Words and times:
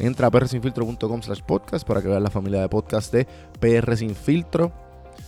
Entra 0.00 0.28
a 0.28 0.30
prsinfiltro.com 0.30 1.22
slash 1.22 1.42
podcast 1.42 1.86
para 1.86 2.00
que 2.00 2.08
veas 2.08 2.22
la 2.22 2.30
familia 2.30 2.62
de 2.62 2.68
podcast 2.68 3.12
de 3.12 3.26
PR 3.60 3.96
Sin 3.96 4.14
Filtro. 4.14 4.72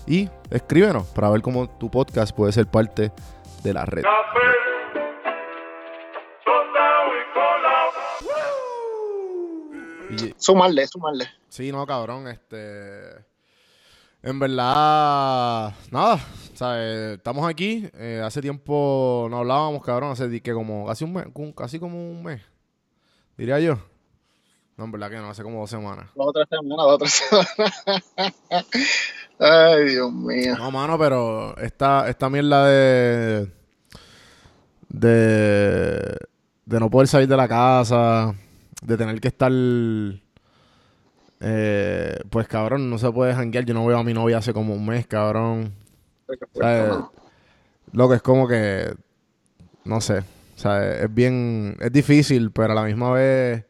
Y 0.06 0.28
escríbenos 0.50 1.06
para 1.08 1.28
ver 1.30 1.42
cómo 1.42 1.68
tu 1.68 1.90
podcast 1.90 2.34
puede 2.34 2.52
ser 2.52 2.66
parte 2.66 3.12
de 3.62 3.72
la 3.74 3.84
red. 3.84 4.02
Y- 10.10 10.34
Sumarle, 10.36 10.86
sumarle. 10.86 11.26
Sí, 11.48 11.70
no, 11.72 11.86
cabrón, 11.86 12.28
este... 12.28 13.30
En 14.24 14.38
verdad, 14.38 15.74
nada, 15.90 16.20
¿sabes? 16.54 17.16
Estamos 17.16 17.48
aquí, 17.48 17.88
eh, 17.94 18.22
hace 18.24 18.40
tiempo 18.40 19.26
no 19.28 19.38
hablábamos, 19.38 19.82
cabrón, 19.84 20.12
hace 20.12 20.40
que 20.40 20.52
como 20.52 20.86
casi 20.86 21.02
un 21.02 21.12
mes, 21.14 21.26
casi 21.56 21.80
como 21.80 21.98
un 22.08 22.22
mes, 22.22 22.40
diría 23.36 23.58
yo. 23.58 23.78
No, 24.76 24.84
en 24.84 24.92
verdad 24.92 25.10
que 25.10 25.16
no, 25.16 25.30
hace 25.30 25.42
como 25.42 25.60
dos 25.60 25.70
semanas. 25.70 26.06
Dos 26.14 26.26
o 26.28 26.32
tres 26.32 26.48
semanas, 26.48 26.86
dos 26.86 26.94
o 26.94 26.98
tres 26.98 27.12
semanas. 28.48 28.66
Ay, 29.38 29.84
Dios 29.90 30.12
mío. 30.12 30.56
No, 30.56 30.70
mano, 30.70 30.98
pero 30.98 31.56
esta, 31.58 32.08
esta 32.08 32.30
mierda 32.30 32.66
de, 32.66 33.52
de... 34.88 36.16
De 36.64 36.80
no 36.80 36.88
poder 36.88 37.08
salir 37.08 37.28
de 37.28 37.36
la 37.36 37.48
casa, 37.48 38.34
de 38.82 38.96
tener 38.96 39.20
que 39.20 39.28
estar... 39.28 39.52
Eh, 41.44 42.20
pues 42.30 42.46
cabrón, 42.46 42.88
no 42.88 42.98
se 42.98 43.10
puede 43.10 43.34
janguear. 43.34 43.64
Yo 43.64 43.74
no 43.74 43.84
veo 43.84 43.98
a 43.98 44.04
mi 44.04 44.14
novia 44.14 44.38
hace 44.38 44.52
como 44.52 44.74
un 44.74 44.86
mes, 44.86 45.06
cabrón. 45.08 45.72
¿Sabes? 46.54 46.94
Lo 47.92 48.08
que 48.08 48.14
es 48.14 48.22
como 48.22 48.46
que. 48.46 48.94
No 49.84 50.00
sé. 50.00 50.22
¿sabes? 50.54 51.02
Es 51.02 51.12
bien. 51.12 51.76
Es 51.80 51.92
difícil, 51.92 52.52
pero 52.52 52.72
a 52.72 52.76
la 52.76 52.84
misma 52.84 53.10
vez. 53.12 53.64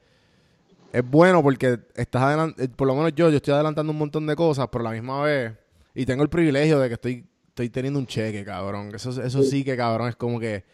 Es 0.92 1.08
bueno 1.08 1.42
porque 1.42 1.78
estás 1.94 2.22
adelantando. 2.22 2.76
Por 2.76 2.86
lo 2.86 2.94
menos 2.94 3.12
yo, 3.14 3.30
yo 3.30 3.36
estoy 3.36 3.54
adelantando 3.54 3.92
un 3.92 3.98
montón 3.98 4.26
de 4.26 4.36
cosas, 4.36 4.68
pero 4.70 4.82
a 4.86 4.90
la 4.90 4.94
misma 4.94 5.22
vez. 5.22 5.52
Y 5.94 6.04
tengo 6.06 6.22
el 6.22 6.28
privilegio 6.28 6.78
de 6.78 6.88
que 6.88 6.94
estoy, 6.94 7.26
estoy 7.48 7.70
teniendo 7.70 7.98
un 7.98 8.06
cheque, 8.06 8.44
cabrón. 8.44 8.94
Eso, 8.94 9.10
eso 9.22 9.42
sí 9.42 9.64
que, 9.64 9.76
cabrón, 9.76 10.08
es 10.08 10.16
como 10.16 10.38
que. 10.38 10.64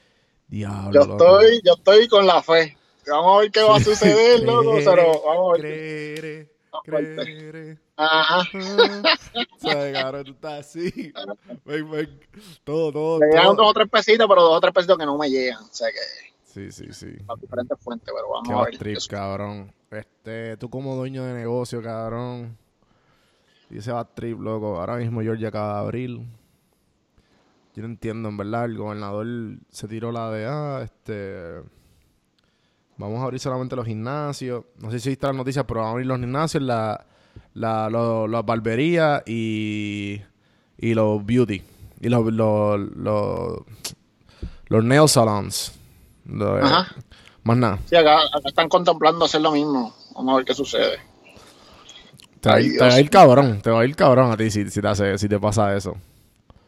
Diablo. 0.49 0.93
Yo 0.93 1.07
loco. 1.07 1.41
estoy, 1.41 1.61
yo 1.65 1.73
estoy 1.75 2.09
con 2.09 2.27
la 2.27 2.43
fe. 2.43 2.77
Vamos 3.09 3.37
a 3.37 3.41
ver 3.41 3.51
qué 3.53 3.63
va 3.63 3.77
a 3.77 3.81
suceder, 3.81 4.43
loco, 4.43 4.77
pero 4.85 5.23
vamos 5.25 5.51
a 5.51 5.53
ver. 5.53 5.61
creeré, 5.63 6.53
fuerte. 6.85 7.15
creeré. 7.23 7.79
Ajá. 7.97 8.43
¿Sabes, 9.59 9.93
cabrón? 9.93 10.25
Tú 10.25 10.33
estás 10.33 10.67
así. 10.67 11.13
Ven, 11.65 11.91
ven. 11.91 12.21
Todo, 12.65 12.93
todo. 12.93 13.19
Me 13.21 13.27
llegan 13.29 13.57
dos 13.57 13.71
o 13.71 13.73
tres 13.73 13.89
pesitos, 13.91 14.27
pero 14.29 14.43
dos 14.43 14.57
o 14.57 14.61
tres 14.61 14.73
pesitos 14.75 14.99
que 14.99 15.07
no 15.07 15.17
me 15.17 15.31
llegan. 15.31 15.63
O 15.63 15.69
sea 15.73 15.89
que 15.89 15.99
Sí, 16.45 16.73
sí, 16.73 16.87
sí. 16.93 17.17
las 17.29 17.41
diferentes 17.41 17.79
fuentes, 17.81 18.13
pero 18.13 18.29
vamos 18.31 18.49
Qué 18.49 18.55
a 18.55 18.63
ver. 18.65 18.79
trip, 18.79 18.99
cabrón. 19.09 19.73
Este, 19.91 20.57
tú 20.57 20.69
como 20.69 20.95
dueño 20.97 21.25
de 21.25 21.35
negocio, 21.35 21.83
cabrón. 21.83 22.57
Ese 23.71 23.93
bad 23.93 24.09
trip, 24.15 24.39
loco. 24.41 24.79
Ahora 24.81 24.97
mismo 24.97 25.21
Georgia 25.23 25.49
acaba 25.49 25.75
de 25.75 25.81
abrir. 25.81 26.11
Yo 27.75 27.83
no 27.83 27.87
entiendo, 27.87 28.29
en 28.29 28.37
verdad. 28.37 28.65
El 28.67 28.77
gobernador 28.77 29.27
se 29.71 29.89
tiró 29.89 30.11
la 30.13 30.31
de, 30.31 30.47
ah, 30.47 30.81
este... 30.85 31.63
Vamos 32.97 33.21
a 33.21 33.25
abrir 33.25 33.39
solamente 33.39 33.77
los 33.77 33.87
gimnasios. 33.87 34.65
No 34.81 34.91
sé 34.91 34.99
si 34.99 35.11
viste 35.11 35.27
las 35.27 35.37
noticias, 35.37 35.65
pero 35.69 35.81
vamos 35.81 35.91
a 35.91 35.93
abrir 35.93 36.07
los 36.07 36.19
gimnasios, 36.19 36.63
la, 36.65 37.07
la, 37.55 37.89
las 38.29 38.45
barberías 38.45 39.23
y, 39.25 40.21
y 40.77 40.95
los 40.95 41.25
beauty. 41.25 41.63
Y 42.01 42.09
los, 42.09 42.33
los, 42.33 42.81
los, 42.97 44.85
nail 44.85 45.09
salons. 45.09 45.79
Lo- 46.27 46.57
Ajá. 46.57 46.89
Más 47.49 47.57
nada. 47.57 47.79
Sí, 47.87 47.97
acá, 47.97 48.19
acá 48.21 48.47
están 48.47 48.69
contemplando 48.69 49.25
hacer 49.25 49.41
lo 49.41 49.53
mismo. 49.53 49.95
Vamos 50.15 50.35
a 50.35 50.37
ver 50.37 50.45
qué 50.45 50.53
sucede. 50.53 50.99
Te 52.43 52.51
va, 52.51 52.57
a 52.57 52.59
Ay, 52.59 52.67
ir, 52.67 52.73
te 52.75 52.79
va 52.81 52.85
a 52.85 52.89
Dios. 52.91 53.01
ir 53.01 53.09
cabrón, 53.11 53.63
te 53.63 53.71
va 53.71 53.81
a 53.81 53.85
ir 53.87 53.97
cabrón 53.97 54.31
a 54.31 54.37
ti 54.37 54.51
si, 54.51 54.69
si 54.69 54.83
te, 54.83 54.89
hace, 54.89 55.17
si 55.17 55.31
te 55.31 55.41
pasa 55.41 55.75
eso. 55.75 55.97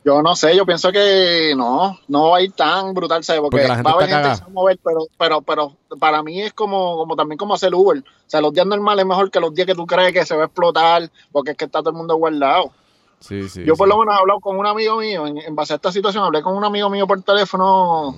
Yo 0.06 0.22
no 0.22 0.34
sé, 0.34 0.56
yo 0.56 0.64
pienso 0.64 0.90
que 0.90 1.52
no, 1.54 2.00
no 2.08 2.30
va 2.30 2.38
a 2.38 2.40
ir 2.40 2.52
tan 2.52 2.94
brutal, 2.94 3.22
¿sabes? 3.22 3.42
Porque, 3.42 3.58
Porque 3.58 3.68
la 3.68 3.74
gente 3.74 3.92
va 3.92 3.98
a 3.98 4.06
gente 4.06 4.36
se 4.36 4.40
va 4.40 4.46
a 4.46 4.48
mover, 4.48 4.78
pero, 4.82 5.00
pero, 5.18 5.42
pero 5.42 5.76
para 5.98 6.22
mí 6.22 6.40
es 6.40 6.54
como, 6.54 6.96
como 6.96 7.14
también 7.14 7.36
como 7.36 7.52
hacer 7.52 7.74
Uber. 7.74 7.98
O 7.98 8.02
sea, 8.26 8.40
los 8.40 8.54
días 8.54 8.66
normales 8.66 9.02
es 9.02 9.06
mejor 9.08 9.30
que 9.30 9.38
los 9.38 9.54
días 9.54 9.66
que 9.66 9.74
tú 9.74 9.84
crees 9.86 10.14
que 10.14 10.24
se 10.24 10.34
va 10.34 10.44
a 10.44 10.46
explotar, 10.46 11.10
porque 11.30 11.50
es 11.50 11.58
que 11.58 11.66
está 11.66 11.80
todo 11.80 11.90
el 11.90 11.96
mundo 11.96 12.16
guardado. 12.16 12.72
Sí, 13.18 13.50
sí. 13.50 13.64
yo 13.66 13.76
por 13.76 13.86
sí. 13.86 13.90
lo 13.90 13.98
menos 13.98 14.14
he 14.14 14.18
hablado 14.18 14.40
con 14.40 14.56
un 14.58 14.66
amigo 14.66 14.96
mío, 14.96 15.26
en, 15.26 15.36
en 15.36 15.54
base 15.54 15.74
a 15.74 15.76
esta 15.76 15.92
situación, 15.92 16.24
hablé 16.24 16.40
con 16.40 16.56
un 16.56 16.64
amigo 16.64 16.88
mío 16.88 17.06
por 17.06 17.20
teléfono 17.22 18.16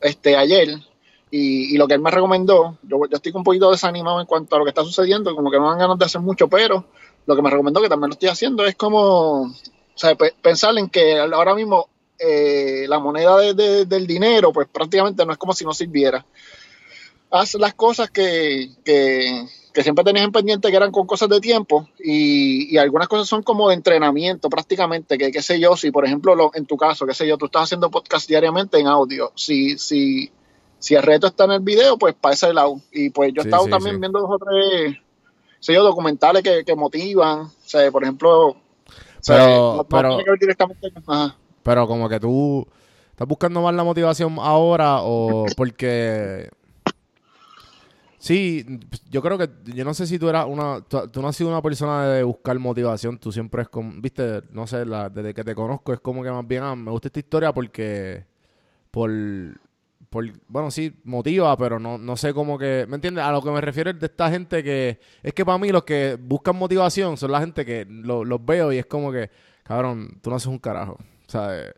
este 0.00 0.36
ayer, 0.36 0.80
y, 1.36 1.74
y 1.74 1.78
lo 1.78 1.88
que 1.88 1.94
él 1.94 2.00
me 2.00 2.10
recomendó, 2.12 2.78
yo, 2.82 2.98
yo 3.10 3.16
estoy 3.16 3.32
un 3.34 3.42
poquito 3.42 3.70
desanimado 3.70 4.20
en 4.20 4.26
cuanto 4.26 4.54
a 4.54 4.58
lo 4.58 4.64
que 4.64 4.70
está 4.70 4.84
sucediendo, 4.84 5.34
como 5.34 5.50
que 5.50 5.58
no 5.58 5.68
dan 5.68 5.78
ganas 5.78 5.98
de 5.98 6.04
hacer 6.04 6.20
mucho, 6.20 6.48
pero 6.48 6.84
lo 7.26 7.34
que 7.34 7.42
me 7.42 7.50
recomendó, 7.50 7.80
que 7.82 7.88
también 7.88 8.08
lo 8.10 8.12
estoy 8.14 8.28
haciendo, 8.28 8.64
es 8.64 8.74
como, 8.76 9.42
o 9.42 9.52
sea, 9.96 10.14
pe- 10.14 10.34
pensar 10.40 10.76
en 10.78 10.88
que 10.88 11.18
ahora 11.18 11.54
mismo 11.54 11.88
eh, 12.18 12.86
la 12.88 13.00
moneda 13.00 13.36
de- 13.38 13.54
de- 13.54 13.84
del 13.86 14.06
dinero, 14.06 14.52
pues 14.52 14.68
prácticamente 14.68 15.26
no 15.26 15.32
es 15.32 15.38
como 15.38 15.52
si 15.52 15.64
no 15.64 15.74
sirviera. 15.74 16.24
Haz 17.30 17.54
las 17.54 17.74
cosas 17.74 18.10
que, 18.10 18.70
que, 18.84 19.44
que 19.72 19.82
siempre 19.82 20.04
tenías 20.04 20.24
en 20.24 20.30
pendiente 20.30 20.70
que 20.70 20.76
eran 20.76 20.92
con 20.92 21.04
cosas 21.04 21.28
de 21.28 21.40
tiempo 21.40 21.88
y, 21.98 22.72
y 22.72 22.78
algunas 22.78 23.08
cosas 23.08 23.28
son 23.28 23.42
como 23.42 23.68
de 23.68 23.74
entrenamiento 23.74 24.48
prácticamente, 24.48 25.18
que 25.18 25.32
qué 25.32 25.42
sé 25.42 25.58
yo, 25.58 25.76
si 25.76 25.90
por 25.90 26.04
ejemplo 26.06 26.36
lo- 26.36 26.52
en 26.54 26.64
tu 26.66 26.76
caso, 26.76 27.06
qué 27.06 27.14
sé 27.14 27.26
yo, 27.26 27.36
tú 27.36 27.46
estás 27.46 27.64
haciendo 27.64 27.90
podcast 27.90 28.28
diariamente 28.28 28.78
en 28.78 28.86
audio, 28.86 29.32
si, 29.34 29.76
si, 29.78 30.30
si 30.84 30.94
el 30.94 31.02
reto 31.02 31.28
está 31.28 31.44
en 31.44 31.52
el 31.52 31.60
video, 31.60 31.96
pues 31.96 32.14
para 32.14 32.34
ese 32.34 32.52
lado. 32.52 32.80
Y 32.92 33.08
pues 33.08 33.32
yo 33.32 33.40
he 33.40 33.44
Sí, 33.44 33.48
estado 33.48 33.64
sí, 33.64 33.70
también 33.70 33.94
sí. 33.96 34.00
viendo 34.00 34.20
dos 34.20 34.30
o 34.30 34.38
tres, 34.38 34.96
documentales 35.78 36.42
que, 36.42 36.62
que 36.62 36.76
motivan, 36.76 37.40
o 37.46 37.50
sea, 37.64 37.90
por 37.90 38.02
ejemplo... 38.02 38.48
o 38.48 38.56
sea, 39.20 39.36
Pero- 39.46 39.74
no- 39.78 39.84
pero- 39.84 40.08
tiene 40.10 40.24
que 40.24 40.30
ver 40.30 40.38
directamente 40.40 40.92
con- 40.92 41.02
ajá. 41.16 41.36
Pero 41.62 41.86
como 41.86 42.06
que 42.08 42.20
tú, 42.20 42.66
¿Estás 43.10 43.26
buscando 43.28 43.62
más 43.62 43.74
la 43.74 43.82
motivación 43.84 44.36
ahora 44.38 44.98
o 45.00 45.46
porque... 45.56 46.50
Sí, 48.18 48.64
yo 49.10 49.20
creo 49.22 49.36
que, 49.38 49.48
yo 49.74 49.84
no 49.84 49.92
sé 49.94 50.06
si 50.06 50.18
tú 50.18 50.28
eras 50.28 50.46
una, 50.48 50.80
tú, 50.82 51.20
no 51.20 51.28
has 51.28 51.36
sido 51.36 51.50
una 51.50 51.60
persona 51.62 52.06
de 52.08 52.22
buscar 52.22 52.58
motivación, 52.58 53.18
tú 53.18 53.30
siempre 53.30 53.62
es 53.62 53.68
como, 53.68 53.92
viste, 54.00 54.42
no 54.50 54.66
sé, 54.66 54.86
la, 54.86 55.10
desde 55.10 55.34
que 55.34 55.44
te 55.44 55.54
conozco 55.54 55.92
es 55.92 56.00
como 56.00 56.22
que 56.22 56.30
más 56.30 56.46
bien, 56.46 56.62
ah, 56.62 56.74
me 56.74 56.90
gusta 56.90 57.08
esta 57.08 57.18
historia 57.20 57.52
porque, 57.52 58.24
por, 58.90 59.10
por, 60.14 60.24
bueno, 60.46 60.70
sí, 60.70 60.94
motiva, 61.02 61.56
pero 61.56 61.80
no, 61.80 61.98
no 61.98 62.16
sé 62.16 62.32
cómo 62.32 62.56
que, 62.56 62.86
¿me 62.88 62.94
entiendes? 62.94 63.24
A 63.24 63.32
lo 63.32 63.42
que 63.42 63.50
me 63.50 63.60
refiero 63.60 63.90
es 63.90 63.98
de 63.98 64.06
esta 64.06 64.30
gente 64.30 64.62
que, 64.62 65.00
es 65.24 65.34
que 65.34 65.44
para 65.44 65.58
mí 65.58 65.70
los 65.70 65.82
que 65.82 66.16
buscan 66.20 66.54
motivación 66.54 67.16
son 67.16 67.32
la 67.32 67.40
gente 67.40 67.66
que 67.66 67.84
los 67.84 68.46
veo 68.46 68.72
y 68.72 68.78
es 68.78 68.86
como 68.86 69.10
que, 69.10 69.28
cabrón, 69.64 70.20
tú 70.22 70.30
no 70.30 70.36
haces 70.36 70.46
un 70.46 70.60
carajo, 70.60 70.98
¿sabes? 71.26 71.74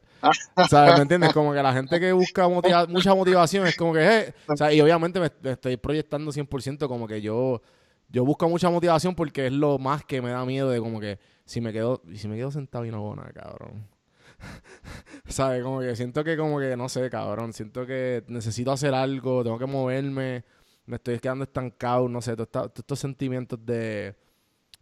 ¿Sabes? 0.69 0.97
¿Me 0.97 1.01
entiendes? 1.01 1.33
Como 1.33 1.55
que 1.55 1.63
la 1.63 1.73
gente 1.73 1.99
que 1.99 2.13
busca 2.13 2.47
mucha 2.47 3.15
motivación 3.15 3.67
es 3.67 3.75
como 3.75 3.95
que, 3.95 4.07
eh, 4.07 4.35
sea, 4.55 4.71
y 4.71 4.83
obviamente 4.83 5.19
me, 5.19 5.31
estoy 5.51 5.79
proyectando 5.79 6.31
100% 6.31 6.89
como 6.89 7.09
que 7.09 7.23
yo, 7.23 7.63
yo 8.11 8.23
busco 8.23 8.47
mucha 8.51 8.69
motivación 8.69 9.15
porque 9.15 9.47
es 9.47 9.53
lo 9.55 9.79
más 9.79 10.05
que 10.05 10.21
me 10.21 10.29
da 10.29 10.45
miedo 10.45 10.69
de 10.69 10.79
como 10.79 11.01
que 11.01 11.19
si 11.47 11.63
me 11.63 11.73
quedo, 11.73 12.03
si 12.15 12.29
me 12.29 12.37
quedo 12.37 12.51
sentado 12.51 12.85
y 12.85 12.91
no 12.91 12.99
hago 12.99 13.17
nada, 13.17 13.33
cabrón. 13.33 13.96
¿Sabes? 15.29 15.63
Como 15.63 15.81
que 15.81 15.97
siento 15.97 16.23
que 16.25 16.37
como 16.37 16.59
que, 16.59 16.77
no 16.77 16.89
sé, 16.89 17.09
cabrón, 17.11 17.53
siento 17.53 17.87
que 17.87 18.25
necesito 18.29 18.73
hacer 18.73 18.95
algo, 18.95 19.43
tengo 19.43 19.59
que 19.59 19.67
moverme, 19.67 20.45
me 20.87 20.97
estoy 20.97 21.19
quedando 21.19 21.45
estancado, 21.45 22.09
no 22.09 22.21
sé, 22.23 22.37
todos 22.37 22.73
estos 22.77 22.99
sentimientos 22.99 23.65
de, 23.65 24.15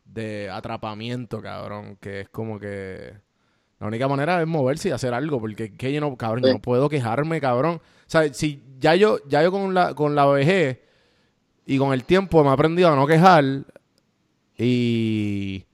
de 0.04 0.50
atrapamiento, 0.50 1.40
cabrón, 1.40 1.96
que 2.00 2.22
es 2.22 2.28
como 2.28 2.58
que 2.58 3.14
la 3.80 3.88
única 3.88 4.08
manera 4.08 4.40
es 4.40 4.46
moverse 4.46 4.88
y 4.88 4.92
hacer 4.92 5.14
algo, 5.14 5.40
porque 5.40 5.74
que 5.76 5.92
yo 5.92 6.00
no, 6.00 6.16
cabrón, 6.16 6.44
yo 6.44 6.52
no 6.52 6.60
puedo 6.60 6.88
quejarme, 6.88 7.40
cabrón. 7.40 7.76
O 7.76 7.80
sea, 8.06 8.32
si 8.32 8.62
ya 8.78 8.94
yo, 8.94 9.18
ya 9.28 9.42
yo 9.42 9.50
con 9.50 9.74
la, 9.74 9.94
con 9.94 10.14
la 10.14 10.26
vejez 10.26 10.78
y 11.66 11.78
con 11.78 11.92
el 11.92 12.04
tiempo 12.04 12.42
me 12.44 12.50
he 12.50 12.52
aprendido 12.52 12.90
a 12.92 12.96
no 12.96 13.06
quejar 13.06 13.44
y... 14.56 15.66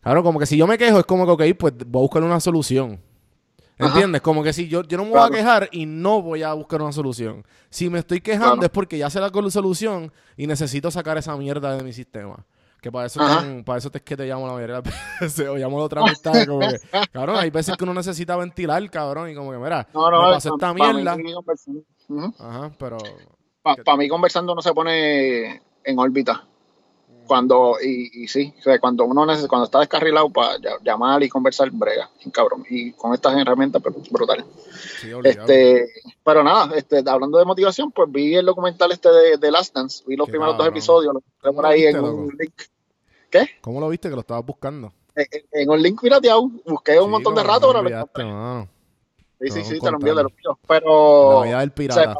Claro, 0.00 0.24
como 0.24 0.40
que 0.40 0.46
si 0.46 0.56
yo 0.56 0.66
me 0.66 0.78
quejo 0.78 0.98
es 0.98 1.06
como 1.06 1.24
que, 1.24 1.52
ok, 1.52 1.56
pues 1.56 1.74
voy 1.86 2.00
a 2.00 2.02
buscar 2.02 2.24
una 2.24 2.40
solución. 2.40 3.00
¿Entiendes? 3.78 4.20
Como 4.20 4.42
que 4.42 4.52
si 4.52 4.68
yo, 4.68 4.82
yo 4.82 4.96
no 4.96 5.04
me 5.04 5.10
voy 5.10 5.20
a 5.20 5.30
quejar 5.30 5.68
y 5.72 5.86
no 5.86 6.22
voy 6.22 6.42
a 6.42 6.52
buscar 6.52 6.82
una 6.82 6.92
solución. 6.92 7.44
Si 7.70 7.88
me 7.88 7.98
estoy 7.98 8.20
quejando 8.20 8.64
es 8.64 8.70
porque 8.70 8.98
ya 8.98 9.10
se 9.10 9.20
la 9.20 9.30
solución 9.50 10.12
y 10.36 10.46
necesito 10.46 10.90
sacar 10.90 11.18
esa 11.18 11.36
mierda 11.36 11.76
de 11.76 11.82
mi 11.82 11.92
sistema. 11.92 12.44
Que 12.80 12.90
para 12.90 13.06
eso, 13.06 13.20
para 13.64 13.78
eso 13.78 13.90
es 13.94 14.02
que 14.02 14.16
te 14.16 14.26
llamo 14.26 14.46
la 14.46 14.54
mayoría 14.54 14.80
de 14.80 14.90
veces, 15.20 15.48
o 15.48 15.56
llamo 15.56 15.80
a 15.80 15.84
otra 15.84 16.02
amistad, 16.02 16.46
como 16.46 16.60
que, 16.60 16.80
cabrón, 17.12 17.36
hay 17.36 17.50
veces 17.50 17.76
que 17.76 17.84
uno 17.84 17.94
necesita 17.94 18.36
ventilar, 18.36 18.90
cabrón, 18.90 19.30
y 19.30 19.36
como 19.36 19.52
que, 19.52 19.58
mira, 19.58 19.86
no, 19.94 20.10
no, 20.10 20.22
me 20.26 20.34
pasó 20.34 20.54
esta 20.54 20.74
mierda. 20.74 21.16
Ajá, 22.40 22.72
pero... 22.78 22.98
Para 23.62 23.96
mí 23.96 24.08
conversando 24.08 24.52
uno 24.52 24.60
se 24.60 24.74
pone 24.74 25.62
en 25.84 25.98
órbita. 25.98 26.44
Cuando, 27.26 27.76
y, 27.82 28.24
y 28.24 28.28
sí, 28.28 28.52
o 28.58 28.62
sea, 28.62 28.78
cuando 28.78 29.04
uno 29.04 29.24
necesita, 29.24 29.48
cuando 29.48 29.64
está 29.64 29.78
descarrilado 29.80 30.28
para 30.30 30.58
llamar 30.82 31.22
y 31.22 31.28
conversar, 31.28 31.70
brega, 31.70 32.10
cabrón. 32.32 32.64
Y 32.68 32.92
con 32.92 33.14
estas 33.14 33.36
herramientas, 33.36 33.80
pero 33.82 33.96
brutal. 34.10 34.44
este, 35.24 35.88
pero 36.24 36.42
nada, 36.42 36.76
este, 36.76 37.02
hablando 37.06 37.38
de 37.38 37.44
motivación, 37.44 37.90
pues 37.92 38.10
vi 38.10 38.34
el 38.34 38.46
documental 38.46 38.92
este 38.92 39.08
de, 39.10 39.36
de 39.36 39.50
Last 39.50 39.74
Dance, 39.74 40.04
vi 40.06 40.16
los 40.16 40.28
primeros 40.28 40.56
dos 40.56 40.66
episodios, 40.66 41.14
lo 41.14 41.52
por 41.52 41.66
ahí 41.66 41.84
en 41.84 42.00
un 42.00 42.36
link. 42.38 42.54
¿Qué? 43.30 43.48
¿Cómo 43.60 43.80
lo 43.80 43.88
viste 43.88 44.08
que 44.08 44.14
lo 44.14 44.20
estabas 44.20 44.44
buscando? 44.44 44.92
En, 45.14 45.70
un 45.70 45.82
link 45.82 46.00
pirateado, 46.00 46.48
busqué 46.66 46.98
un 47.00 47.10
montón 47.10 47.34
de 47.34 47.42
rato, 47.42 47.68
pero 47.68 47.82
lo 47.82 48.68
Sí, 49.42 49.50
sí, 49.50 49.64
sí, 49.64 49.80
te 49.80 49.90
lo 49.90 49.96
envío, 49.96 50.14
te 50.14 50.22
lo 50.22 50.28
envío. 50.28 50.58
Pero. 50.68 51.44
La 51.44 51.60
del 51.60 51.72
pirata. 51.72 52.18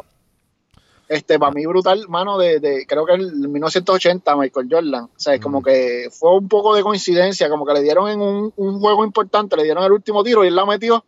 Este, 1.07 1.37
para 1.37 1.51
mí 1.51 1.65
brutal, 1.65 2.07
mano, 2.07 2.37
de, 2.37 2.59
de 2.59 2.85
creo 2.87 3.05
que 3.05 3.13
en 3.13 3.51
1980, 3.51 4.35
Michael 4.35 4.67
Jordan. 4.69 5.03
O 5.03 5.19
sea, 5.19 5.39
como 5.39 5.61
que 5.61 6.09
fue 6.11 6.35
un 6.35 6.47
poco 6.47 6.75
de 6.75 6.83
coincidencia, 6.83 7.49
como 7.49 7.65
que 7.65 7.73
le 7.73 7.81
dieron 7.81 8.09
en 8.09 8.21
un, 8.21 8.53
un, 8.55 8.79
juego 8.79 9.03
importante, 9.05 9.55
le 9.55 9.63
dieron 9.63 9.83
el 9.83 9.91
último 9.91 10.23
tiro 10.23 10.43
y 10.43 10.47
él 10.47 10.55
la 10.55 10.65
metió. 10.65 11.05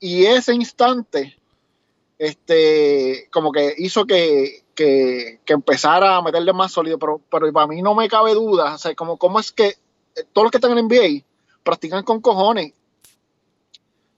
Y 0.00 0.26
ese 0.26 0.54
instante, 0.54 1.36
este, 2.18 3.28
como 3.32 3.52
que 3.52 3.74
hizo 3.78 4.04
que, 4.04 4.64
que, 4.74 5.40
empezara 5.46 6.16
a 6.16 6.22
meterle 6.22 6.52
más 6.52 6.72
sólido, 6.72 6.98
pero, 6.98 7.20
pero 7.30 7.52
para 7.52 7.66
mí 7.66 7.82
no 7.82 7.94
me 7.94 8.08
cabe 8.08 8.34
duda, 8.34 8.74
o 8.74 8.78
sea, 8.78 8.94
como, 8.94 9.16
cómo 9.16 9.38
es 9.38 9.52
que 9.52 9.68
eh, 9.68 10.24
todos 10.32 10.44
los 10.44 10.50
que 10.50 10.58
están 10.58 10.76
en 10.76 10.86
NBA 10.86 11.24
practican 11.62 12.04
con 12.04 12.20
cojones. 12.20 12.72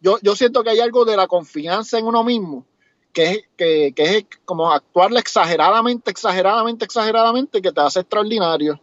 Yo, 0.00 0.18
yo 0.22 0.36
siento 0.36 0.62
que 0.62 0.70
hay 0.70 0.80
algo 0.80 1.04
de 1.04 1.16
la 1.16 1.26
confianza 1.26 1.98
en 1.98 2.06
uno 2.06 2.24
mismo, 2.24 2.66
que 3.14 3.30
es, 3.30 3.44
que, 3.56 3.94
es 3.96 4.26
como 4.44 4.70
actuarle 4.70 5.20
exageradamente, 5.20 6.10
exageradamente, 6.10 6.84
exageradamente, 6.84 7.62
que 7.62 7.72
te 7.72 7.80
hace 7.80 8.00
extraordinario. 8.00 8.78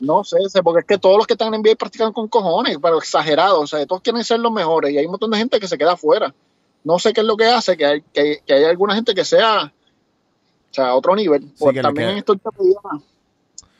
No 0.00 0.22
sé, 0.22 0.36
porque 0.62 0.80
es 0.80 0.86
que 0.86 0.98
todos 0.98 1.16
los 1.16 1.26
que 1.26 1.34
están 1.34 1.52
en 1.52 1.62
NBA 1.62 1.74
practican 1.76 2.12
con 2.12 2.28
cojones, 2.28 2.78
pero 2.80 2.98
exagerados, 2.98 3.58
o 3.58 3.66
sea, 3.66 3.84
todos 3.86 4.02
quieren 4.02 4.22
ser 4.22 4.38
los 4.38 4.52
mejores 4.52 4.92
y 4.92 4.98
hay 4.98 5.06
un 5.06 5.12
montón 5.12 5.30
de 5.30 5.38
gente 5.38 5.58
que 5.58 5.66
se 5.66 5.78
queda 5.78 5.92
afuera. 5.92 6.32
No 6.84 6.98
sé 6.98 7.12
qué 7.12 7.22
es 7.22 7.26
lo 7.26 7.36
que 7.36 7.46
hace, 7.46 7.76
que 7.76 7.86
hay, 7.86 8.02
que, 8.12 8.42
que 8.46 8.54
hay 8.54 8.64
alguna 8.64 8.94
gente 8.94 9.14
que 9.14 9.24
sea 9.24 9.72
o 10.70 10.74
sea, 10.74 10.88
a 10.88 10.94
otro 10.94 11.16
nivel. 11.16 11.50
Pues 11.58 11.80
también, 11.80 12.10
en 12.10 12.18
estos 12.18 12.36
días, 12.36 12.76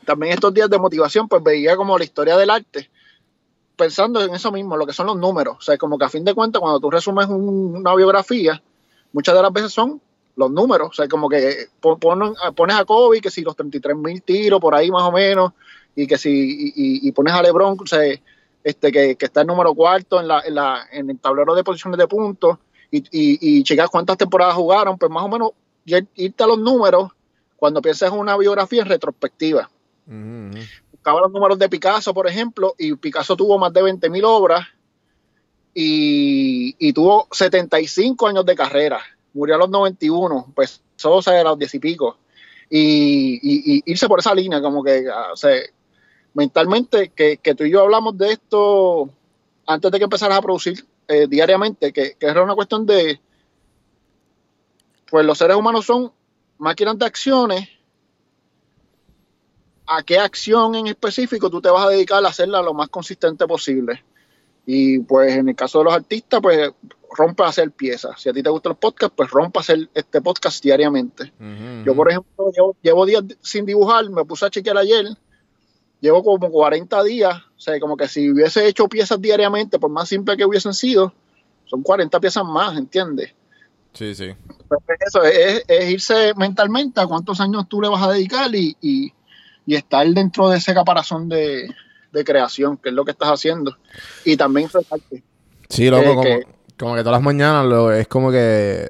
también 0.05 0.33
estos 0.33 0.53
días 0.53 0.69
de 0.69 0.79
motivación, 0.79 1.27
pues 1.27 1.43
veía 1.43 1.75
como 1.75 1.97
la 1.97 2.03
historia 2.03 2.35
del 2.35 2.49
arte, 2.49 2.89
pensando 3.75 4.21
en 4.21 4.33
eso 4.33 4.51
mismo, 4.51 4.75
lo 4.75 4.85
que 4.85 4.93
son 4.93 5.07
los 5.07 5.17
números. 5.17 5.57
O 5.57 5.61
sea, 5.61 5.77
como 5.77 5.97
que 5.97 6.05
a 6.05 6.09
fin 6.09 6.25
de 6.25 6.33
cuentas, 6.33 6.59
cuando 6.59 6.79
tú 6.79 6.89
resumes 6.89 7.27
una 7.27 7.95
biografía, 7.95 8.61
muchas 9.13 9.35
de 9.35 9.41
las 9.41 9.53
veces 9.53 9.71
son 9.71 10.01
los 10.35 10.51
números. 10.51 10.89
O 10.91 10.93
sea, 10.93 11.07
como 11.07 11.29
que 11.29 11.67
pones 11.79 12.75
a 12.77 12.85
Kobe, 12.85 13.21
que 13.21 13.29
si 13.29 13.41
los 13.41 13.55
33 13.55 13.95
mil 13.97 14.21
tiros, 14.23 14.59
por 14.59 14.73
ahí 14.73 14.89
más 14.89 15.03
o 15.03 15.11
menos, 15.11 15.53
y 15.95 16.07
que 16.07 16.17
si 16.17 16.73
y, 16.75 17.11
pones 17.11 17.33
a 17.33 17.41
LeBron, 17.41 17.77
o 17.81 17.85
sea, 17.85 18.01
este, 18.63 18.91
que, 18.91 19.17
está 19.19 19.41
el 19.41 19.47
número 19.47 19.73
cuarto 19.73 20.19
en, 20.19 20.27
la, 20.27 20.41
en, 20.41 20.55
la, 20.55 20.87
en 20.91 21.09
el 21.09 21.19
tablero 21.19 21.55
de 21.55 21.63
posiciones 21.63 21.97
de 21.97 22.07
puntos, 22.07 22.57
y, 22.91 22.99
y, 23.11 23.59
y 23.59 23.63
checas 23.63 23.89
cuántas 23.89 24.17
temporadas 24.17 24.55
jugaron, 24.55 24.97
pues 24.97 25.11
más 25.11 25.23
o 25.23 25.27
menos 25.27 25.51
irte 26.15 26.43
a 26.43 26.47
los 26.47 26.59
números 26.59 27.11
cuando 27.55 27.81
piensas 27.81 28.11
en 28.11 28.19
una 28.19 28.37
biografía 28.37 28.81
en 28.81 28.87
retrospectiva. 28.87 29.69
Buscaba 30.91 31.21
los 31.21 31.31
números 31.31 31.59
de 31.59 31.69
Picasso, 31.69 32.13
por 32.13 32.27
ejemplo, 32.27 32.73
y 32.77 32.95
Picasso 32.95 33.35
tuvo 33.35 33.57
más 33.59 33.73
de 33.73 33.83
20.000 33.83 34.23
obras 34.25 34.67
y, 35.73 36.93
tuvo 36.93 37.27
75 37.31 38.27
años 38.27 38.45
de 38.45 38.55
carrera. 38.55 38.99
Murió 39.33 39.55
a 39.55 39.59
los 39.59 39.69
91, 39.69 40.51
pues 40.55 40.81
solo 40.95 41.21
a 41.25 41.43
los 41.43 41.59
10 41.59 41.75
y 41.75 41.79
pico. 41.79 42.17
Y, 42.69 43.91
irse 43.91 44.07
por 44.07 44.19
esa 44.19 44.33
línea, 44.33 44.61
como 44.61 44.83
que, 44.83 45.05
ah, 45.11 45.29
o 45.33 45.37
sea, 45.37 45.59
mentalmente, 46.33 47.09
que, 47.09 47.55
tú 47.55 47.63
y 47.63 47.71
yo 47.71 47.81
hablamos 47.81 48.17
de 48.17 48.33
esto 48.33 49.09
antes 49.65 49.91
de 49.91 49.97
que 49.97 50.03
empezaras 50.03 50.37
a 50.37 50.41
producir 50.41 50.85
eh, 51.07 51.27
diariamente, 51.27 51.93
que, 51.93 52.15
que 52.19 52.25
era 52.25 52.43
una 52.43 52.55
cuestión 52.55 52.85
de, 52.85 53.19
pues 55.09 55.25
los 55.25 55.37
seres 55.37 55.57
humanos 55.57 55.85
son 55.85 56.11
máquinas 56.57 56.97
de 56.97 57.05
acciones. 57.05 57.69
¿A 59.87 60.03
qué 60.03 60.19
acción 60.19 60.75
en 60.75 60.87
específico 60.87 61.49
tú 61.49 61.61
te 61.61 61.69
vas 61.69 61.87
a 61.87 61.89
dedicar 61.89 62.23
a 62.23 62.29
hacerla 62.29 62.61
lo 62.61 62.75
más 62.75 62.89
consistente 62.89 63.47
posible? 63.47 64.03
Y 64.65 64.99
pues 64.99 65.35
en 65.35 65.49
el 65.49 65.55
caso 65.55 65.79
de 65.79 65.85
los 65.85 65.93
artistas, 65.93 66.39
pues 66.41 66.71
rompe 67.15 67.43
a 67.43 67.47
hacer 67.47 67.71
piezas. 67.71 68.21
Si 68.21 68.29
a 68.29 68.33
ti 68.33 68.43
te 68.43 68.49
gustan 68.49 68.71
los 68.71 68.79
podcasts, 68.79 69.13
pues 69.15 69.29
rompe 69.29 69.59
a 69.59 69.61
hacer 69.61 69.89
este 69.93 70.21
podcast 70.21 70.63
diariamente. 70.63 71.31
Yo, 71.85 71.95
por 71.95 72.09
ejemplo, 72.09 72.51
llevo, 72.81 73.05
días 73.05 73.23
sin 73.41 73.65
dibujar, 73.65 74.09
me 74.09 74.25
puse 74.25 74.45
a 74.45 74.49
chequear 74.49 74.77
ayer, 74.77 75.05
llevo 75.99 76.23
como 76.23 76.51
40 76.51 77.03
días, 77.03 77.35
o 77.35 77.59
sea, 77.59 77.79
como 77.79 77.97
que 77.97 78.07
si 78.07 78.31
hubiese 78.31 78.67
hecho 78.67 78.87
piezas 78.87 79.19
diariamente, 79.19 79.79
por 79.79 79.89
más 79.89 80.07
simple 80.07 80.37
que 80.37 80.45
hubiesen 80.45 80.73
sido, 80.73 81.13
son 81.65 81.83
40 81.83 82.19
piezas 82.19 82.45
más, 82.45 82.77
¿entiendes? 82.77 83.33
Sí, 83.93 84.13
sí. 84.15 84.33
Pues 84.67 84.99
eso 85.05 85.23
es, 85.23 85.63
irse 85.89 86.33
mentalmente 86.35 87.01
a 87.01 87.07
cuántos 87.07 87.41
años 87.41 87.67
tú 87.67 87.81
le 87.81 87.89
vas 87.89 88.03
a 88.03 88.11
dedicar 88.11 88.53
y, 88.53 88.75
y, 88.81 89.13
estar 89.67 90.07
dentro 90.07 90.49
de 90.49 90.57
ese 90.57 90.73
caparazón 90.73 91.29
de, 91.29 91.69
creación, 92.25 92.77
que 92.77 92.89
es 92.89 92.95
lo 92.95 93.05
que 93.05 93.11
estás 93.11 93.29
haciendo. 93.29 93.77
Y 94.25 94.37
también 94.37 94.69
Sí, 95.69 95.89
loco, 95.89 96.15
como, 96.15 96.23
que, 96.23 96.47
como 96.77 96.95
que 96.95 97.01
todas 97.01 97.13
las 97.13 97.21
mañanas 97.21 97.65
lo, 97.65 97.91
es 97.91 98.07
como 98.07 98.31
que. 98.31 98.87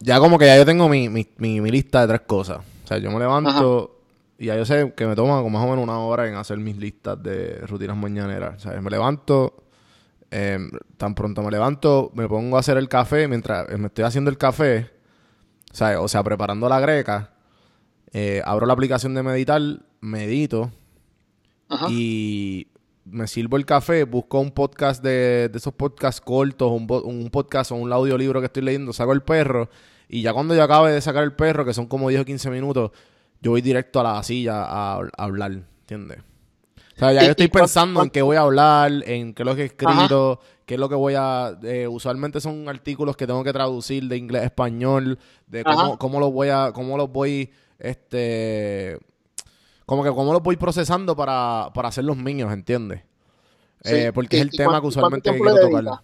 Ya 0.00 0.18
como 0.18 0.38
que 0.38 0.46
ya 0.46 0.56
yo 0.56 0.64
tengo 0.64 0.88
mi, 0.88 1.08
mi, 1.08 1.26
mi, 1.38 1.70
lista 1.70 2.02
de 2.02 2.08
tres 2.08 2.20
cosas. 2.26 2.58
O 2.84 2.86
sea, 2.86 2.98
yo 2.98 3.10
me 3.10 3.18
levanto 3.18 4.00
y 4.38 4.46
ya 4.46 4.56
yo 4.56 4.64
sé 4.64 4.92
que 4.94 5.06
me 5.06 5.16
toma 5.16 5.38
como 5.38 5.50
más 5.50 5.64
o 5.64 5.70
menos 5.70 5.82
una 5.82 5.98
hora 5.98 6.28
en 6.28 6.34
hacer 6.34 6.58
mis 6.58 6.76
listas 6.76 7.22
de 7.22 7.58
rutinas 7.66 7.96
mañaneras. 7.96 8.56
O 8.56 8.60
sea, 8.60 8.80
me 8.80 8.90
levanto, 8.90 9.66
Em, 10.30 10.70
tan 10.96 11.14
pronto 11.14 11.42
me 11.42 11.50
levanto, 11.50 12.10
me 12.14 12.28
pongo 12.28 12.56
a 12.56 12.60
hacer 12.60 12.76
el 12.76 12.88
café. 12.88 13.28
Mientras 13.28 13.68
me 13.78 13.86
estoy 13.86 14.04
haciendo 14.04 14.30
el 14.30 14.38
café, 14.38 14.90
o 15.98 16.08
sea, 16.08 16.22
preparando 16.22 16.68
la 16.68 16.80
greca, 16.80 17.32
eh, 18.12 18.42
abro 18.44 18.66
la 18.66 18.72
aplicación 18.72 19.14
de 19.14 19.22
meditar, 19.22 19.62
medito 20.00 20.72
y 21.90 22.68
me 23.04 23.26
sirvo 23.26 23.56
el 23.56 23.64
café, 23.66 24.04
busco 24.04 24.40
un 24.40 24.50
podcast 24.50 25.02
de, 25.02 25.48
de 25.48 25.58
esos 25.58 25.72
podcasts 25.74 26.20
cortos, 26.20 26.70
un, 26.70 26.86
un 27.04 27.30
podcast 27.30 27.70
o 27.72 27.76
un 27.76 27.92
audiolibro 27.92 28.40
que 28.40 28.46
estoy 28.46 28.62
leyendo, 28.62 28.92
saco 28.92 29.12
el 29.12 29.22
perro 29.22 29.68
y 30.08 30.22
ya 30.22 30.32
cuando 30.32 30.54
yo 30.54 30.62
acabe 30.62 30.92
de 30.92 31.00
sacar 31.00 31.24
el 31.24 31.32
perro, 31.32 31.64
que 31.64 31.74
son 31.74 31.86
como 31.86 32.08
10 32.08 32.22
o 32.22 32.24
15 32.24 32.50
minutos, 32.50 32.90
yo 33.40 33.50
voy 33.52 33.60
directo 33.60 34.00
a 34.00 34.02
la 34.04 34.22
silla 34.22 34.62
a, 34.64 34.94
a 34.96 35.08
hablar, 35.16 35.52
¿entiendes? 35.80 36.18
O 36.96 36.98
sea, 36.98 37.12
ya 37.12 37.22
¿Y- 37.22 37.24
yo 37.26 37.30
estoy 37.32 37.48
pensando 37.48 38.02
en 38.02 38.10
qué 38.10 38.22
voy 38.22 38.36
a 38.36 38.40
hablar, 38.40 38.90
en 39.04 39.34
qué 39.34 39.42
es 39.42 39.46
lo 39.46 39.54
que 39.54 39.62
he 39.62 39.66
escrito, 39.66 40.40
qué 40.64 40.74
es 40.74 40.80
lo 40.80 40.88
que 40.88 40.94
voy 40.94 41.14
a... 41.16 41.58
eh, 41.62 41.86
usualmente 41.86 42.40
son 42.40 42.68
artículos 42.68 43.16
que 43.16 43.26
tengo 43.26 43.44
que 43.44 43.52
traducir 43.52 44.04
de 44.08 44.16
inglés 44.16 44.42
a 44.42 44.46
español, 44.46 45.18
de 45.46 45.62
cómo, 45.62 45.98
cómo 45.98 46.20
los 46.20 46.32
voy 46.32 46.48
a... 46.48 46.70
cómo 46.72 46.96
los 46.96 47.10
voy, 47.12 47.50
este... 47.78 48.98
Como 49.86 50.02
que 50.04 50.10
cómo 50.10 50.32
los 50.32 50.42
voy 50.42 50.56
procesando 50.56 51.14
para, 51.16 51.70
para 51.72 51.88
hacer 51.88 52.04
los 52.04 52.16
míos, 52.16 52.52
¿entiendes? 52.52 53.02
Sí. 53.82 53.94
Eh, 53.94 54.12
porque 54.12 54.36
¿Y- 54.36 54.40
es 54.40 54.44
el 54.46 54.50
tema 54.50 54.80
que 54.80 54.86
usualmente 54.88 55.30
quiero 55.30 55.54
le 55.54 55.60
tocar. 55.60 56.00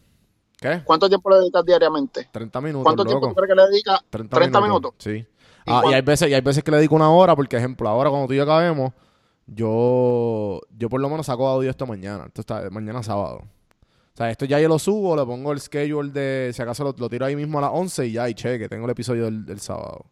¿Qué? 0.61 0.83
¿Cuánto 0.85 1.09
tiempo 1.09 1.29
le 1.31 1.37
dedicas 1.41 1.65
diariamente? 1.65 2.29
30 2.31 2.61
minutos, 2.61 2.85
¿Cuánto 2.85 3.05
tiempo 3.05 3.27
loco. 3.27 3.35
crees 3.35 3.49
que 3.51 3.57
le 3.57 3.69
dedicas? 3.69 4.01
30, 4.09 4.37
30 4.37 4.61
minutos. 4.61 4.93
minutos. 4.95 4.95
Sí. 4.99 5.27
¿Y 5.67 5.71
Ah, 5.71 5.83
y, 5.91 5.95
hay 5.95 6.03
veces, 6.03 6.29
y 6.31 6.35
hay 6.35 6.41
veces 6.41 6.63
que 6.63 6.71
le 6.71 6.77
dedico 6.77 6.95
una 6.95 7.11
hora, 7.11 7.35
porque, 7.35 7.57
ejemplo, 7.57 7.89
ahora 7.89 8.11
cuando 8.11 8.29
tú 8.29 8.35
y 8.35 8.37
yo 8.37 8.45
acabemos, 8.45 8.93
yo, 9.47 10.61
yo 10.79 10.89
por 10.89 11.01
lo 11.01 11.09
menos 11.09 11.27
saco 11.27 11.47
audio 11.49 11.71
esta 11.71 11.85
mañana. 11.87 12.25
Esto 12.27 12.41
está 12.43 12.71
mañana 12.71 13.03
sábado. 13.03 13.39
O 13.39 14.17
sea, 14.17 14.31
esto 14.31 14.45
ya 14.45 14.61
yo 14.61 14.69
lo 14.69 14.79
subo, 14.79 15.17
le 15.17 15.25
pongo 15.25 15.53
el 15.53 15.61
schedule 15.61 16.11
de, 16.13 16.53
si 16.55 16.61
acaso 16.63 16.85
lo, 16.85 16.95
lo 16.97 17.09
tiro 17.09 17.25
ahí 17.27 17.35
mismo 17.35 17.59
a 17.59 17.63
las 17.63 17.71
11 17.73 18.07
y 18.07 18.13
ya, 18.13 18.29
y 18.29 18.35
cheque, 18.35 18.69
tengo 18.69 18.85
el 18.85 18.91
episodio 18.91 19.25
del, 19.25 19.45
del 19.47 19.61
sábado. 19.61 20.05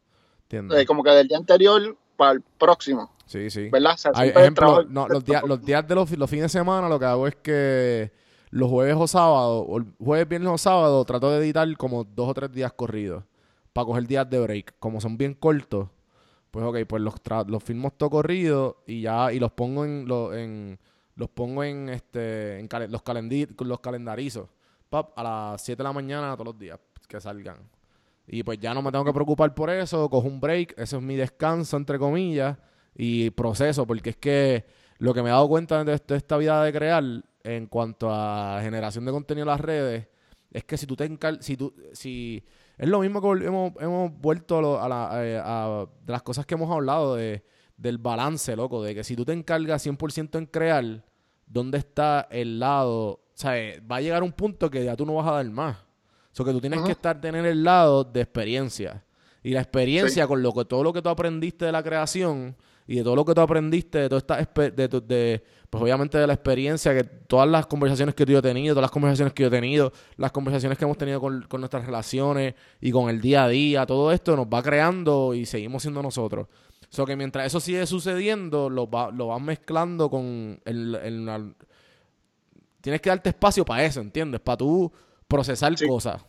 ¿Entiendes? 0.45 0.81
Eh, 0.81 0.87
como 0.87 1.03
que 1.03 1.11
del 1.11 1.29
día 1.29 1.37
anterior 1.37 1.97
para 2.17 2.33
el 2.33 2.41
próximo, 2.59 3.11
sí, 3.31 3.51
sí. 3.51 3.69
¿verdad? 3.71 3.95
O 3.95 3.99
sea, 3.99 4.11
Hay, 4.15 4.31
siempre 4.31 4.41
el 4.41 4.45
ejemplo, 4.45 4.85
no, 4.89 5.09
los, 5.09 5.25
días, 5.25 5.43
los 5.45 5.65
días 5.65 5.87
de 5.87 5.95
los, 5.95 6.11
los 6.19 6.29
fines 6.31 6.45
de 6.45 6.49
semana 6.59 6.89
lo 6.89 6.99
que 6.99 7.05
hago 7.07 7.27
es 7.27 7.37
que 7.37 8.13
los 8.51 8.69
jueves 8.69 8.97
o 8.99 9.07
sábados, 9.07 9.65
o 9.69 9.81
jueves, 10.05 10.29
viernes 10.29 10.51
o 10.53 10.59
sábado, 10.59 11.05
trato 11.05 11.31
de 11.31 11.39
editar 11.39 11.77
como 11.77 12.05
dos 12.05 12.29
o 12.29 12.35
tres 12.35 12.53
días 12.53 12.73
corridos 12.73 13.25
para 13.73 13.85
coger 13.87 14.07
días 14.07 14.29
de 14.29 14.41
break. 14.41 14.75
Como 14.81 15.01
son 15.01 15.17
bien 15.17 15.35
cortos, 15.35 15.89
pues 16.51 16.65
ok, 16.67 16.79
pues 16.89 17.01
los, 17.03 17.15
tra- 17.23 17.47
los 17.47 17.63
filmo 17.63 17.91
todo 17.93 18.11
corrido 18.11 18.83
y 18.87 19.03
ya, 19.03 19.33
y 19.33 19.39
los 19.39 19.53
pongo 19.53 19.85
en, 19.85 20.07
lo- 20.09 20.35
en 20.35 20.79
los 21.15 21.29
pongo 21.29 21.63
en 21.63 21.89
este, 21.91 22.59
en 22.59 22.67
cale- 22.69 22.89
los, 22.89 23.03
los 23.61 23.81
calendarizos. 23.81 24.49
Pap, 24.89 25.17
a 25.17 25.23
las 25.23 25.63
7 25.63 25.79
de 25.81 25.85
la 25.85 25.93
mañana 25.93 26.33
todos 26.35 26.47
los 26.47 26.59
días 26.59 26.81
que 27.07 27.21
salgan. 27.21 27.59
Y 28.27 28.43
pues 28.43 28.59
ya 28.59 28.75
no 28.75 28.83
me 28.83 28.91
tengo 28.91 29.05
que 29.05 29.13
preocupar 29.13 29.55
por 29.55 29.71
eso, 29.71 30.09
cojo 30.09 30.27
un 30.27 30.41
break, 30.41 30.75
ese 30.79 30.97
es 30.97 31.03
mi 31.03 31.15
descanso, 31.17 31.77
entre 31.77 31.99
comillas, 31.99 32.57
y 32.95 33.31
proceso, 33.31 33.87
porque 33.87 34.11
es 34.11 34.17
que 34.17 34.67
lo 34.99 35.15
que 35.15 35.23
me 35.23 35.29
he 35.31 35.33
dado 35.33 35.49
cuenta 35.49 35.83
de, 35.85 35.99
de 36.07 36.17
esta 36.17 36.37
vida 36.37 36.63
de 36.63 36.73
crear 36.73 37.03
en 37.45 37.67
cuanto 37.67 38.11
a 38.13 38.59
generación 38.63 39.05
de 39.05 39.13
contenido 39.13 39.45
en 39.45 39.49
las 39.49 39.61
redes, 39.61 40.09
es 40.51 40.65
que 40.65 40.77
si 40.77 40.87
tú 40.87 40.97
te 40.97 41.05
encar 41.05 41.43
si 41.43 41.57
tú, 41.57 41.73
si 41.93 42.45
es 42.77 42.89
lo 42.89 43.01
mismo 43.01 43.21
que 43.23 43.45
hemos, 43.47 43.73
hemos 43.81 44.13
vuelto 44.19 44.59
a, 44.59 44.63
lo- 44.63 44.83
a 44.83 44.89
la- 44.89 45.25
eh, 45.27 45.41
a- 45.43 45.87
de 46.05 46.13
las 46.13 46.23
cosas 46.23 46.45
que 46.47 46.55
hemos 46.55 46.71
hablado 46.71 47.15
de, 47.15 47.45
del 47.77 47.99
balance, 47.99 48.55
loco, 48.57 48.83
de 48.83 48.95
que 48.95 49.05
si 49.05 49.17
tú 49.17 49.25
te 49.25 49.33
encargas 49.33 49.87
100% 49.87 50.37
en 50.39 50.47
crear, 50.47 51.05
¿dónde 51.47 51.79
está 51.79 52.27
el 52.31 52.59
lado? 52.59 52.99
O 53.13 53.21
sea, 53.35 53.59
eh, 53.59 53.81
va 53.81 53.97
a 53.97 54.01
llegar 54.03 54.23
un 54.23 54.33
punto 54.33 54.69
que 54.71 54.85
ya 54.85 54.97
tú 54.97 55.07
no 55.07 55.15
vas 55.15 55.27
a 55.29 55.33
dar 55.33 55.49
más. 55.51 55.77
O 55.79 56.35
sea, 56.35 56.45
que 56.45 56.53
tú 56.53 56.61
tienes 56.61 56.79
Ajá. 56.79 56.87
que 56.87 56.93
estar, 56.93 57.21
tener 57.21 57.47
el 57.47 57.65
lado 57.65 58.05
de 58.05 58.21
experiencia. 58.21 59.05
Y 59.43 59.53
la 59.53 59.61
experiencia 59.63 60.27
con 60.27 60.43
lo 60.43 60.53
que, 60.53 60.65
todo 60.67 60.83
lo 60.85 60.93
que 60.93 61.01
tú 61.01 61.09
aprendiste 61.09 61.65
de 61.65 61.73
la 61.73 61.83
creación 61.83 62.55
y 62.91 62.97
de 62.97 63.05
todo 63.05 63.15
lo 63.15 63.25
que 63.25 63.35
tú 63.35 63.41
aprendiste 63.41 63.99
de 63.99 64.09
toda 64.09 64.19
esta 64.41 64.63
de, 64.71 64.89
tu- 64.89 65.01
de, 65.07 65.45
pues 65.71 65.81
obviamente 65.81 66.19
de 66.19 66.27
la 66.27 66.33
experiencia 66.33 66.93
que 66.93 67.05
todas 67.05 67.49
las 67.49 67.67
conversaciones 67.67 68.17
que 68.17 68.27
tú 68.27 68.33
y 68.33 68.35
yo 68.35 68.39
he 68.41 68.43
tenido, 68.43 68.75
todas 68.75 68.83
las 68.83 68.91
conversaciones 68.91 69.33
que 69.33 69.43
yo 69.45 69.47
he 69.47 69.51
tenido, 69.53 69.93
las 70.17 70.33
conversaciones 70.33 70.77
que 70.77 70.85
hemos 70.85 70.99
tenido 70.99 71.21
con, 71.21 71.43
con 71.43 71.61
nuestras 71.61 71.87
relaciones 71.87 72.55
y 72.81 72.91
con 72.91 73.09
el 73.09 73.21
día 73.21 73.45
a 73.45 73.49
día, 73.49 73.87
todo 73.87 74.11
esto 74.11 74.35
nos 74.35 74.47
va 74.47 74.61
creando 74.63 75.35
y 75.35 75.47
seguimos 75.47 75.83
siendo 75.83 76.03
nosotros. 76.03 76.49
O 76.83 76.93
sea, 76.93 77.05
que 77.05 77.15
mientras 77.15 77.47
eso 77.47 77.61
sigue 77.61 77.87
sucediendo, 77.87 78.69
lo, 78.69 78.91
va, 78.91 79.13
lo 79.13 79.29
vas 79.29 79.41
mezclando 79.41 80.11
con 80.11 80.61
el, 80.65 81.55
tienes 82.81 83.01
que 83.01 83.11
darte 83.11 83.29
espacio 83.31 83.65
para 83.65 83.85
eso, 83.85 84.01
¿entiendes? 84.01 84.41
Para 84.41 84.57
tú 84.57 84.91
procesar 85.29 85.77
Sí. 85.79 85.87
cosas. 85.87 86.25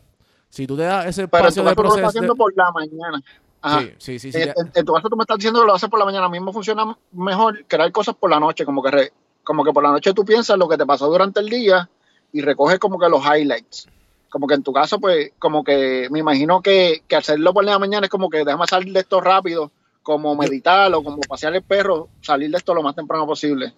Si 0.48 0.66
tú 0.66 0.76
te 0.76 0.82
das 0.82 1.06
ese 1.06 1.26
Pero 1.26 1.48
espacio 1.48 1.62
tu 1.62 1.68
de 1.70 1.74
tú 1.74 1.82
lo 1.82 1.88
estás 1.88 2.00
proceso... 2.00 2.08
haciendo 2.08 2.36
por 2.36 2.52
la 2.54 2.70
mañana. 2.72 3.22
Ajá. 3.62 3.80
Sí, 3.80 3.94
sí, 3.98 4.18
sí. 4.18 4.32
sí, 4.32 4.38
en, 4.38 4.46
ya- 4.46 4.54
en- 4.56 4.70
en 4.74 4.84
tu 4.84 4.92
caso 4.92 5.08
tú 5.08 5.16
me 5.16 5.22
estás 5.22 5.38
diciendo 5.38 5.60
que 5.60 5.66
lo 5.66 5.74
haces 5.74 5.88
por 5.88 5.98
la 5.98 6.04
mañana. 6.04 6.26
A 6.26 6.28
mí 6.28 6.40
me 6.40 6.52
funciona 6.52 6.96
mejor 7.12 7.64
crear 7.66 7.90
cosas 7.92 8.14
por 8.16 8.30
la 8.30 8.38
noche, 8.40 8.64
como 8.64 8.82
que 8.82 8.90
re- 8.90 9.12
como 9.44 9.64
que 9.64 9.72
por 9.72 9.82
la 9.82 9.90
noche 9.92 10.12
tú 10.12 10.24
piensas 10.24 10.58
lo 10.58 10.68
que 10.68 10.76
te 10.76 10.84
pasó 10.86 11.08
durante 11.08 11.40
el 11.40 11.48
día 11.48 11.88
y 12.32 12.40
recoges 12.42 12.78
como 12.78 12.98
que 12.98 13.08
los 13.08 13.22
highlights. 13.24 13.88
Como 14.30 14.46
que 14.46 14.54
en 14.54 14.62
tu 14.62 14.72
caso, 14.72 14.98
pues, 14.98 15.32
como 15.38 15.62
que 15.62 16.08
me 16.10 16.20
imagino 16.20 16.62
que, 16.62 17.02
que 17.06 17.16
hacerlo 17.16 17.52
por 17.52 17.64
la 17.64 17.78
mañana 17.78 18.06
es 18.06 18.10
como 18.10 18.30
que 18.30 18.38
déjame 18.44 18.66
salir 18.66 18.92
de 18.92 19.00
esto 19.00 19.20
rápido, 19.20 19.70
como 20.02 20.34
meditar 20.34 20.92
o 20.94 21.02
como 21.04 21.18
pasear 21.20 21.54
el 21.54 21.62
perro, 21.62 22.08
salir 22.22 22.50
de 22.50 22.56
esto 22.56 22.74
lo 22.74 22.82
más 22.82 22.94
temprano 22.96 23.26
posible. 23.26 23.74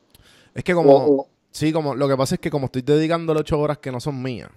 Es 0.55 0.63
que 0.65 0.75
como... 0.75 0.91
O- 0.93 1.21
o- 1.23 1.29
Sí, 1.51 1.73
como 1.73 1.95
lo 1.95 2.09
que 2.09 2.17
pasa 2.17 2.35
es 2.35 2.41
que 2.41 2.51
como 2.51 2.67
estoy 2.67 2.83
dedicándole 2.83 3.39
ocho 3.41 3.61
horas 3.61 3.79
que 3.79 3.93
no 3.93 4.01
son 4.01 4.21
mías 4.21 4.51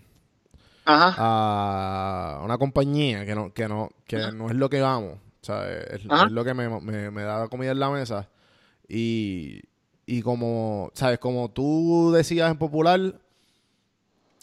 ajá, 0.87 1.15
a 1.17 2.41
una 2.43 2.57
compañía 2.57 3.25
que 3.25 3.35
no, 3.35 3.53
que 3.53 3.67
no, 3.67 3.89
que 4.05 4.17
no 4.31 4.49
es 4.49 4.55
lo 4.55 4.69
que 4.69 4.81
vamos, 4.81 5.15
o 5.41 5.45
sea, 5.45 5.69
es, 5.69 6.03
lo 6.05 6.43
que 6.43 6.53
me, 6.53 6.67
me, 6.81 7.11
me 7.11 7.21
da 7.23 7.47
comida 7.49 7.71
en 7.71 7.79
la 7.79 7.89
mesa 7.89 8.29
y, 8.87 9.61
y 10.05 10.21
como, 10.21 10.89
sabes, 10.93 11.19
como 11.19 11.51
tú 11.51 12.11
decías 12.13 12.49
en 12.49 12.57
popular 12.57 13.19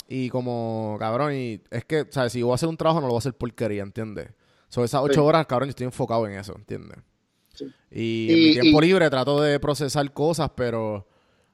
y 0.09 0.29
como, 0.29 0.97
cabrón, 0.99 1.35
y 1.35 1.61
es 1.71 1.85
que, 1.87 2.07
sabes, 2.11 2.33
si 2.33 2.41
yo 2.41 2.47
voy 2.47 2.53
a 2.53 2.57
hacer 2.57 2.69
un 2.69 2.77
trabajo 2.77 3.01
no 3.01 3.07
lo 3.07 3.13
voy 3.13 3.19
a 3.19 3.21
hacer 3.21 3.35
porquería, 3.35 3.83
¿entiendes? 3.83 4.29
Sobre 4.69 4.87
esas 4.87 5.01
ocho 5.03 5.15
Sí. 5.15 5.21
horas, 5.21 5.47
cabrón, 5.47 5.69
yo 5.69 5.71
estoy 5.71 5.87
enfocado 5.87 6.27
en 6.27 6.39
eso, 6.39 6.55
¿entiendes? 6.57 6.99
Sí. 7.55 7.67
Y, 7.91 8.33
en 8.33 8.39
mi 8.39 8.53
tiempo 8.61 8.83
y- 8.83 8.87
libre 8.87 9.09
trato 9.09 9.41
de 9.41 9.59
procesar 9.61 10.13
cosas, 10.13 10.51
pero 10.55 11.07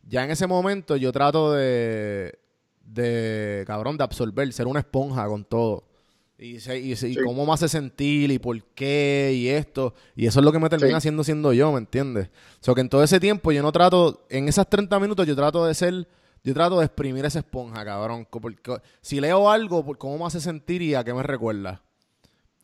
ya 0.09 0.25
en 0.25 0.31
ese 0.33 0.47
momento 0.47 0.97
yo 0.97 1.13
trato 1.13 1.53
de, 1.53 2.39
de 2.93 3.65
cabrón, 3.67 3.97
de 3.97 4.05
absorber, 4.05 4.53
ser 4.53 4.67
una 4.67 4.81
esponja 4.81 5.27
con 5.27 5.45
todo. 5.45 5.85
Y, 6.39 6.59
sé- 6.59 6.79
y, 6.79 7.17
cómo 7.17 7.45
me 7.45 7.53
hace 7.53 7.69
sentir 7.69 8.31
y 8.31 8.39
por 8.39 8.63
qué 8.75 9.31
y 9.35 9.49
esto. 9.49 9.93
Y 10.17 10.27
eso 10.27 10.41
es 10.41 10.45
lo 10.45 10.53
que 10.53 10.59
me 10.59 10.71
termina 10.71 10.93
Sí. 10.93 10.97
haciendo 10.97 11.23
siendo 11.23 11.53
yo, 11.53 11.71
¿me 11.71 11.79
entiendes? 11.79 12.29
O 12.29 12.65
sea, 12.65 12.75
que 12.75 12.81
en 12.81 12.89
todo 12.89 13.03
ese 13.05 13.21
tiempo 13.21 13.53
yo 13.53 13.63
no 13.63 13.71
trato, 13.73 14.25
en 14.31 14.49
esas 14.49 14.67
30 14.69 14.99
minutos 14.99 15.27
yo 15.27 15.37
trato 15.37 15.67
de 15.67 15.75
ser, 15.75 16.09
yo 16.43 16.55
trato 16.55 16.79
de 16.79 16.87
exprimir 16.87 17.27
esa 17.27 17.41
esponja, 17.41 17.85
cabrón. 17.85 18.27
Porque, 18.31 18.79
si 19.03 19.21
leo 19.21 19.51
algo, 19.51 19.85
por 19.85 19.99
¿cómo 19.99 20.17
me 20.17 20.25
hace 20.25 20.41
sentir 20.41 20.81
y 20.81 20.95
a 20.95 21.05
qué 21.05 21.13
me 21.13 21.23
recuerda? 21.23 21.83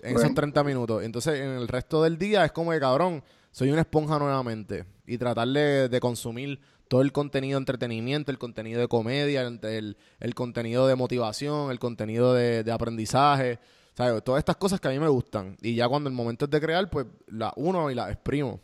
En 0.00 0.10
esos 0.12 0.22
Bueno. 0.22 0.34
30 0.36 0.64
minutos. 0.64 1.02
Entonces, 1.04 1.38
en 1.40 1.50
el 1.50 1.68
resto 1.68 2.02
del 2.02 2.16
día 2.16 2.46
es 2.46 2.52
como 2.52 2.70
que, 2.70 2.80
cabrón, 2.80 3.22
soy 3.50 3.70
una 3.70 3.82
esponja 3.82 4.18
nuevamente. 4.18 4.86
Y 5.06 5.18
tratar 5.18 5.48
de, 5.48 5.90
de 5.90 6.00
consumir 6.00 6.58
todo 6.88 7.02
el 7.02 7.12
contenido 7.12 7.56
de 7.58 7.62
entretenimiento, 7.62 8.30
el 8.30 8.38
contenido 8.38 8.80
de 8.80 8.88
comedia, 8.88 9.42
el, 9.42 9.96
el- 10.20 10.34
contenido 10.34 10.86
de 10.86 10.94
motivación, 10.96 11.70
el 11.70 11.78
contenido 11.78 12.32
de, 12.34 12.62
de 12.64 12.72
aprendizaje. 12.72 13.58
¿sabes? 13.94 14.22
Todas 14.24 14.40
estas 14.40 14.56
cosas 14.56 14.78
que 14.80 14.88
a 14.88 14.90
mí 14.90 14.98
me 14.98 15.08
gustan. 15.08 15.56
Y 15.62 15.74
ya 15.74 15.88
cuando 15.88 16.08
el 16.10 16.14
momento 16.14 16.44
es 16.44 16.50
de 16.50 16.60
crear, 16.60 16.88
pues 16.90 17.06
las 17.28 17.52
uno 17.56 17.90
y 17.90 17.94
las 17.94 18.10
exprimo. 18.10 18.60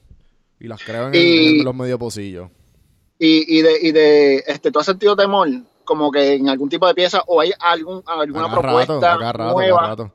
Y 0.60 0.68
las 0.68 0.82
creo 0.84 1.08
en, 1.08 1.14
el- 1.14 1.20
Y- 1.20 1.58
en 1.60 1.64
los 1.64 1.74
medio 1.74 1.98
pocillos. 1.98 2.50
y, 3.18 3.58
y 3.58 3.62
de, 3.62 3.78
y 3.80 3.92
de 3.92 4.36
este, 4.46 4.70
¿tú 4.70 4.78
has 4.78 4.86
sentido 4.86 5.16
temor 5.16 5.48
como 5.84 6.10
que 6.12 6.34
en 6.34 6.48
algún 6.48 6.68
tipo 6.68 6.86
de 6.86 6.94
pieza 6.94 7.22
o 7.26 7.40
hay 7.40 7.50
algún, 7.58 8.02
alguna 8.06 8.44
A 8.44 8.48
cada 8.48 8.60
propuesta 8.60 8.92
rato, 8.94 9.06
a 9.06 9.18
cada 9.18 9.32
rato, 9.32 9.52
nueva? 9.54 9.76
cada 9.78 9.88
rato. 9.90 10.14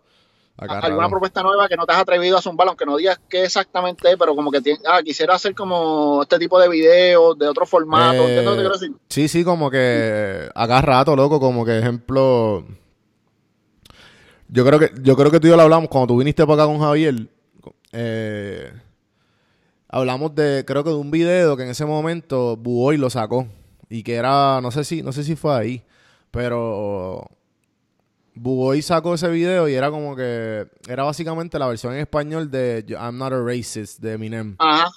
Alguna 0.57 1.07
propuesta 1.07 1.43
nueva 1.43 1.67
que 1.67 1.75
no 1.77 1.85
te 1.85 1.93
has 1.93 1.99
atrevido 1.99 2.35
a 2.35 2.41
zumbar, 2.41 2.67
aunque 2.67 2.85
no 2.85 2.97
digas 2.97 3.19
qué 3.29 3.43
exactamente 3.43 4.09
es, 4.09 4.17
pero 4.17 4.35
como 4.35 4.51
que 4.51 4.59
ah, 4.87 5.01
quisiera 5.03 5.35
hacer 5.35 5.53
como 5.53 6.23
este 6.23 6.39
tipo 6.39 6.59
de 6.59 6.67
videos 6.67 7.37
de 7.37 7.47
otro 7.47 7.67
formato. 7.67 8.27
Eh. 8.27 8.43
Sí, 9.07 9.27
sí, 9.27 9.43
como 9.43 9.69
que 9.69 10.49
a 10.55 10.67
cada 10.67 10.81
rato, 10.81 11.15
loco, 11.15 11.39
como 11.39 11.63
que 11.63 11.77
ejemplo. 11.77 12.65
Yo 14.47 14.65
creo 14.65 14.79
que, 14.79 14.91
yo 15.01 15.15
creo 15.15 15.29
que 15.29 15.39
tú 15.39 15.47
y 15.47 15.51
yo 15.51 15.57
lo 15.57 15.61
hablamos 15.61 15.89
cuando 15.89 16.07
tú 16.07 16.17
viniste 16.17 16.43
para 16.47 16.63
acá 16.63 16.71
con 16.71 16.79
Javier. 16.79 17.27
eh, 17.91 18.71
hablamos 19.89 20.33
de, 20.33 20.63
creo 20.65 20.83
que 20.83 20.89
de 20.89 20.95
un 20.95 21.11
video 21.11 21.55
que 21.55 21.63
en 21.63 21.69
ese 21.69 21.85
momento 21.85 22.57
Buoy 22.57 22.97
lo 22.97 23.11
sacó. 23.11 23.47
Y 23.89 24.01
que 24.01 24.15
era, 24.15 24.59
no 24.61 24.71
sé 24.71 24.83
si, 24.83 25.03
no 25.03 25.11
sé 25.11 25.23
si 25.23 25.35
fue 25.35 25.55
ahí. 25.55 25.83
Pero 26.31 27.29
Buoy 28.39 28.81
sacó 28.81 29.13
ese 29.15 29.29
video 29.29 29.67
y 29.67 29.73
era 29.73 29.89
como 29.91 30.15
que 30.15 30.67
era 30.87 31.03
básicamente 31.03 31.57
la 31.59 31.67
versión 31.67 31.93
en 31.93 31.99
español 31.99 32.49
de 32.51 32.85
I'm 32.89 33.17
not 33.17 33.33
a 33.33 33.41
racist 33.41 33.99
de 33.99 34.13
Eminem. 34.13 34.55
Ajá, 34.59 34.89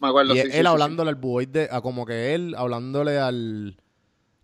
me 0.00 0.08
acuerdo. 0.08 0.34
Y 0.34 0.38
sí, 0.38 0.42
él 0.46 0.52
sí, 0.52 0.58
sí, 0.60 0.66
hablándole 0.66 1.10
al 1.10 1.16
boy 1.16 1.46
de, 1.46 1.68
a 1.70 1.80
como 1.80 2.04
que 2.06 2.34
él 2.34 2.54
hablándole 2.56 3.18
al, 3.18 3.76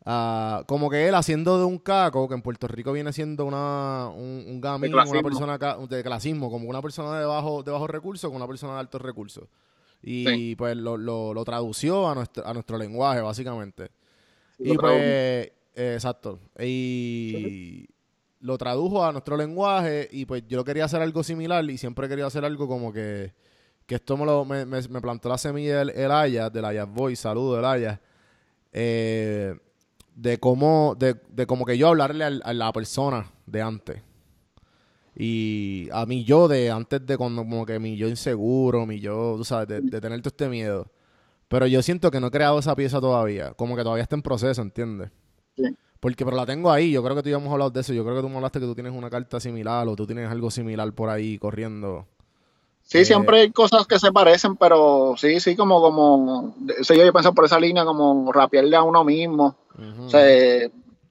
a- 0.05 0.65
como 0.67 0.91
que 0.91 1.09
él 1.09 1.15
haciendo 1.15 1.59
de 1.59 1.65
un 1.65 1.79
caco, 1.79 2.29
que 2.29 2.35
en 2.35 2.43
Puerto 2.43 2.67
Rico 2.69 2.93
viene 2.93 3.13
siendo 3.13 3.45
una, 3.45 4.09
un, 4.09 4.45
un 4.49 4.61
gamín, 4.61 4.91
una 4.93 5.23
persona 5.23 5.59
de 5.89 6.03
clasismo, 6.03 6.51
como 6.51 6.69
una 6.69 6.83
persona 6.83 7.19
de 7.19 7.25
bajo, 7.27 7.63
de 7.63 7.71
bajos 7.71 7.91
recursos 7.91 8.29
con 8.31 8.37
una 8.37 8.47
persona 8.49 8.75
de 8.75 8.81
altos 8.81 9.01
recursos. 9.03 9.45
Y 10.03 10.55
pues 10.57 10.77
lo, 10.77 10.97
lo, 10.97 11.35
lo 11.35 11.45
tradució 11.45 12.09
a 12.09 12.15
nuestro, 12.15 12.47
a 12.47 12.55
nuestro 12.55 12.79
lenguaje, 12.79 13.21
básicamente. 13.21 13.91
Y 14.59 14.77
pues, 14.79 14.95
eh, 15.77 15.93
exacto. 15.95 16.39
Y 16.59 17.87
lo 18.41 18.57
tradujo 18.59 19.05
a 19.05 19.13
nuestro 19.13 19.37
lenguaje 19.37 20.09
y 20.11 20.25
pues 20.25 20.45
yo 20.49 20.65
quería 20.65 20.87
hacer 20.87 21.03
algo 21.03 21.23
similar 21.23 21.69
y 21.71 21.79
siempre 21.79 22.09
quería 22.09 22.27
hacer 22.27 22.45
algo 22.45 22.67
como 22.67 22.93
que, 22.93 23.35
que 23.87 23.97
esto 23.97 24.17
me, 24.17 24.25
lo, 24.25 24.45
me, 24.45 24.65
me, 24.65 25.01
plantó 25.01 25.29
la 25.29 25.39
semilla 25.39 25.83
el, 25.83 26.11
Aya, 26.11 26.49
del 26.49 26.65
Aya 26.65 26.85
Voice, 26.85 27.23
saludo 27.23 27.59
el 27.59 27.65
Aya, 27.65 28.01
eh, 28.73 29.55
de 30.15 30.39
cómo, 30.39 30.97
de, 30.99 31.17
de 31.29 31.47
como 31.47 31.65
que 31.65 31.77
yo 31.77 31.89
hablarle 31.89 32.25
a 32.25 32.53
la 32.53 32.73
persona 32.73 33.31
de 33.47 33.63
antes. 33.63 34.03
Y 35.17 35.89
a 35.93 36.07
mí 36.07 36.25
yo 36.25 36.49
de 36.49 36.71
antes 36.71 37.05
de 37.05 37.19
cuando 37.19 37.43
como 37.43 37.67
que 37.67 37.79
mi 37.79 37.97
yo 37.97 38.09
inseguro, 38.09 38.87
mi 38.87 39.01
yo, 39.01 39.35
tú 39.37 39.45
sabes, 39.45 39.69
de, 39.69 39.81
de 39.83 40.01
tener 40.01 40.19
todo 40.21 40.31
este 40.31 40.49
miedo. 40.49 40.91
Pero 41.49 41.67
yo 41.67 41.83
siento 41.83 42.11
que 42.11 42.21
no 42.21 42.29
he 42.29 42.31
creado 42.31 42.59
esa 42.61 42.77
pieza 42.77 43.01
todavía. 43.01 43.53
Como 43.53 43.77
que 43.77 43.83
todavía 43.83 44.05
está 44.05 44.15
en 44.15 44.23
proceso, 44.23 44.63
¿entiendes? 44.63 45.11
Sí. 45.57 45.65
Porque, 46.01 46.25
pero 46.25 46.37
la 46.37 46.47
tengo 46.47 46.73
ahí. 46.73 46.91
Yo 46.91 47.03
creo 47.03 47.15
que 47.15 47.23
tú 47.23 47.29
ya 47.29 47.37
hemos 47.37 47.53
hablado 47.53 47.71
de 47.71 47.81
eso. 47.81 47.93
Yo 47.93 48.03
creo 48.03 48.17
que 48.17 48.23
tú 48.23 48.29
me 48.29 48.37
hablaste 48.37 48.59
que 48.59 48.67
tú 48.67 48.75
tienes 48.75 48.93
una 48.93 49.11
carta 49.11 49.39
similar 49.39 49.87
o 49.87 49.95
tú 49.95 50.07
tienes 50.07 50.31
algo 50.31 50.51
similar 50.51 50.91
por 50.93 51.11
ahí 51.11 51.39
corriendo. 51.39 52.07
Sí, 52.83 52.99
eh, 52.99 53.05
siempre 53.05 53.43
hay 53.43 53.51
cosas 53.53 53.87
que 53.87 53.99
se 53.99 54.11
parecen, 54.11 54.57
pero 54.57 55.15
sí, 55.17 55.39
sí, 55.39 55.55
como, 55.55 55.81
como, 55.81 56.57
sí, 56.83 56.97
yo 56.97 57.13
pienso 57.13 57.33
por 57.33 57.45
esa 57.45 57.61
línea, 57.61 57.85
como 57.85 58.33
rapearle 58.33 58.75
a 58.77 58.83
uno 58.83 59.05
mismo. 59.05 59.57
O 60.01 60.09
sea, 60.09 60.23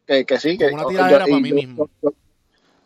que, 0.05 0.25
que, 0.25 0.39
sí, 0.39 0.57
que. 0.57 0.67
una 0.67 0.85
tiradera 0.85 1.25
para 1.25 1.39
mí 1.39 1.53
mismo. 1.53 1.89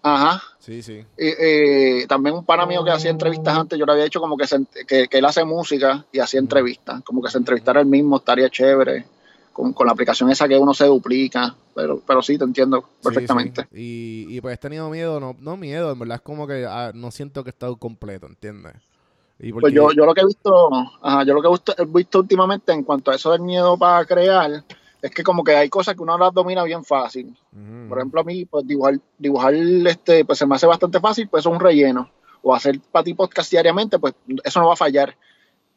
Ajá. 0.03 0.43
Sí, 0.59 0.81
sí. 0.81 1.03
Y, 1.17 2.05
también 2.07 2.35
un 2.35 2.45
pana 2.45 2.65
mío 2.65 2.83
que 2.83 2.91
hacía 2.91 3.09
entrevistas 3.09 3.57
antes, 3.57 3.79
yo 3.79 3.85
le 3.85 3.93
había 3.93 4.03
dicho 4.03 4.19
como 4.19 4.37
que, 4.37 4.45
que, 4.85 5.07
él 5.09 5.25
hace 5.25 5.43
música 5.45 6.05
y 6.11 6.19
hacía 6.19 6.41
entrevistas, 6.41 7.01
como 7.03 7.21
que 7.21 7.31
se 7.31 7.37
entrevistara 7.37 7.79
él 7.79 7.87
mismo, 7.87 8.17
estaría 8.17 8.49
chévere, 8.49 9.05
con, 9.53 9.73
la 9.85 9.93
aplicación 9.93 10.29
esa 10.29 10.47
que 10.47 10.57
uno 10.57 10.73
se 10.73 10.85
duplica, 10.85 11.55
pero, 11.73 12.01
pero 12.05 12.21
sí, 12.21 12.37
te 12.37 12.43
entiendo 12.43 12.83
perfectamente. 13.01 13.67
Y, 13.71 14.25
y 14.29 14.41
pues 14.41 14.55
he 14.55 14.57
tenido 14.57 14.89
miedo, 14.89 15.19
no, 15.19 15.35
no 15.39 15.55
miedo, 15.55 15.91
en 15.91 15.99
verdad 15.99 16.15
es 16.15 16.21
como 16.21 16.47
que 16.47 16.65
ah, 16.67 16.91
no 16.93 17.11
siento 17.11 17.43
que 17.43 17.49
he 17.49 17.51
estado 17.51 17.77
completo, 17.77 18.27
¿entiendes? 18.27 18.73
Pues 19.59 19.73
yo, 19.73 19.91
yo 19.91 20.05
lo 20.05 20.13
que 20.13 20.21
he 20.21 20.25
visto, 20.25 20.69
ajá, 21.01 21.23
yo 21.25 21.33
lo 21.33 21.41
que 21.41 21.47
he 21.77 21.85
visto 21.85 22.19
últimamente 22.19 22.71
en 22.71 22.83
cuanto 22.83 23.11
a 23.11 23.15
eso 23.15 23.31
del 23.31 23.41
miedo 23.41 23.77
para 23.77 24.05
crear, 24.05 24.63
es 25.01 25.11
que 25.11 25.23
como 25.23 25.43
que 25.43 25.53
hay 25.53 25.69
cosas 25.69 25.95
que 25.95 26.01
uno 26.01 26.17
las 26.17 26.33
domina 26.33 26.63
bien 26.63 26.83
fácil. 26.85 27.35
Por 27.89 27.97
ejemplo, 27.97 28.21
a 28.21 28.23
mí, 28.23 28.45
pues 28.45 28.65
dibujar, 28.65 28.99
dibujar 29.17 29.53
este, 29.53 30.23
pues 30.23 30.39
se 30.39 30.45
me 30.45 30.55
hace 30.55 30.65
bastante 30.65 31.01
fácil, 31.01 31.27
pues 31.27 31.41
es 31.41 31.51
un 31.51 31.59
relleno. 31.59 32.09
O 32.41 32.55
hacer 32.55 32.79
para 32.91 33.03
ti 33.03 33.13
podcast 33.13 33.51
diariamente, 33.51 33.99
pues 33.99 34.13
eso 34.45 34.61
no 34.61 34.67
va 34.67 34.73
a 34.73 34.77
fallar. 34.77 35.15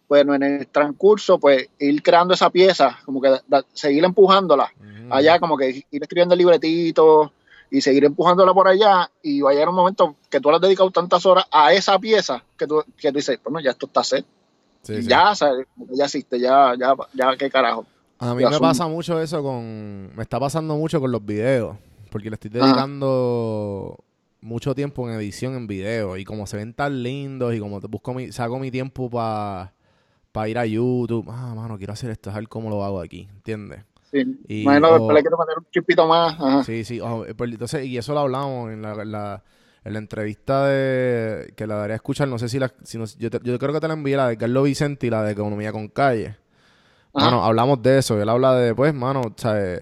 Bueno, 0.08 0.34
en 0.34 0.42
el 0.42 0.66
transcurso, 0.68 1.38
pues 1.38 1.68
ir 1.78 2.02
creando 2.02 2.34
esa 2.34 2.50
pieza, 2.50 2.98
como 3.04 3.20
que 3.20 3.36
seguir 3.72 4.04
empujándola. 4.04 4.72
Allá, 5.10 5.38
como 5.38 5.56
que 5.56 5.84
ir 5.90 6.02
escribiendo 6.02 6.34
el 6.34 6.38
libretito 6.38 7.32
y 7.70 7.80
seguir 7.80 8.04
empujándola 8.04 8.54
por 8.54 8.68
allá. 8.68 9.10
Y 9.22 9.40
va 9.40 9.50
a 9.50 9.52
llegar 9.52 9.68
un 9.68 9.74
momento 9.74 10.16
que 10.30 10.40
tú 10.40 10.50
le 10.50 10.56
has 10.56 10.62
dedicado 10.62 10.90
tantas 10.90 11.26
horas 11.26 11.46
a 11.50 11.72
esa 11.72 11.98
pieza 11.98 12.42
que 12.56 12.66
tú, 12.66 12.84
que 12.96 13.10
tú 13.10 13.18
dices, 13.18 13.40
bueno, 13.42 13.60
ya 13.60 13.70
esto 13.70 13.86
está 13.86 14.04
set. 14.04 14.24
Ya, 14.84 15.32
ya 15.90 16.04
existe, 16.04 16.38
ya, 16.38 16.74
ya, 16.78 16.94
ya, 17.12 17.36
qué 17.36 17.50
carajo. 17.50 17.86
A 18.18 18.34
mí 18.34 18.44
me 18.44 18.58
pasa 18.60 18.86
mucho 18.86 19.20
eso 19.20 19.42
con. 19.42 20.14
Me 20.14 20.22
está 20.22 20.38
pasando 20.38 20.76
mucho 20.76 21.00
con 21.00 21.10
los 21.10 21.24
videos. 21.24 21.76
Porque 22.10 22.30
le 22.30 22.34
estoy 22.34 22.50
dedicando 22.50 23.98
mucho 24.40 24.74
tiempo 24.74 25.08
en 25.08 25.16
edición 25.16 25.54
en 25.54 25.66
video. 25.66 26.16
Y 26.16 26.24
como 26.24 26.46
se 26.46 26.56
ven 26.56 26.72
tan 26.72 27.02
lindos 27.02 27.54
y 27.54 27.60
como 27.60 27.80
te 27.80 27.88
busco 27.88 28.14
mi, 28.14 28.32
saco 28.32 28.58
mi 28.58 28.70
tiempo 28.70 29.10
para 29.10 29.74
ir 30.44 30.58
a 30.58 30.66
YouTube. 30.66 31.26
Ah, 31.30 31.54
mano, 31.54 31.78
quiero 31.78 31.92
hacer 31.92 32.10
esto, 32.10 32.30
a 32.30 32.34
ver 32.34 32.48
cómo 32.48 32.70
lo 32.70 32.84
hago 32.84 33.00
aquí. 33.00 33.28
¿Entiendes? 33.30 33.80
Sí. 34.10 34.40
Y, 34.46 34.64
bueno, 34.64 35.12
le 35.12 35.20
quiero 35.20 35.36
poner 35.36 35.58
un 35.58 35.66
chipito 35.70 36.06
más. 36.06 36.66
Sí, 36.66 36.84
sí. 36.84 37.00
Eh, 37.00 37.34
pues, 37.36 37.50
entonces, 37.50 37.84
y 37.86 37.98
eso 37.98 38.14
lo 38.14 38.20
hablamos 38.20 38.72
en 38.72 38.82
la, 38.82 38.92
en 39.02 39.12
la, 39.12 39.42
entrevista 39.98 40.66
de 40.66 41.52
que 41.56 41.66
la 41.66 41.76
daré 41.76 41.94
a 41.94 41.96
escuchar. 41.96 42.28
No 42.28 42.38
sé 42.38 42.48
si 42.48 42.58
la. 42.58 42.72
Si 42.82 42.98
yo, 42.98 43.30
yo 43.30 43.58
creo 43.58 43.72
que 43.72 43.80
te 43.80 43.88
la 43.88 43.94
envié, 43.94 44.16
la 44.16 44.28
de 44.28 44.36
Carlos 44.36 44.64
Vicente 44.64 45.06
y 45.06 45.10
la 45.10 45.22
de 45.22 45.32
Economía 45.32 45.72
con 45.72 45.88
Calle. 45.88 46.36
Mano, 47.12 47.42
hablamos 47.42 47.82
de 47.82 47.98
eso. 47.98 48.20
Él 48.20 48.28
habla 48.28 48.54
de, 48.54 48.74
pues, 48.74 48.92
mano, 48.92 49.22
o 49.22 49.32
sea, 49.36 49.80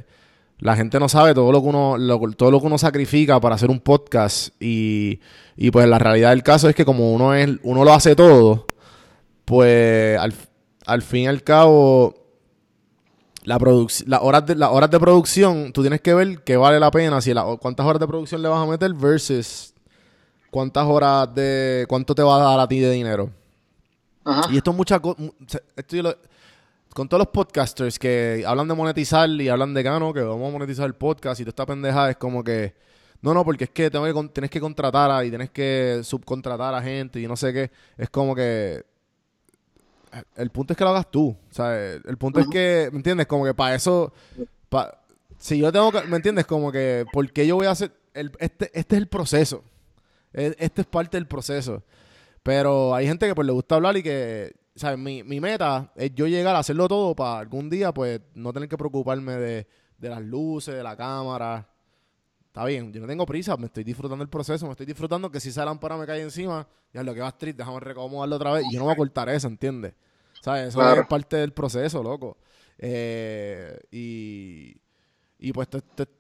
la 0.59 0.77
gente 0.77 1.01
no 1.01 1.09
sabe 1.09 1.35
todo 1.35 1.51
lo 1.51 1.61
que 1.61 1.69
uno, 1.69 1.97
todo 2.37 2.51
lo 2.51 2.61
que 2.61 2.67
uno 2.67 2.79
sacrifica 2.79 3.41
para 3.41 3.57
hacer 3.57 3.71
un 3.71 3.81
podcast. 3.81 4.55
Y, 4.61 5.21
y 5.57 5.71
pues 5.71 5.87
la 5.89 5.99
realidad 5.99 6.31
del 6.31 6.43
caso 6.43 6.69
es 6.69 6.75
que 6.75 6.85
como 6.85 7.13
uno 7.13 7.35
es, 7.35 7.51
uno 7.63 7.85
lo 7.85 7.93
hace 7.93 8.15
todo, 8.15 8.67
pues 9.45 10.19
al, 10.19 10.35
al 10.87 11.03
fin 11.03 11.23
y 11.23 11.27
al 11.27 11.43
cabo, 11.43 12.15
la 13.45 13.59
las 13.59 14.21
horas 14.23 14.47
de 14.47 14.55
las 14.55 14.71
horas 14.71 14.91
de 14.91 14.99
producción, 14.99 15.73
tú 15.73 15.83
tienes 15.83 16.01
que 16.01 16.15
ver 16.15 16.43
qué 16.43 16.57
vale 16.57 16.81
la 16.81 16.91
pena, 16.91 17.21
si 17.21 17.35
la, 17.35 17.45
cuántas 17.61 17.85
horas 17.87 18.01
de 18.01 18.07
producción 18.07 18.43
le 18.43 18.49
vas 18.49 18.63
a 18.63 18.71
meter 18.71 18.93
versus 18.95 19.75
cuántas 20.51 20.85
horas 20.87 21.35
de 21.35 21.85
cuánto 21.89 22.15
te 22.15 22.23
va 22.23 22.37
a 22.37 22.51
dar 22.51 22.61
a 22.61 22.69
ti 22.69 22.81
de 22.81 22.91
dinero. 22.91 23.31
Y 24.51 24.57
esto 24.57 24.71
es 24.71 24.77
mucha 24.77 25.01
esto 25.77 25.97
lo, 25.97 26.17
con 26.95 27.09
todos 27.09 27.19
los 27.19 27.29
podcasters 27.29 27.99
que 27.99 28.45
hablan 28.47 28.69
de 28.69 28.75
monetizar 28.75 29.29
y 29.29 29.49
hablan 29.49 29.75
de 29.75 29.83
gano, 29.83 30.15
que 30.15 30.23
vamos 30.23 30.49
a 30.49 30.53
monetizar 30.53 30.87
el 30.87 30.95
podcast 30.95 31.41
y 31.41 31.43
toda 31.43 31.51
esta 31.51 31.67
pendeja 31.67 32.09
es 32.09 32.17
como 32.17 32.43
que, 32.43 32.75
no, 33.21 33.35
no, 33.35 33.45
porque 33.45 33.65
es 33.65 33.71
que, 33.71 33.91
tengo 33.91 34.05
que 34.07 34.29
tienes 34.29 34.51
que 34.51 34.61
contratar 34.61 35.11
a, 35.11 35.25
y 35.25 35.29
tienes 35.29 35.51
que 35.51 36.01
subcontratar 36.03 36.75
a 36.75 36.81
gente 36.81 37.21
y 37.21 37.27
no 37.27 37.37
sé 37.37 37.53
qué. 37.53 37.71
Es 37.99 38.09
como 38.09 38.35
que 38.35 38.85
el 40.37 40.51
punto 40.51 40.73
es 40.73 40.77
que 40.77 40.85
lo 40.85 40.91
hagas 40.91 41.11
tú. 41.11 41.29
O 41.29 41.55
sea, 41.55 41.95
el 41.95 42.17
punto 42.19 42.41
es 42.41 42.47
que, 42.49 42.89
¿me 42.93 42.99
entiendes? 42.99 43.27
Como 43.27 43.45
que 43.45 43.55
para 43.55 43.75
eso, 43.75 44.13
si 45.39 45.59
yo 45.59 45.73
tengo 45.73 45.93
que, 45.93 46.03
¿me 46.03 46.17
entiendes? 46.17 46.47
Como 46.47 46.71
que, 46.71 47.05
¿por 47.13 47.31
qué 47.33 47.47
yo 47.47 47.57
voy 47.57 47.67
a 47.67 47.73
hacer, 47.73 47.93
el, 48.15 48.33
este, 48.39 48.71
este 48.79 48.97
es 48.97 49.03
el 49.03 49.09
proceso. 49.09 49.65
E, 50.33 50.55
este 50.59 50.83
es 50.83 50.87
parte 50.87 51.17
del 51.17 51.27
proceso. 51.27 51.83
Pero 52.43 52.95
hay 52.95 53.07
gente 53.07 53.27
que 53.27 53.35
pues 53.35 53.47
le 53.47 53.53
gusta 53.53 53.77
hablar 53.77 53.97
y 53.97 54.03
que 54.03 54.55
¿sabes? 54.75 54.99
Mi, 54.99 55.23
mi 55.23 55.41
meta 55.41 55.93
es 55.95 56.15
yo 56.15 56.27
llegar 56.27 56.57
a 56.57 56.61
hacerlo 56.61 56.89
todo 56.89 57.15
para 57.15 57.39
algún 57.39 57.71
día, 57.71 57.93
pues, 57.93 58.21
no 58.35 58.53
tener 58.53 58.69
que 58.69 58.77
preocuparme 58.77 59.37
de, 59.37 59.67
las 60.01 60.23
luces, 60.23 60.75
de 60.75 60.83
la 60.83 60.97
cámara. 60.97 61.69
Está 62.55 62.67
bien, 62.67 62.93
yo 62.93 63.01
no 63.01 63.09
tengo 63.09 63.27
prisa, 63.27 63.57
me 63.57 63.67
estoy 63.67 63.83
disfrutando 63.83 64.23
el 64.23 64.29
proceso, 64.29 64.65
me 64.67 64.71
estoy 64.71 64.87
disfrutando 64.87 65.29
que 65.29 65.41
si 65.41 65.49
esa 65.49 65.65
lámpara 65.65 65.97
me 65.97 66.07
cae 66.07 66.23
encima, 66.23 66.65
ya 66.93 67.03
lo 67.03 67.13
que 67.13 67.19
va 67.19 67.27
street, 67.31 67.57
déjame 67.57 67.81
recomodarlo 67.81 68.37
otra 68.37 68.53
vez 68.53 68.65
y 68.71 68.75
yo 68.75 68.79
no 68.79 68.85
voy 68.85 68.93
a 68.93 68.97
cortar 68.97 69.29
eso, 69.29 69.49
¿entiendes? 69.49 69.93
¿Sabes? 70.41 70.69
Eso 70.69 70.95
es 70.95 71.07
parte 71.09 71.37
del 71.39 71.53
proceso, 71.53 72.01
loco. 72.01 72.39
Eh, 72.79 73.77
y, 73.91 74.73
y 75.41 75.53
pues 75.53 75.67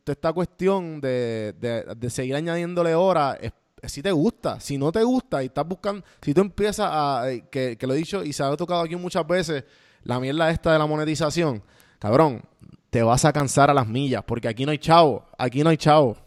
esta 0.07 0.33
cuestión 0.33 1.01
de, 1.01 1.55
de, 1.61 1.95
de 1.97 2.11
seguir 2.11 2.35
añadiéndole 2.35 2.97
horas 2.97 3.39
es 3.41 3.53
si 3.89 4.03
te 4.03 4.11
gusta. 4.11 4.59
Si 4.59 4.77
no 4.77 4.91
te 4.91 5.05
gusta 5.05 5.41
y 5.41 5.47
estás 5.47 5.69
buscando, 5.69 6.05
si 6.21 6.35
tú 6.35 6.41
empiezas 6.41 6.89
a, 6.91 7.31
eh, 7.31 7.45
que, 7.49 7.79
lo 7.83 7.95
he 7.95 7.99
dicho 7.99 8.25
y 8.25 8.33
se 8.33 8.43
ha 8.43 8.57
tocado 8.57 8.81
aquí 8.81 8.97
muchas 8.97 9.25
veces, 9.25 9.63
la 10.03 10.19
mierda 10.19 10.51
esta 10.51 10.73
de 10.73 10.81
la 10.81 10.87
monetización, 10.87 11.63
cabrón, 12.01 12.43
te 12.91 13.05
vas 13.05 13.25
a 13.25 13.33
cansar 13.33 13.71
a 13.71 13.75
las 13.75 13.87
millas, 13.87 14.25
porque 14.27 14.49
aquí 14.49 14.65
no 14.65 14.73
hay 14.73 14.79
chavo, 14.79 15.25
aquí 15.39 15.63
no 15.63 15.71
hay 15.71 15.77
chavo. 15.77 16.24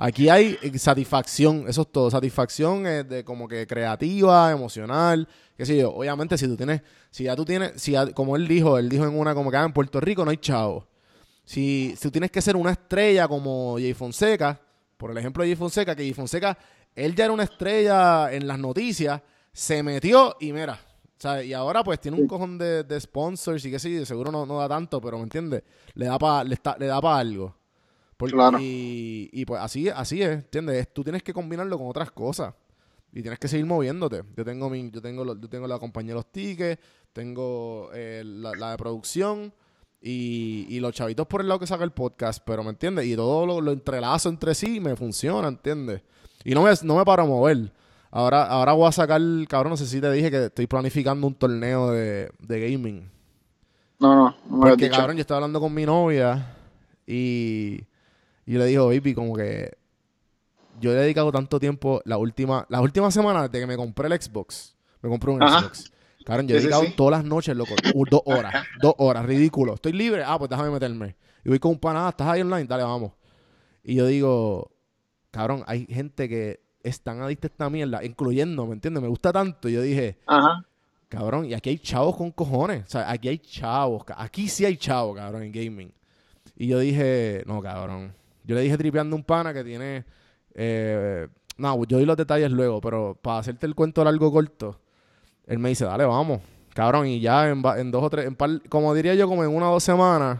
Aquí 0.00 0.28
hay 0.28 0.56
eh, 0.62 0.78
satisfacción, 0.78 1.64
eso 1.68 1.82
es 1.82 1.88
todo, 1.92 2.08
satisfacción 2.10 2.84
de 2.84 3.24
como 3.24 3.48
que 3.48 3.66
creativa, 3.66 4.52
emocional, 4.52 5.28
qué 5.56 5.66
sé 5.66 5.76
yo. 5.76 5.92
Obviamente 5.92 6.38
si 6.38 6.46
tú 6.46 6.56
tienes, 6.56 6.82
si 7.10 7.24
ya 7.24 7.34
tú 7.34 7.44
tienes, 7.44 7.72
si 7.82 7.94
como 8.14 8.36
él 8.36 8.46
dijo, 8.46 8.78
él 8.78 8.88
dijo 8.88 9.04
en 9.04 9.18
una 9.18 9.34
como 9.34 9.50
que 9.50 9.56
ah, 9.56 9.64
en 9.64 9.72
Puerto 9.72 10.00
Rico 10.00 10.24
no 10.24 10.30
hay 10.30 10.36
chavo. 10.36 10.86
Si, 11.44 11.94
si 11.96 12.02
tú 12.02 12.12
tienes 12.12 12.30
que 12.30 12.40
ser 12.40 12.54
una 12.56 12.70
estrella 12.70 13.26
como 13.26 13.74
Jay 13.74 13.92
Fonseca, 13.92 14.60
por 14.96 15.10
el 15.10 15.18
ejemplo 15.18 15.42
de 15.42 15.48
Jay 15.48 15.56
Fonseca, 15.56 15.96
que 15.96 16.04
Jay 16.04 16.14
Fonseca 16.14 16.56
él 16.94 17.14
ya 17.14 17.24
era 17.24 17.32
una 17.32 17.44
estrella 17.44 18.32
en 18.32 18.46
las 18.46 18.58
noticias, 18.58 19.20
se 19.52 19.82
metió 19.82 20.36
y 20.40 20.52
mira, 20.52 20.78
Y 21.44 21.52
ahora 21.52 21.82
pues 21.82 22.00
tiene 22.00 22.20
un 22.20 22.26
cojón 22.26 22.58
de, 22.58 23.00
sponsors 23.00 23.64
y 23.64 23.70
que 23.70 23.78
sí, 23.78 24.04
seguro 24.06 24.30
no, 24.30 24.46
no 24.46 24.58
da 24.58 24.68
tanto, 24.68 25.00
pero 25.00 25.16
¿me 25.16 25.24
entiendes? 25.24 25.62
Le 25.94 26.06
da 26.06 26.18
para 26.18 26.44
le, 26.44 26.56
le 26.78 26.86
da 26.86 27.00
para 27.00 27.18
algo. 27.18 27.54
Y, 28.60 29.30
y, 29.32 29.44
pues 29.44 29.60
así, 29.60 29.88
así 29.88 30.22
es, 30.22 30.30
¿entiendes? 30.30 30.92
Tú 30.92 31.04
tienes 31.04 31.22
que 31.22 31.32
combinarlo 31.32 31.78
con 31.78 31.88
otras 31.88 32.10
cosas. 32.10 32.54
Y 33.12 33.22
tienes 33.22 33.38
que 33.38 33.48
seguir 33.48 33.66
moviéndote. 33.66 34.22
Yo 34.36 34.44
tengo 34.44 34.68
mi, 34.68 34.90
yo 34.90 35.00
tengo, 35.00 35.24
yo 35.24 35.48
tengo 35.48 35.66
la 35.66 35.78
compañía 35.78 36.12
de 36.12 36.16
los 36.16 36.30
tickets, 36.30 36.80
tengo 37.12 37.90
eh, 37.94 38.22
la, 38.24 38.70
de 38.70 38.76
producción 38.76 39.52
y, 40.00 40.66
y, 40.68 40.80
los 40.80 40.92
chavitos 40.92 41.26
por 41.26 41.40
el 41.40 41.48
lado 41.48 41.60
que 41.60 41.66
saca 41.66 41.84
el 41.84 41.90
podcast, 41.90 42.42
pero 42.44 42.62
¿me 42.62 42.70
entiendes? 42.70 43.06
Y 43.06 43.16
todo 43.16 43.46
lo, 43.46 43.60
lo 43.60 43.72
entrelazo 43.72 44.28
entre 44.28 44.54
sí 44.54 44.76
y 44.76 44.80
me 44.80 44.94
funciona, 44.94 45.48
¿entiendes? 45.48 46.02
Y 46.44 46.54
no 46.54 46.62
me, 46.62 46.70
no 46.82 46.96
me 46.96 47.04
paro 47.04 47.22
a 47.22 47.26
mover. 47.26 47.72
Ahora, 48.10 48.44
ahora 48.44 48.72
voy 48.72 48.88
a 48.88 48.92
sacar, 48.92 49.20
cabrón, 49.48 49.70
no 49.70 49.76
sé 49.76 49.86
si 49.86 50.00
te 50.00 50.10
dije 50.10 50.30
que 50.30 50.46
estoy 50.46 50.66
planificando 50.66 51.26
un 51.26 51.34
torneo 51.34 51.90
de, 51.90 52.30
gaming. 52.40 53.10
No, 53.98 54.14
no, 54.14 54.36
no 54.48 54.56
me 54.58 54.70
Porque, 54.70 54.88
cabrón, 54.88 55.16
yo 55.16 55.22
estaba 55.22 55.38
hablando 55.38 55.60
con 55.60 55.74
mi 55.74 55.84
novia 55.84 56.54
y, 57.06 57.80
y 58.48 58.52
le 58.52 58.64
digo, 58.64 58.86
baby, 58.86 59.12
como 59.12 59.36
que 59.36 59.76
yo 60.80 60.92
he 60.92 60.94
dedicado 60.94 61.30
tanto 61.30 61.60
tiempo, 61.60 62.00
la 62.06 62.16
última, 62.16 62.64
las 62.70 62.80
últimas 62.80 63.12
semanas 63.12 63.42
desde 63.42 63.62
que 63.62 63.66
me 63.66 63.76
compré 63.76 64.06
el 64.06 64.18
Xbox, 64.18 64.74
me 65.02 65.10
compré 65.10 65.32
un 65.32 65.40
Xbox. 65.46 65.92
Cabrón, 66.24 66.48
yo 66.48 66.56
he 66.56 66.58
sí, 66.58 66.62
dedicado 66.62 66.84
sí. 66.84 66.94
todas 66.96 67.20
las 67.20 67.24
noches, 67.28 67.54
loco, 67.54 67.74
dos 68.10 68.22
horas, 68.24 68.64
dos 68.80 68.94
horas, 68.96 69.26
ridículo. 69.26 69.74
Estoy 69.74 69.92
libre, 69.92 70.22
ah, 70.24 70.38
pues 70.38 70.48
déjame 70.48 70.70
meterme. 70.70 71.14
Y 71.44 71.50
voy 71.50 71.58
con 71.58 71.72
un 71.72 71.78
pana, 71.78 72.06
ah, 72.06 72.08
¿estás 72.08 72.26
ahí 72.26 72.40
online? 72.40 72.64
Dale, 72.64 72.84
vamos. 72.84 73.12
Y 73.84 73.96
yo 73.96 74.06
digo, 74.06 74.72
cabrón, 75.30 75.62
hay 75.66 75.84
gente 75.84 76.26
que 76.26 76.60
es 76.82 77.02
tan 77.02 77.20
adicta 77.20 77.48
a 77.48 77.50
esta 77.50 77.68
mierda, 77.68 78.02
incluyendo, 78.02 78.66
¿me 78.66 78.72
entiendes? 78.72 79.02
Me 79.02 79.08
gusta 79.08 79.30
tanto. 79.30 79.68
Y 79.68 79.74
yo 79.74 79.82
dije, 79.82 80.16
Ajá. 80.24 80.64
cabrón, 81.08 81.44
y 81.44 81.52
aquí 81.52 81.68
hay 81.68 81.78
chavos 81.80 82.16
con 82.16 82.30
cojones. 82.30 82.86
O 82.86 82.88
sea, 82.88 83.10
aquí 83.10 83.28
hay 83.28 83.40
chavos, 83.40 84.04
aquí 84.16 84.48
sí 84.48 84.64
hay 84.64 84.78
chavos, 84.78 85.18
cabrón, 85.18 85.42
en 85.42 85.52
gaming. 85.52 85.92
Y 86.56 86.68
yo 86.68 86.78
dije, 86.78 87.42
no, 87.46 87.60
cabrón. 87.60 88.16
Yo 88.48 88.56
le 88.56 88.62
dije 88.62 88.76
tripeando 88.76 89.14
un 89.14 89.22
pana 89.22 89.54
que 89.54 89.62
tiene. 89.62 90.04
eh, 90.54 91.28
no, 91.58 91.84
yo 91.84 91.98
doy 91.98 92.06
los 92.06 92.16
detalles 92.16 92.50
luego, 92.50 92.80
pero 92.80 93.16
para 93.20 93.38
hacerte 93.38 93.66
el 93.66 93.74
cuento 93.76 94.02
largo 94.02 94.32
corto, 94.32 94.80
él 95.46 95.58
me 95.60 95.68
dice, 95.68 95.84
dale, 95.84 96.04
vamos. 96.04 96.40
Cabrón, 96.74 97.06
y 97.08 97.20
ya 97.20 97.48
en, 97.48 97.62
en 97.76 97.90
dos 97.90 98.02
o 98.04 98.10
tres, 98.10 98.26
en 98.26 98.34
par- 98.36 98.62
como 98.68 98.94
diría 98.94 99.14
yo, 99.14 99.28
como 99.28 99.44
en 99.44 99.50
una 99.54 99.68
o 99.70 99.74
dos 99.74 99.82
semanas, 99.84 100.38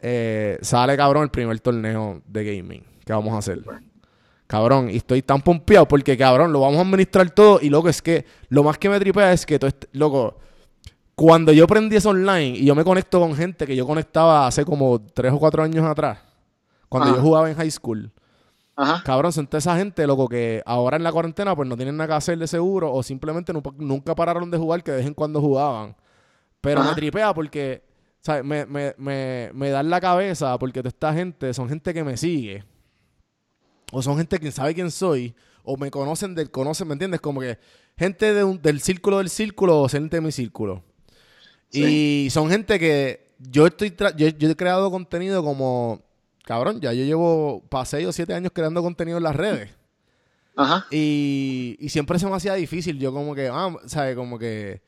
eh, 0.00 0.58
sale, 0.60 0.96
cabrón, 0.96 1.24
el 1.24 1.30
primer 1.30 1.58
torneo 1.60 2.22
de 2.26 2.44
gaming 2.56 2.84
que 3.04 3.12
vamos 3.12 3.32
a 3.34 3.38
hacer. 3.38 3.62
Cabrón, 4.46 4.90
y 4.90 4.96
estoy 4.96 5.22
tan 5.22 5.40
pompeado 5.42 5.86
porque, 5.86 6.16
cabrón, 6.16 6.52
lo 6.52 6.60
vamos 6.60 6.78
a 6.78 6.82
administrar 6.82 7.30
todo. 7.30 7.58
Y 7.62 7.68
loco, 7.70 7.88
es 7.88 8.00
que 8.02 8.24
lo 8.48 8.62
más 8.62 8.78
que 8.78 8.88
me 8.88 8.98
tripea 8.98 9.32
es 9.32 9.44
que, 9.46 9.58
todo 9.58 9.68
este- 9.68 9.88
loco, 9.92 10.38
cuando 11.14 11.52
yo 11.52 11.66
prendí 11.66 11.96
eso 11.96 12.10
online 12.10 12.56
y 12.58 12.64
yo 12.64 12.74
me 12.74 12.84
conecto 12.84 13.20
con 13.20 13.34
gente 13.34 13.66
que 13.66 13.74
yo 13.76 13.86
conectaba 13.86 14.46
hace 14.46 14.64
como 14.64 15.00
tres 15.00 15.32
o 15.32 15.38
cuatro 15.38 15.62
años 15.62 15.84
atrás, 15.84 16.18
cuando 16.88 17.08
Ajá. 17.10 17.16
yo 17.16 17.22
jugaba 17.22 17.50
en 17.50 17.56
high 17.56 17.70
school, 17.70 18.10
Ajá. 18.76 19.02
cabrón, 19.04 19.32
son 19.32 19.46
toda 19.46 19.58
esa 19.58 19.76
gente, 19.76 20.06
loco, 20.06 20.28
que 20.28 20.62
ahora 20.66 20.96
en 20.96 21.02
la 21.02 21.12
cuarentena 21.12 21.54
pues 21.56 21.68
no 21.68 21.76
tienen 21.76 21.96
nada 21.96 22.08
que 22.08 22.14
hacer 22.14 22.38
de 22.38 22.46
seguro 22.46 22.92
o 22.92 23.02
simplemente 23.02 23.52
nu- 23.52 23.62
nunca 23.78 24.14
pararon 24.14 24.50
de 24.50 24.58
jugar, 24.58 24.82
que 24.82 24.90
de 24.92 24.96
vez 24.98 25.06
en 25.06 25.14
cuando 25.14 25.40
jugaban. 25.40 25.96
Pero 26.60 26.82
me 26.82 26.92
tripea 26.94 27.32
porque, 27.34 27.82
¿sabes? 28.20 28.44
Me, 28.44 28.66
me, 28.66 28.94
me, 28.98 29.50
me 29.54 29.70
da 29.70 29.80
en 29.80 29.90
la 29.90 30.00
cabeza 30.00 30.58
porque 30.58 30.80
toda 30.80 30.88
esta 30.88 31.12
gente 31.14 31.54
son 31.54 31.68
gente 31.68 31.92
que 31.94 32.02
me 32.04 32.16
sigue. 32.16 32.64
O 33.92 34.02
son 34.02 34.16
gente 34.18 34.38
que 34.38 34.50
sabe 34.50 34.74
quién 34.74 34.90
soy. 34.90 35.34
O 35.62 35.76
me 35.76 35.90
conocen 35.90 36.34
del 36.34 36.50
conocen, 36.50 36.88
¿me 36.88 36.94
entiendes? 36.94 37.20
Como 37.20 37.40
que 37.40 37.58
gente 37.96 38.34
de 38.34 38.42
un- 38.44 38.60
del 38.60 38.80
círculo 38.80 39.18
del 39.18 39.28
círculo 39.30 39.82
o 39.82 39.88
gente 39.88 40.16
de 40.16 40.20
mi 40.20 40.32
círculo. 40.32 40.82
Y 41.70 42.28
son 42.30 42.48
gente 42.50 42.78
que 42.78 43.34
yo 43.38 43.66
estoy 43.66 43.90
tra- 43.90 44.14
yo, 44.16 44.28
yo 44.28 44.50
he 44.50 44.56
creado 44.56 44.90
contenido 44.90 45.44
como 45.44 46.00
cabrón, 46.48 46.80
ya 46.80 46.94
yo 46.94 47.04
llevo 47.04 47.62
6 47.84 48.06
o 48.06 48.10
7 48.10 48.32
años 48.32 48.52
creando 48.54 48.82
contenido 48.82 49.18
en 49.18 49.24
las 49.24 49.36
redes. 49.36 49.68
Ajá. 50.56 50.86
Y, 50.90 51.76
y 51.78 51.90
siempre 51.90 52.18
se 52.18 52.26
me 52.26 52.34
hacía 52.34 52.54
difícil. 52.54 52.98
Yo 52.98 53.12
como 53.12 53.34
que, 53.34 53.48
ah, 53.52 53.76
¿sabes? 53.84 54.16
Como 54.16 54.38
que 54.38 54.80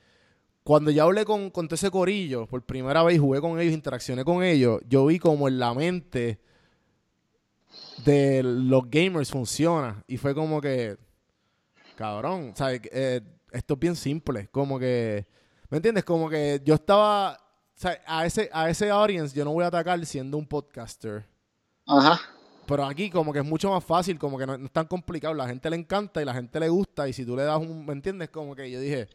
cuando 0.64 0.90
ya 0.90 1.02
hablé 1.02 1.26
con, 1.26 1.50
con 1.50 1.68
todo 1.68 1.74
ese 1.74 1.90
corillo, 1.90 2.46
por 2.46 2.62
primera 2.62 3.02
vez 3.02 3.20
jugué 3.20 3.42
con 3.42 3.60
ellos, 3.60 3.74
interaccioné 3.74 4.24
con 4.24 4.42
ellos, 4.42 4.80
yo 4.88 5.04
vi 5.04 5.18
como 5.18 5.48
en 5.48 5.58
la 5.58 5.74
mente 5.74 6.40
de 8.06 8.42
los 8.42 8.90
gamers 8.90 9.30
funciona. 9.30 10.02
Y 10.08 10.16
fue 10.16 10.34
como 10.34 10.62
que, 10.62 10.96
cabrón, 11.94 12.54
¿sabes? 12.56 12.80
Eh, 12.90 13.20
esto 13.52 13.74
es 13.74 13.80
bien 13.80 13.96
simple. 13.96 14.48
Como 14.50 14.78
que, 14.78 15.26
¿me 15.68 15.76
entiendes? 15.76 16.04
Como 16.04 16.30
que 16.30 16.62
yo 16.64 16.76
estaba, 16.76 17.38
¿sabes? 17.74 17.98
A 18.06 18.24
ese, 18.24 18.48
a 18.50 18.70
ese 18.70 18.88
audience 18.88 19.36
yo 19.36 19.44
no 19.44 19.52
voy 19.52 19.64
a 19.64 19.66
atacar 19.66 20.02
siendo 20.06 20.38
un 20.38 20.46
podcaster. 20.46 21.28
Ajá. 21.98 22.20
Pero 22.66 22.84
aquí 22.84 23.10
como 23.10 23.32
que 23.32 23.40
es 23.40 23.44
mucho 23.44 23.70
más 23.70 23.82
fácil, 23.84 24.18
como 24.18 24.38
que 24.38 24.46
no, 24.46 24.56
no 24.56 24.66
es 24.66 24.72
tan 24.72 24.86
complicado. 24.86 25.34
La 25.34 25.48
gente 25.48 25.68
le 25.70 25.76
encanta 25.76 26.22
y 26.22 26.24
la 26.24 26.34
gente 26.34 26.60
le 26.60 26.68
gusta. 26.68 27.08
Y 27.08 27.12
si 27.12 27.24
tú 27.26 27.34
le 27.36 27.42
das 27.42 27.58
un, 27.58 27.84
¿me 27.84 27.92
entiendes? 27.92 28.30
Como 28.30 28.54
que 28.54 28.70
yo 28.70 28.78
dije, 28.80 29.08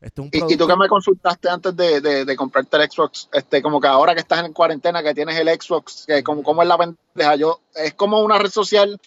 esto 0.00 0.22
es 0.22 0.24
un 0.24 0.30
Y, 0.32 0.36
y 0.36 0.40
producto... 0.40 0.64
tú 0.64 0.68
que 0.70 0.76
me 0.76 0.88
consultaste 0.88 1.48
antes 1.48 1.76
de, 1.76 2.00
de, 2.00 2.24
de 2.24 2.36
comprarte 2.36 2.76
el 2.76 2.90
Xbox, 2.90 3.28
este, 3.32 3.62
como 3.62 3.80
que 3.80 3.86
ahora 3.86 4.12
que 4.14 4.20
estás 4.20 4.44
en 4.44 4.52
cuarentena, 4.52 5.02
que 5.04 5.14
tienes 5.14 5.38
el 5.38 5.48
Xbox, 5.48 6.04
que 6.06 6.24
como, 6.24 6.42
como 6.42 6.62
es 6.62 6.68
la 6.68 6.76
pendeja, 6.76 7.36
yo, 7.36 7.60
es 7.76 7.94
como 7.94 8.20
una 8.22 8.38
red 8.38 8.50
social, 8.50 9.00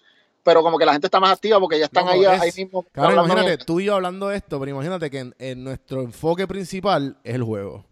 pero 0.44 0.64
como 0.64 0.78
que 0.78 0.86
la 0.86 0.94
gente 0.94 1.08
está 1.08 1.20
más 1.20 1.34
activa 1.34 1.60
porque 1.60 1.78
ya 1.78 1.86
están 1.86 2.08
ahí, 2.08 2.24
es- 2.24 2.42
ahí 2.42 2.52
mismo. 2.56 2.86
Hablando 2.96 3.26
imagínate, 3.26 3.58
de- 3.58 3.66
tú 3.66 3.82
y 3.82 3.86
yo 3.86 3.96
hablando 3.96 4.30
de 4.30 4.38
esto, 4.38 4.58
pero 4.62 4.72
imagínate 4.72 5.10
que 5.10 5.20
en, 5.20 5.36
en 5.40 5.64
nuestro 5.66 6.02
enfoque 6.04 6.48
principal 6.48 7.18
es 7.26 7.36
el 7.36 7.44
juego. 7.44 7.84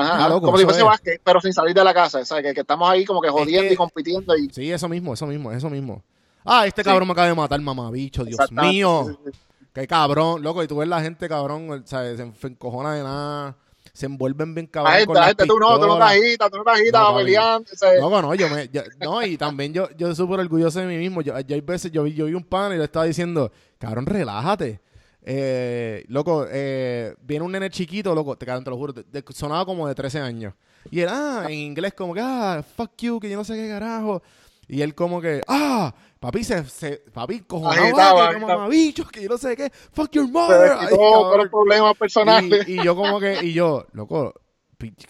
Ajá, 0.00 0.24
Ah, 0.24 0.28
loco, 0.28 0.46
como 0.46 0.58
si 0.58 0.64
fuese 0.64 0.80
es. 0.80 0.86
básquet, 0.86 1.20
pero 1.24 1.40
sin 1.40 1.52
salir 1.52 1.74
de 1.74 1.82
la 1.84 1.92
casa, 1.94 2.24
¿sabes? 2.24 2.44
Que, 2.44 2.54
que 2.54 2.60
estamos 2.60 2.88
ahí 2.88 3.04
como 3.04 3.20
que 3.20 3.28
jodiendo 3.28 3.68
que- 3.68 3.74
y 3.74 3.76
compitiendo 3.76 4.36
y 4.36 4.48
Sí, 4.50 4.70
eso 4.70 4.88
mismo, 4.88 5.14
eso 5.14 5.26
mismo, 5.26 5.52
eso 5.52 5.68
mismo. 5.70 6.02
Ah, 6.44 6.66
este 6.66 6.82
Sí. 6.82 6.88
cabrón 6.88 7.08
me 7.08 7.12
acaba 7.12 7.28
de 7.28 7.34
matar, 7.34 7.60
mamabicho, 7.60 8.24
Dios 8.24 8.50
mío. 8.52 9.04
sí, 9.08 9.12
sí, 9.24 9.30
sí. 9.32 9.38
Qué 9.72 9.86
cabrón, 9.86 10.42
loco, 10.42 10.62
y 10.62 10.66
tú 10.68 10.76
ves 10.78 10.88
la 10.88 11.02
gente, 11.02 11.28
cabrón, 11.28 11.82
¿sabes? 11.86 12.16
Se 12.40 12.46
encojona 12.46 12.94
de 12.94 13.02
nada, 13.02 13.56
se 13.92 14.06
envuelven 14.06 14.54
bien 14.54 14.66
cabrón 14.66 14.92
La 14.92 14.98
con 14.98 15.00
gente, 15.06 15.14
la 15.14 15.20
las 15.20 15.28
gente, 15.28 15.46
tú 15.46 15.58
no, 15.58 15.78
tú 15.78 15.86
no 15.86 15.96
te 15.98 16.02
agitas, 16.04 16.50
tú 16.50 16.56
no 16.58 16.64
te 16.64 16.70
agitas, 16.70 17.02
No, 17.02 17.16
peleando. 17.16 17.68
¿sabes? 17.74 18.00
No, 18.00 18.22
no, 18.22 18.34
yo 18.34 18.48
me, 18.48 18.68
yo- 18.68 18.82
no, 19.00 19.22
y 19.22 19.36
también 19.36 19.74
yo, 19.74 19.88
yo 19.98 20.14
súper 20.14 20.40
orgulloso 20.40 20.80
de 20.80 20.86
mí 20.86 20.96
mismo. 20.96 21.20
Yo, 21.20 21.38
yo 21.40 21.54
hay 21.54 21.60
veces, 21.60 21.90
yo, 21.92 22.06
yo 22.06 22.24
vi 22.26 22.34
un 22.34 22.44
pan 22.44 22.72
y 22.72 22.78
le 22.78 22.84
estaba 22.84 23.04
diciendo, 23.04 23.52
cabrón, 23.78 24.06
relájate. 24.06 24.80
Eh, 25.28 26.04
loco, 26.06 26.46
eh, 26.48 27.16
viene 27.20 27.44
un 27.44 27.50
nene 27.50 27.68
chiquito, 27.68 28.14
loco, 28.14 28.36
te, 28.36 28.46
te 28.46 28.70
lo 28.70 28.76
juro, 28.76 28.94
te- 28.94 29.02
te- 29.02 29.32
sonaba 29.32 29.66
como 29.66 29.88
de 29.88 29.94
13 29.96 30.20
años. 30.20 30.54
Y 30.88 31.00
él, 31.00 31.08
ah, 31.10 31.46
en 31.48 31.54
inglés 31.54 31.94
como 31.94 32.14
que, 32.14 32.20
ah, 32.22 32.62
fuck 32.76 32.92
you, 32.98 33.18
que 33.18 33.28
yo 33.28 33.36
no 33.36 33.42
sé 33.42 33.54
qué 33.54 33.68
carajo. 33.68 34.22
Y 34.68 34.82
él 34.82 34.94
como 34.94 35.20
que, 35.20 35.40
ah, 35.48 35.92
papi, 36.20 36.44
se, 36.44 36.64
se 36.64 37.02
papi, 37.12 37.40
cojonado, 37.40 37.82
Agitaba, 37.82 38.28
ah, 38.28 38.34
que 38.34 38.38
mamabichos, 38.38 39.10
que 39.10 39.22
yo 39.24 39.28
no 39.28 39.36
sé 39.36 39.56
qué, 39.56 39.68
fuck 39.92 40.12
your 40.12 40.28
mother. 40.30 40.76
Ay, 40.78 40.94
por 40.96 41.50
problemas 41.50 41.96
personales. 41.96 42.68
Y, 42.68 42.74
y 42.80 42.84
yo 42.84 42.94
como 42.94 43.18
que, 43.18 43.44
y 43.44 43.52
yo, 43.52 43.84
loco, 43.94 44.32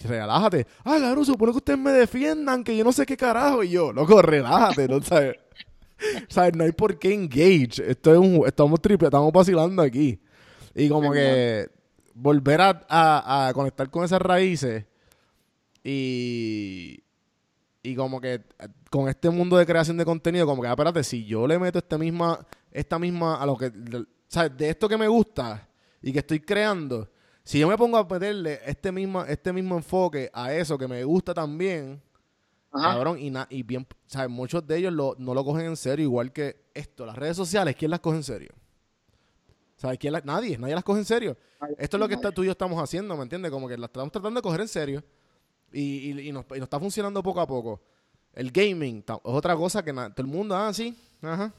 relájate. 0.05 0.66
Ah, 0.83 0.96
cabrón, 0.98 1.26
supone 1.26 1.52
que 1.52 1.59
ustedes 1.59 1.79
me 1.79 1.92
defiendan, 1.92 2.64
que 2.64 2.74
yo 2.74 2.85
no 2.85 2.92
sé 2.92 3.05
qué 3.05 3.18
carajo. 3.18 3.62
Y 3.62 3.68
yo, 3.70 3.92
loco, 3.92 4.22
relájate, 4.22 4.88
¿no 4.88 5.02
sabes? 5.02 5.37
¿Sabes? 6.28 6.54
No 6.56 6.64
hay 6.64 6.72
por 6.72 6.98
qué 6.98 7.12
engage. 7.14 7.82
Esto 7.88 8.12
es 8.12 8.18
un, 8.18 8.42
estamos 8.46 8.80
triple, 8.80 9.06
estamos 9.09 9.32
vacilando 9.32 9.82
aquí. 9.82 10.20
Y 10.74 10.88
como 10.88 11.11
Sí, 11.12 11.18
que 11.18 11.68
volver 12.14 12.61
a, 12.61 12.87
a- 12.88 13.48
a 13.48 13.52
conectar 13.54 13.90
con 13.90 14.04
esas 14.04 14.20
raíces 14.20 14.85
y, 15.85 17.02
y 17.82 17.94
como 17.94 18.20
que 18.20 18.42
con 18.90 19.09
este 19.09 19.30
mundo 19.30 19.56
de 19.56 19.66
creación 19.66 19.96
de 19.96 20.04
contenido, 20.04 20.46
como 20.46 20.62
que, 20.62 20.68
ah, 20.68 20.72
espérate, 20.72 21.04
si 21.04 21.24
yo 21.24 21.46
le 21.46 21.59
meto 21.59 21.78
esta 21.78 21.98
misma, 21.98 22.44
esta 22.72 22.98
misma, 22.98 23.37
a 23.40 23.46
lo 23.46 23.56
que, 23.56 23.72
¿sabes? 24.28 24.56
De 24.56 24.68
esto 24.70 24.88
que 24.88 24.96
me 24.96 25.09
gusta 25.09 25.68
y 26.02 26.12
que 26.12 26.18
estoy 26.20 26.40
creando, 26.40 27.09
si 27.44 27.59
yo 27.61 27.68
me 27.68 27.76
pongo 27.76 27.96
a 27.98 28.04
meterle 28.04 28.61
este 28.66 28.90
mismo, 28.90 29.24
este 29.24 29.52
mismo 29.52 29.76
enfoque 29.76 30.30
a 30.32 30.52
eso 30.52 30.76
que 30.76 30.88
me 30.88 31.04
gusta 31.04 31.32
también, 31.32 32.02
Ajá. 32.72 32.92
cabrón, 32.92 33.18
y, 33.18 33.31
na- 33.31 33.46
y 33.50 33.62
bien, 33.62 33.87
¿sabes? 34.07 34.29
Muchos 34.31 34.66
de 34.66 34.76
ellos 34.79 34.92
lo- 34.92 35.14
no 35.18 35.33
lo 35.35 35.44
cogen 35.44 35.66
en 35.66 35.76
serio, 35.76 36.05
igual 36.05 36.33
que 36.33 36.64
esto, 36.74 37.07
las 37.07 37.16
redes 37.16 37.37
sociales, 37.37 37.74
¿quién 37.76 37.90
las 37.90 38.00
coge 38.00 38.16
en 38.18 38.22
serio? 38.24 38.50
¿Sabes? 39.76 39.98
¿Quién 39.98 40.12
la- 40.12 40.20
nadie, 40.22 40.57
nadie 40.59 40.74
las 40.74 40.85
coge 40.85 41.00
en 41.00 41.05
serio. 41.05 41.37
Esto 41.79 41.96
es 41.96 42.00
lo 42.00 42.09
que 42.09 42.14
está, 42.14 42.31
tú 42.33 42.42
y 42.42 42.46
yo 42.46 42.52
estamos 42.52 42.83
haciendo, 42.83 43.16
¿me 43.16 43.22
entiendes? 43.22 43.50
Como 43.50 43.68
que 43.68 43.76
las 43.76 43.88
estamos 43.88 44.11
tratando 44.12 44.38
de 44.38 44.42
coger 44.42 44.61
en 44.62 44.68
serio. 44.68 45.05
Y, 45.72 46.11
y- 46.12 46.29
y 46.29 46.33
nos, 46.33 46.44
y 46.50 46.55
nos 46.55 46.62
está 46.62 46.79
funcionando 46.81 47.22
poco 47.22 47.40
a 47.40 47.46
poco. 47.46 47.81
El 48.33 48.50
gaming 48.50 49.02
ta- 49.02 49.14
es 49.14 49.20
otra 49.24 49.55
cosa 49.57 49.83
que 49.83 49.92
na- 49.92 50.12
todo 50.14 50.26
el 50.26 50.33
mundo, 50.33 50.55
ah, 50.57 50.72
sí, 50.72 50.96
ajá. 51.22 51.52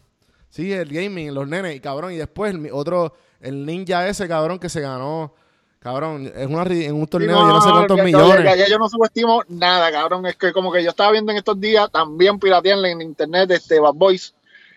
Sí, 0.50 0.72
el 0.72 0.88
gaming, 0.92 1.34
los 1.34 1.48
nenes, 1.48 1.76
y 1.76 1.80
cabrón. 1.80 2.12
Y 2.14 2.18
después 2.18 2.54
el 2.54 2.70
otro, 2.72 3.14
el 3.40 3.66
ninja 3.66 4.08
ese, 4.08 4.28
cabrón, 4.28 4.60
que 4.60 4.70
se 4.70 4.82
ganó, 4.82 5.34
cabrón, 5.80 6.32
es 6.36 6.48
una, 6.48 6.64
en 6.64 6.94
un 6.96 7.02
Sí, 7.06 7.08
torneo 7.10 7.40
yo 7.40 7.48
no 7.48 7.62
sé 7.62 7.70
cuántos 7.70 8.04
millones. 8.04 8.44
Ya, 8.44 8.56
ya 8.56 8.68
yo 8.68 8.78
no 8.78 8.90
subestimo 8.90 9.44
nada, 9.48 9.92
cabrón. 9.92 10.26
Es 10.26 10.36
que 10.36 10.52
como 10.54 10.72
que 10.72 10.84
yo 10.84 10.90
estaba 10.90 11.12
viendo 11.12 11.32
en 11.32 11.38
estos 11.38 11.60
días 11.60 11.90
también 11.92 12.40
piratean 12.40 12.84
en 12.86 13.02
internet 13.02 13.52
este 13.52 13.80
Bad 13.80 13.94
Boys 13.94 14.34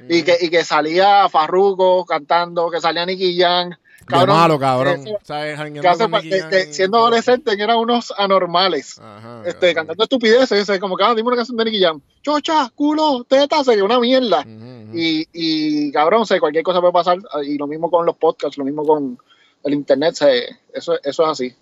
y, 0.08 0.22
que, 0.22 0.36
y 0.40 0.48
que 0.50 0.64
salía 0.64 1.28
Farruko 1.28 2.04
cantando, 2.06 2.70
que 2.70 2.80
salía 2.80 3.04
Nicky 3.06 3.38
Jam. 3.38 3.70
de 4.08 4.26
malo, 4.26 4.58
cabrón. 4.58 5.00
eso- 5.06 5.18
¿Sabes? 5.22 5.58
y- 6.68 6.72
siendo 6.72 6.98
adolescentes 6.98 7.58
eran 7.58 7.76
unos 7.76 8.12
anormales. 8.16 8.98
Ajá, 8.98 9.42
Este, 9.44 9.68
cabrón. 9.72 9.74
cantando 9.74 10.02
estupideces, 10.04 10.68
es 10.68 10.80
como 10.80 10.96
que 10.96 11.04
ah, 11.04 11.14
dime 11.14 11.28
una 11.28 11.36
canción 11.36 11.56
de 11.56 11.64
Nicky 11.66 11.80
Jam. 11.82 12.00
Chocha, 12.22 12.70
culo, 12.74 13.24
teta, 13.28 13.62
se 13.62 13.80
una 13.82 14.00
mierda. 14.00 14.44
Y, 14.92 15.26
y 15.32 15.92
cabrón, 15.92 16.26
sé, 16.26 16.40
cualquier 16.40 16.64
cosa 16.64 16.80
puede 16.80 16.92
pasar. 16.92 17.18
Y 17.44 17.56
lo 17.58 17.66
mismo 17.68 17.90
con 17.90 18.04
los 18.04 18.16
podcasts, 18.16 18.58
lo 18.58 18.64
mismo 18.64 18.84
con 18.84 19.18
el 19.64 19.74
internet, 19.74 20.14
sé, 20.14 20.44
eso, 20.72 20.94
eso 21.02 21.22
es 21.24 21.28
así. 21.28 21.54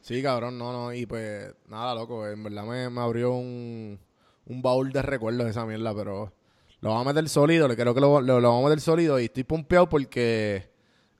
Sí, 0.00 0.22
cabrón, 0.22 0.58
no, 0.58 0.72
no. 0.72 0.92
Y 0.92 1.06
pues, 1.06 1.54
nada, 1.68 1.94
loco. 1.94 2.26
En 2.26 2.42
verdad 2.42 2.64
me, 2.64 2.90
me 2.90 3.00
abrió 3.00 3.32
un, 3.34 3.98
un 4.46 4.62
baúl 4.62 4.92
de 4.92 5.02
recuerdos 5.02 5.46
esa 5.48 5.64
mierda, 5.64 5.94
pero 5.94 6.32
lo 6.80 6.90
vamos 6.90 7.06
a 7.06 7.12
meter 7.12 7.28
sólido. 7.28 7.68
Le 7.68 7.76
creo 7.76 7.94
que 7.94 8.00
lo, 8.00 8.20
lo, 8.20 8.40
lo 8.40 8.48
vamos 8.48 8.64
a 8.66 8.68
meter 8.70 8.80
sólido 8.80 9.20
y 9.20 9.26
estoy 9.26 9.44
pompeado 9.44 9.88
porque 9.88 10.68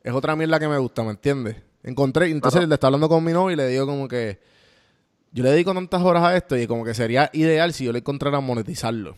es 0.03 0.13
otra 0.13 0.35
mierda 0.35 0.59
que 0.59 0.67
me 0.69 0.79
gusta, 0.79 1.03
¿me 1.05 1.11
entiendes? 1.11 1.57
Encontré, 1.85 2.27
entonces 2.27 2.59
Claro. 2.59 2.69
le 2.69 2.75
estaba 2.75 2.89
hablando 2.89 3.09
con 3.09 3.23
mi 3.25 3.33
novio 3.33 3.53
y 3.53 3.57
le 3.57 3.69
digo 3.69 3.87
como 3.87 4.09
que 4.09 4.41
yo 5.33 5.43
le 5.45 5.51
dedico 5.51 5.73
tantas 5.75 6.03
horas 6.03 6.25
a 6.25 6.37
esto 6.37 6.57
y 6.57 6.67
como 6.67 6.85
que 6.85 6.95
sería 6.95 7.31
ideal 7.33 7.73
si 7.73 7.85
yo 7.85 7.93
le 7.93 8.01
encontrara 8.01 8.41
monetizarlo. 8.41 9.17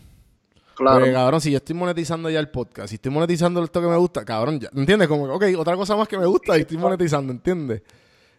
Claro. 0.75 0.99
Porque, 0.99 1.13
cabrón, 1.13 1.41
si 1.41 1.51
yo 1.51 1.59
estoy 1.59 1.75
monetizando 1.77 2.29
ya 2.31 2.41
el 2.41 2.49
podcast, 2.49 2.89
si 2.89 2.97
estoy 2.97 3.11
monetizando 3.13 3.63
esto 3.63 3.81
que 3.81 3.87
me 3.87 3.97
gusta, 3.97 4.25
cabrón, 4.25 4.59
ya, 4.61 4.69
¿entiendes? 4.75 5.07
Como 5.09 5.33
ok, 5.33 5.45
otra 5.59 5.77
cosa 5.77 5.95
más 5.97 6.09
que 6.09 6.19
me 6.19 6.27
gusta 6.27 6.57
y 6.59 6.63
estoy 6.63 6.77
monetizando, 6.79 7.33
¿entiendes? 7.33 7.83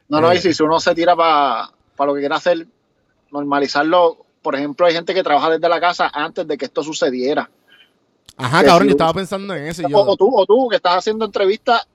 No, 0.09 0.19
no, 0.21 0.31
Eh. 0.31 0.35
y 0.43 0.53
si 0.53 0.63
uno 0.63 0.79
se 0.79 0.93
tira 0.93 1.15
para 1.15 1.71
lo 1.99 2.13
que 2.13 2.19
quiere 2.19 2.35
hacer, 2.35 2.67
normalizarlo. 3.31 4.25
Por 4.41 4.55
ejemplo, 4.55 4.85
hay 4.85 4.93
gente 4.93 5.13
que 5.13 5.23
trabaja 5.23 5.49
desde 5.49 5.67
la 5.67 5.79
casa 5.79 6.09
antes 6.13 6.47
de 6.47 6.57
que 6.57 6.65
esto 6.65 6.83
sucediera. 6.83 7.49
Ajá, 8.37 8.59
que 8.61 8.65
cabrón, 8.67 8.83
si- 8.83 8.89
yo 8.89 8.95
estaba 8.95 9.13
pensando 9.13 9.55
en 9.55 9.65
eso. 9.67 9.81
y 9.81 9.85
O, 9.85 9.89
yo, 9.89 9.97
o 10.01 10.15
tú, 10.17 10.29
o 10.35 10.45
tú, 10.45 10.67
que 10.69 10.75
estás 10.75 10.97
haciendo 10.97 11.25
entrevistas 11.25 11.87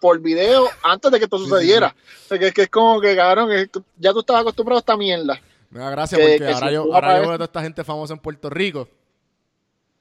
por 0.00 0.18
video 0.20 0.66
antes 0.82 1.10
de 1.10 1.18
que 1.18 1.24
esto 1.24 1.38
Sí, 1.38 1.44
sí, 1.44 1.50
sucediera. 1.50 1.94
O 2.24 2.28
sea, 2.28 2.38
que, 2.38 2.48
es 2.48 2.54
que 2.54 2.62
es 2.62 2.68
como 2.68 3.00
que, 3.00 3.16
cabrón, 3.16 3.48
que 3.48 3.68
ya 3.98 4.12
tú 4.12 4.20
estabas 4.20 4.42
acostumbrado 4.42 4.76
a 4.78 4.80
esta 4.80 4.96
mierda. 4.96 5.40
me 5.70 5.80
da 5.80 5.90
gracia 5.90 6.18
que- 6.18 6.24
porque 6.24 6.38
que 6.38 6.52
ahora, 6.52 6.68
si 6.68 6.74
yo, 6.74 6.94
ahora 6.94 7.14
yo 7.16 7.20
veo 7.22 7.30
a 7.30 7.34
toda 7.36 7.44
esta 7.46 7.62
gente 7.62 7.82
famosa 7.84 8.12
en 8.12 8.20
Puerto 8.20 8.50
Rico. 8.50 8.88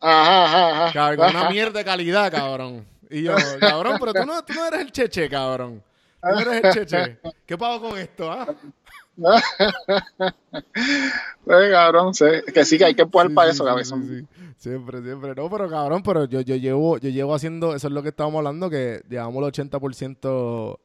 Ajá, 0.02 0.46
ajá, 0.46 0.86
ajá. 0.86 0.94
Cabrón, 0.94 1.18
con 1.32 1.36
una 1.42 1.50
mierda 1.50 1.80
de 1.80 1.86
calidad, 1.86 2.32
cabrón. 2.32 2.86
Y 3.10 3.24
yo, 3.24 3.36
cabrón, 3.60 3.98
pero 4.00 4.14
tú 4.14 4.26
no, 4.26 4.44
tú 4.44 4.54
no 4.54 4.66
eres 4.68 4.82
el 4.82 4.92
cheche, 4.92 5.30
cabrón. 5.30 5.84
Tú 6.22 6.30
no 6.30 6.40
eres 6.40 6.64
el 6.64 6.74
cheche. 6.74 7.20
¿Qué 7.46 7.58
pago 7.58 7.90
con 7.90 7.98
esto, 8.00 8.32
ah? 8.32 8.48
Pues, 11.44 11.70
cabrón, 11.72 12.14
sí, 12.14 12.26
que 12.54 12.66
sí 12.66 12.78
que 12.78 12.86
hay 12.86 12.96
que 12.96 13.04
empujar 13.04 13.28
Sí, 13.28 13.34
para 13.34 13.50
sí, 13.52 13.56
eso, 13.56 13.66
cabezón. 13.66 14.08
sí. 14.08 14.28
Siempre, 14.58 15.02
siempre. 15.02 15.34
No, 15.36 15.50
pero 15.50 15.70
cabrón, 15.70 16.02
pero 16.04 16.26
yo, 16.26 16.42
yo 16.42 16.56
llevo, 16.56 16.98
yo 16.98 17.10
llevo 17.10 17.36
haciendo, 17.36 17.76
eso 17.76 17.88
es 17.88 17.94
lo 17.94 18.02
que 18.04 18.10
estábamos 18.10 18.40
hablando, 18.40 18.70
que 18.70 19.02
llevamos 19.10 19.44
el 19.44 19.52
80%, 19.70 20.80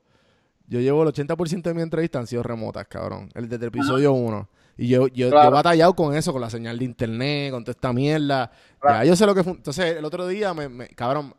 yo 0.68 0.80
llevo 0.80 1.02
el 1.04 1.08
80% 1.12 1.62
de 1.62 1.74
mi 1.74 1.82
entrevista 1.82 2.18
han 2.18 2.26
sido 2.26 2.42
remotas, 2.42 2.86
cabrón. 2.88 3.30
El 3.34 3.48
desde 3.48 3.66
el 3.66 3.68
episodio 3.68 4.12
1. 4.12 4.48
Y 4.76 4.88
yo, 4.88 5.06
yo, 5.08 5.30
Claro. 5.30 5.44
yo 5.44 5.48
he 5.48 5.52
batallado 5.54 5.94
con 5.94 6.14
eso, 6.14 6.32
con 6.32 6.40
la 6.42 6.50
señal 6.50 6.78
de 6.78 6.84
internet, 6.84 7.50
con 7.52 7.64
toda 7.64 7.72
esta 7.72 7.92
mierda. 7.92 8.50
Claro. 8.80 8.98
Ya 8.98 9.04
yo 9.10 9.16
sé 9.16 9.24
lo 9.26 9.34
que 9.34 9.42
fue. 9.42 9.52
Entonces, 9.54 9.96
el 9.96 10.04
otro 10.04 10.26
día, 10.26 10.52
me, 10.54 10.68
me- 10.68 10.88
cabrón, 10.88 11.34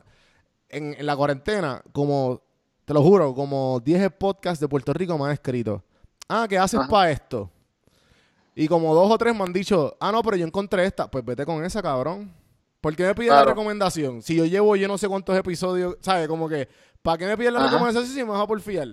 en, 0.68 0.94
en 0.98 1.06
la 1.06 1.16
cuarentena, 1.16 1.80
como, 1.92 2.42
te 2.84 2.92
lo 2.94 3.02
juro, 3.02 3.34
como 3.34 3.80
10 3.84 4.10
podcasts 4.12 4.60
de 4.60 4.68
Puerto 4.68 4.92
Rico 4.92 5.16
me 5.16 5.26
han 5.26 5.32
escrito. 5.32 5.82
Ah, 6.28 6.46
¿qué 6.48 6.58
haces 6.58 6.80
para 6.88 7.10
esto? 7.10 7.50
Y 8.54 8.66
como 8.66 8.92
dos 8.94 9.10
o 9.10 9.16
tres 9.16 9.34
me 9.36 9.44
han 9.44 9.52
dicho, 9.52 9.96
ah, 10.00 10.10
no, 10.10 10.20
pero 10.22 10.36
yo 10.36 10.44
encontré 10.44 10.84
esta. 10.84 11.08
Pues 11.08 11.24
vete 11.24 11.46
con 11.46 11.64
esa, 11.64 11.80
cabrón. 11.80 12.32
¿Por 12.80 12.94
qué 12.96 13.04
me 13.04 13.14
pides 13.14 13.30
la 13.30 13.36
Claro. 13.36 13.50
recomendación? 13.50 14.20
Si 14.22 14.34
yo 14.34 14.44
llevo 14.46 14.74
yo 14.76 14.88
no 14.88 14.98
sé 14.98 15.08
cuántos 15.08 15.36
episodios, 15.36 15.96
¿sabes? 16.00 16.26
Como 16.28 16.48
que, 16.48 16.68
¿para 17.02 17.18
qué 17.18 17.26
me 17.26 17.36
pides 17.36 17.52
la 17.52 17.60
Ajá. 17.60 17.68
recomendación 17.68 18.06
si 18.06 18.22
me 18.24 18.30
vas 18.30 18.40
a 18.42 18.46
por 18.46 18.60
fiar? 18.60 18.88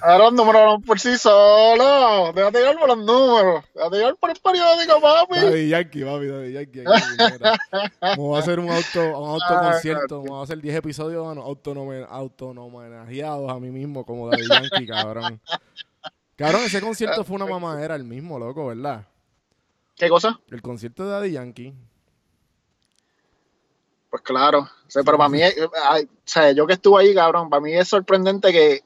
Ahora 0.00 0.24
los 0.24 0.32
números 0.34 0.62
hablan 0.62 0.82
por 0.82 1.00
sí 1.00 1.16
solos. 1.16 2.34
Déjate 2.34 2.58
llevar 2.58 2.78
por 2.78 2.88
los 2.88 2.98
números. 2.98 3.64
Déjate 3.74 3.96
llevar 3.96 4.16
por 4.16 4.30
el 4.30 4.36
periódico, 4.36 5.00
papi. 5.00 5.36
Daddy 5.36 5.68
Yankee, 5.68 6.04
papi, 6.04 6.26
Daddy 6.26 6.52
Yankee. 6.52 6.84
voy 8.16 8.36
a 8.36 8.40
hacer 8.40 8.58
un 8.58 8.70
auto, 8.70 9.18
un 9.18 9.30
autoconcierto. 9.30 10.22
Me 10.22 10.28
voy 10.28 10.40
a 10.40 10.42
hacer 10.42 10.60
10 10.60 10.76
episodios 10.76 11.24
bueno, 11.24 11.42
autonomenajeados 11.42 13.50
a 13.50 13.60
mí 13.60 13.70
mismo 13.70 14.04
como 14.04 14.30
Daddy 14.30 14.46
Yankee, 14.48 14.86
cabrón. 14.86 15.40
Cabrón, 16.36 16.62
ese 16.64 16.80
concierto 16.80 17.24
fue 17.24 17.36
una 17.36 17.46
mamadera 17.46 17.94
el 17.94 18.04
mismo, 18.04 18.38
loco, 18.38 18.66
¿verdad? 18.66 19.06
¿Qué 19.96 20.08
cosa? 20.08 20.40
El 20.50 20.62
concierto 20.62 21.04
de 21.04 21.10
Daddy 21.10 21.32
Yankee. 21.32 21.74
Pues 24.10 24.22
claro. 24.22 24.60
O 24.60 24.90
sea, 24.90 25.02
pero 25.02 25.16
para 25.16 25.28
mí, 25.28 25.42
eh, 25.42 25.54
ay, 25.88 26.04
o 26.04 26.08
sea, 26.24 26.52
yo 26.52 26.66
que 26.66 26.74
estuve 26.74 27.02
ahí, 27.02 27.14
cabrón, 27.14 27.50
para 27.50 27.60
mí 27.60 27.72
es 27.72 27.88
sorprendente 27.88 28.52
que 28.52 28.82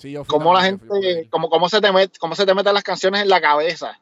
Sí, 0.00 0.12
yo 0.12 0.24
cómo 0.24 0.52
la 0.54 0.60
yo 0.60 0.64
gente, 0.66 0.86
ahí. 1.20 1.26
cómo, 1.28 1.48
cómo 1.50 1.68
se 1.68 1.80
te 1.80 1.88
met- 1.92 2.16
cómo 2.18 2.34
se 2.34 2.46
te 2.46 2.54
meten 2.54 2.72
las 2.74 2.82
canciones 2.82 3.22
en 3.22 3.28
la 3.28 3.40
cabeza. 3.40 4.00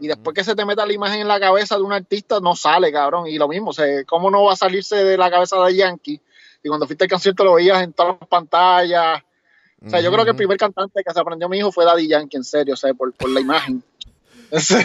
Y 0.00 0.06
después 0.08 0.34
que 0.34 0.44
se 0.44 0.54
te 0.54 0.64
meta 0.64 0.84
la 0.86 0.92
imagen 0.92 1.20
en 1.20 1.28
la 1.28 1.38
cabeza 1.40 1.76
de 1.76 1.82
un 1.82 1.92
artista, 1.92 2.40
no 2.40 2.54
sale, 2.56 2.90
cabrón. 2.92 3.26
Y 3.26 3.36
lo 3.38 3.48
mismo, 3.48 3.70
o 3.70 3.72
sea, 3.72 3.86
¿cómo 4.04 4.30
no 4.30 4.44
va 4.44 4.52
a 4.52 4.56
salirse 4.56 4.96
de 5.04 5.16
la 5.18 5.30
cabeza 5.30 5.56
de 5.64 5.76
Yankee? 5.76 6.20
Y 6.62 6.68
cuando 6.68 6.86
fuiste 6.86 7.04
al 7.04 7.10
concierto 7.10 7.44
lo 7.44 7.54
veías 7.54 7.82
en 7.82 7.92
todas 7.92 8.16
las 8.20 8.28
pantallas. 8.28 9.22
O 9.84 9.88
sea, 9.88 10.00
yo 10.02 10.10
creo 10.12 10.24
que 10.24 10.30
el 10.32 10.36
primer 10.36 10.58
cantante 10.58 11.02
que 11.06 11.12
se 11.12 11.20
aprendió 11.20 11.48
mi 11.48 11.56
hijo 11.58 11.72
fue 11.72 11.84
Daddy 11.86 12.06
Yankee, 12.06 12.36
en 12.36 12.44
serio, 12.44 12.74
o 12.74 12.76
sea, 12.76 12.92
por, 12.94 13.12
por 13.14 13.30
la 13.30 13.40
imagen. 13.40 13.82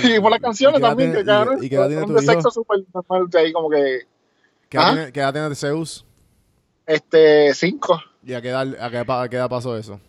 Y 0.03 0.19
por 0.19 0.29
las 0.31 0.39
canciones 0.41 0.77
¿Y 0.77 0.81
qué 0.81 0.85
edad 0.85 0.89
también, 0.89 1.09
tiene- 1.11 1.23
que 1.23 1.25
cabrón. 1.25 1.63
y 1.63 1.69
son 1.69 2.13
de 2.15 2.21
sexo 2.21 2.51
súper 2.51 2.79
normal, 2.93 3.27
de 3.29 3.39
ahí 3.39 3.51
como 3.51 3.67
que, 3.69 4.01
¿Qué 4.69 4.77
edad 4.77 4.85
Ajá. 4.85 4.95
tiene- 4.95 5.11
qué 5.11 5.19
edad 5.21 5.33
tiene 5.33 5.55
Zeus? 5.55 6.05
este, 6.85 7.53
cinco. 7.55 7.99
¿Y 8.23 8.33
a 8.33 8.41
qué 8.41 8.49
edad, 8.49 8.67
a 8.79 8.89
qué, 8.91 9.03
a 9.07 9.27
qué 9.29 9.35
edad 9.37 9.49
pasó 9.49 9.75
eso? 9.77 9.99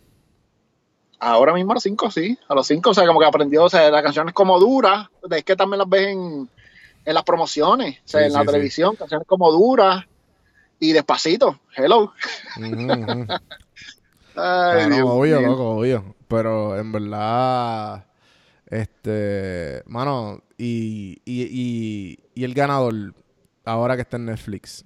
Ahora 1.18 1.52
mismo 1.54 1.72
a 1.72 1.74
los 1.74 1.82
cinco, 1.82 2.10
sí. 2.10 2.38
A 2.48 2.54
los 2.54 2.66
cinco, 2.66 2.90
o 2.90 2.94
sea, 2.94 3.06
como 3.06 3.20
que 3.20 3.26
aprendió, 3.26 3.64
o 3.64 3.70
sea, 3.70 3.90
las 3.90 4.02
canciones 4.02 4.34
como 4.34 4.58
duras, 4.60 5.08
es 5.30 5.44
que 5.44 5.56
también 5.56 5.78
las 5.78 5.88
ves 5.88 6.08
en, 6.08 6.48
en 7.04 7.14
las 7.14 7.22
promociones, 7.24 7.98
o 8.00 8.02
sea, 8.08 8.20
Sí, 8.20 8.26
en 8.26 8.32
la 8.34 8.40
sí, 8.40 8.46
televisión, 8.46 8.96
canciones 8.96 9.26
como 9.26 9.50
duras 9.50 10.04
y 10.78 10.92
despacito. 10.92 11.58
Hello. 11.74 12.12
Ay, 12.56 13.26
Claro, 14.34 14.94
Dios 14.94 15.08
obvio, 15.08 15.40
loco, 15.40 15.70
obvio. 15.78 16.14
Pero 16.28 16.78
en 16.78 16.92
verdad, 16.92 18.04
este, 18.66 19.82
mano, 19.86 20.42
y, 20.58 21.20
y, 21.24 21.42
y, 21.44 22.18
y 22.34 22.44
el 22.44 22.52
ganador, 22.52 23.14
ahora 23.64 23.96
que 23.96 24.02
está 24.02 24.16
en 24.16 24.26
Netflix. 24.26 24.84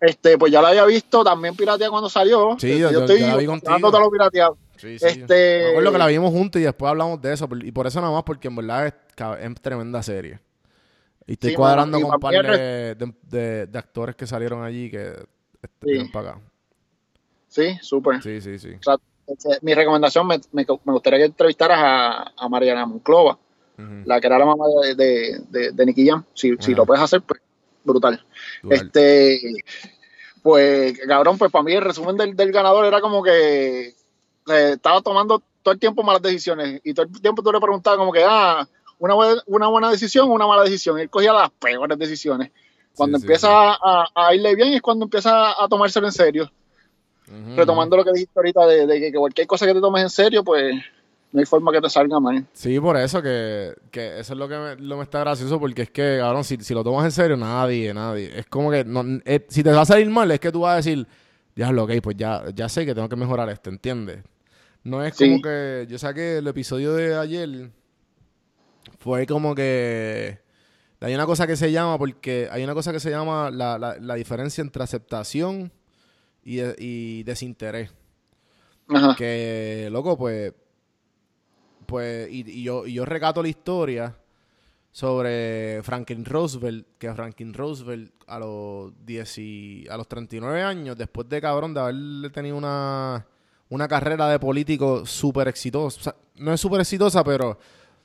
Este, 0.00 0.38
pues 0.38 0.52
ya 0.52 0.60
lo 0.62 0.68
había 0.68 0.84
visto 0.84 1.24
también 1.24 1.56
pirateado 1.56 1.90
cuando 1.90 2.08
salió. 2.08 2.56
Sí, 2.58 2.68
Este, 2.70 2.78
yo- 2.80 2.90
yo- 2.92 3.00
estoy 3.00 3.20
yo 3.20 3.26
la 3.26 3.36
vi 3.36 3.46
contigo. 3.46 3.72
dándote 3.72 3.98
lo 3.98 4.10
pirateado. 4.10 4.56
Sí, 4.78 4.96
Este- 5.00 5.60
Me 5.64 5.68
acuerdo 5.70 5.92
que 5.92 5.98
la 5.98 6.06
vimos 6.06 6.30
juntos 6.30 6.60
y 6.60 6.64
después 6.64 6.88
hablamos 6.90 7.20
de 7.20 7.32
eso. 7.32 7.48
Y 7.62 7.72
por 7.72 7.86
eso 7.86 8.00
nada 8.00 8.12
más, 8.12 8.22
porque 8.22 8.48
en 8.48 8.56
verdad 8.56 8.86
es, 8.86 8.94
tremenda 9.60 10.02
serie. 10.02 10.40
Y 11.26 11.32
estoy 11.32 11.50
Sí, 11.50 11.56
cuadrando 11.56 12.00
con 12.00 12.14
un 12.14 12.20
par 12.20 12.32
de, 12.34 12.94
de, 12.94 13.12
de- 13.22 13.66
de 13.66 13.78
actores 13.78 14.16
que 14.16 14.26
salieron 14.26 14.62
allí 14.64 14.90
que 14.90 15.12
este, 15.62 16.00
Sí. 16.00 16.04
para 16.12 16.30
acá. 16.30 16.40
Sí, 17.48 17.76
súper. 17.82 18.22
Sí, 18.22 18.40
sí, 18.40 18.58
sí. 18.58 18.70
O 18.78 18.82
sea, 18.82 18.96
este, 19.26 19.58
mi 19.62 19.74
recomendación, 19.74 20.26
me, 20.26 20.36
me- 20.52 20.66
me 20.84 20.92
gustaría 20.92 21.18
que 21.18 21.24
entrevistaras 21.26 21.78
a, 21.82 22.32
a 22.36 22.48
Mariana 22.48 22.86
Monclova, 22.86 23.38
la 24.04 24.20
que 24.20 24.26
era 24.26 24.38
la 24.38 24.44
mamá 24.46 24.64
de, 24.82 24.94
de, 24.94 25.40
de, 25.50 25.70
de 25.72 25.86
Nicky 25.86 26.06
Jam. 26.08 26.24
Si, 26.34 26.56
si 26.60 26.74
lo 26.74 26.84
puedes 26.86 27.02
hacer, 27.02 27.20
pues 27.22 27.40
brutal. 27.84 28.24
Dual. 28.62 28.74
Este, 28.74 29.40
pues, 30.42 30.98
cabrón, 31.06 31.36
pues 31.38 31.50
para 31.52 31.62
mí 31.64 31.72
el 31.74 31.82
resumen 31.82 32.16
del, 32.16 32.34
del 32.36 32.52
ganador 32.52 32.86
era 32.86 33.00
como 33.00 33.22
que 33.22 33.94
eh, 34.50 34.72
estaba 34.72 35.00
tomando 35.00 35.42
todo 35.62 35.72
el 35.74 35.80
tiempo 35.80 36.02
malas 36.02 36.22
decisiones 36.22 36.80
y 36.84 36.94
todo 36.94 37.06
el 37.06 37.20
tiempo 37.20 37.42
tú 37.42 37.52
le 37.52 37.60
preguntabas 37.60 37.98
como 37.98 38.12
que, 38.12 38.24
ah, 38.26 38.66
una, 38.98 39.14
buena- 39.14 39.42
una 39.46 39.66
buena 39.68 39.90
decisión 39.90 40.28
o 40.30 40.32
una 40.34 40.46
mala 40.46 40.64
decisión. 40.64 40.98
Y 40.98 41.02
él 41.02 41.10
cogía 41.10 41.32
las 41.32 41.50
peores 41.50 41.98
decisiones. 41.98 42.50
Cuando 42.96 43.18
Sí, 43.18 43.24
empieza 43.24 43.48
sí. 43.74 43.78
A, 43.84 44.06
a 44.14 44.34
irle 44.34 44.54
bien 44.56 44.72
es 44.74 44.82
cuando 44.82 45.04
empieza 45.04 45.62
a 45.62 45.68
tomárselo 45.68 46.06
en 46.06 46.12
serio. 46.12 46.50
Retomando 47.56 47.96
lo 47.96 48.04
que 48.04 48.12
dijiste 48.12 48.32
ahorita 48.36 48.66
de, 48.66 48.86
de 48.86 49.00
que, 49.00 49.12
que 49.12 49.18
cualquier 49.18 49.46
cosa 49.46 49.66
que 49.66 49.74
te 49.74 49.80
tomes 49.80 50.02
en 50.02 50.10
serio, 50.10 50.42
pues 50.42 50.74
no 51.30 51.40
hay 51.40 51.44
forma 51.46 51.70
que 51.72 51.80
te 51.80 51.90
salga 51.90 52.18
mal. 52.18 52.46
Sí, 52.54 52.80
por 52.80 52.96
eso 52.96 53.20
que, 53.20 53.74
que 53.90 54.18
eso 54.20 54.32
es 54.32 54.38
lo 54.38 54.48
que 54.48 54.56
me, 54.56 54.76
lo 54.76 54.96
me 54.96 55.02
está 55.02 55.20
gracioso, 55.20 55.60
porque 55.60 55.82
es 55.82 55.90
que, 55.90 56.16
cabrón, 56.20 56.42
si, 56.44 56.56
si 56.56 56.72
lo 56.72 56.82
tomas 56.82 57.04
en 57.04 57.12
serio, 57.12 57.36
nadie, 57.36 57.92
nadie. 57.92 58.38
Es 58.38 58.46
como 58.46 58.70
que, 58.70 58.84
no, 58.84 59.02
eh, 59.26 59.44
si 59.48 59.62
te 59.62 59.70
va 59.70 59.82
a 59.82 59.86
salir 59.86 60.08
mal, 60.08 60.30
es 60.30 60.40
que 60.40 60.50
tú 60.50 60.60
vas 60.60 60.72
a 60.72 60.76
decir, 60.76 61.06
diablo, 61.54 61.84
ok, 61.84 61.92
pues 62.02 62.16
ya, 62.16 62.44
ya 62.54 62.68
sé 62.68 62.86
que 62.86 62.94
tengo 62.94 63.08
que 63.10 63.16
mejorar 63.16 63.48
esto, 63.50 63.68
¿entiendes? 63.70 64.20
No 64.88 65.04
es 65.04 65.14
Sí. 65.16 65.28
como 65.28 65.42
que, 65.42 65.86
yo 65.88 65.98
saqué 65.98 66.38
el 66.38 66.46
episodio 66.46 66.92
de 66.94 67.16
ayer, 67.16 67.70
fue 68.98 69.26
como 69.26 69.54
que, 69.54 70.38
hay 71.00 71.14
una 71.14 71.26
cosa 71.26 71.46
que 71.46 71.56
se 71.56 71.70
llama, 71.70 71.98
porque 71.98 72.48
hay 72.50 72.64
una 72.64 72.74
cosa 72.74 72.92
que 72.92 73.00
se 73.00 73.10
llama 73.10 73.50
la, 73.50 73.78
la, 73.78 73.96
la 73.98 74.14
diferencia 74.14 74.62
entre 74.62 74.82
aceptación 74.82 75.70
y, 76.42 76.60
y 76.78 77.22
desinterés 77.24 77.90
Ajá. 78.88 79.14
que 79.16 79.88
loco 79.92 80.16
pues 80.16 80.54
pues 81.86 82.30
y, 82.30 82.48
y 82.50 82.62
yo 82.62 82.86
y 82.86 82.94
yo 82.94 83.04
recato 83.04 83.42
la 83.42 83.48
historia 83.48 84.16
sobre 84.90 85.82
Franklin 85.82 86.24
Roosevelt 86.24 86.86
que 86.98 87.12
Franklin 87.14 87.52
Roosevelt 87.52 88.12
a 88.26 88.38
los 88.38 88.92
10 89.04 89.38
y- 89.38 89.86
a 89.90 89.96
los 89.96 90.08
39 90.08 90.62
años 90.62 90.96
después 90.96 91.28
de 91.28 91.40
cabrón 91.40 91.74
de 91.74 91.80
haber 91.80 92.32
tenido 92.32 92.56
una 92.56 93.26
una 93.70 93.86
carrera 93.88 94.28
de 94.28 94.38
político 94.38 95.04
súper 95.06 95.48
exitosa 95.48 95.98
O 96.00 96.02
sea, 96.02 96.14
no 96.36 96.52
es 96.52 96.60
súper 96.60 96.80
exitosa 96.80 97.22
pero 97.24 97.58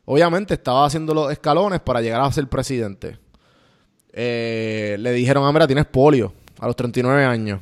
obviamente 0.06 0.54
estaba 0.56 0.86
haciendo 0.86 1.14
los 1.14 1.32
escalones 1.32 1.80
para 1.82 2.02
llegar 2.02 2.22
a 2.22 2.32
ser 2.32 2.48
presidente 2.48 3.18
Eh, 4.12 4.96
le 5.00 5.12
dijeron 5.12 5.46
ah 5.46 5.52
mira 5.52 5.66
tienes 5.68 5.86
polio 5.86 6.34
a 6.60 6.68
los 6.68 6.76
39 6.76 7.26
años 7.26 7.60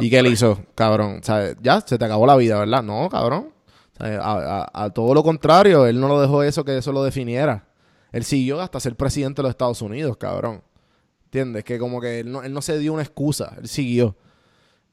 ¿Y 0.00 0.08
qué 0.08 0.20
él 0.20 0.28
hizo, 0.28 0.58
cabrón? 0.74 1.18
O 1.20 1.22
sea, 1.22 1.54
ya, 1.60 1.82
se 1.82 1.98
te 1.98 2.04
acabó 2.06 2.26
la 2.26 2.34
vida, 2.36 2.58
¿verdad? 2.58 2.82
No, 2.82 3.10
cabrón. 3.10 3.52
O 4.00 4.02
sea, 4.02 4.18
a, 4.22 4.62
a- 4.62 4.84
a 4.84 4.88
todo 4.90 5.12
lo 5.12 5.22
contrario, 5.22 5.86
él 5.86 6.00
no 6.00 6.08
lo 6.08 6.18
dejó 6.18 6.42
eso 6.42 6.64
que 6.64 6.78
eso 6.78 6.92
lo 6.92 7.04
definiera. 7.04 7.66
Él 8.10 8.24
siguió 8.24 8.62
hasta 8.62 8.80
ser 8.80 8.96
presidente 8.96 9.42
de 9.42 9.42
los 9.42 9.50
Estados 9.50 9.82
Unidos, 9.82 10.16
cabrón. 10.16 10.62
¿Entiendes? 11.26 11.62
Que 11.64 11.78
como 11.78 12.00
que 12.00 12.20
él 12.20 12.32
no, 12.32 12.42
él 12.42 12.54
no 12.54 12.62
se 12.62 12.78
dio 12.78 12.94
una 12.94 13.02
excusa, 13.02 13.54
él 13.60 13.68
siguió. 13.68 14.16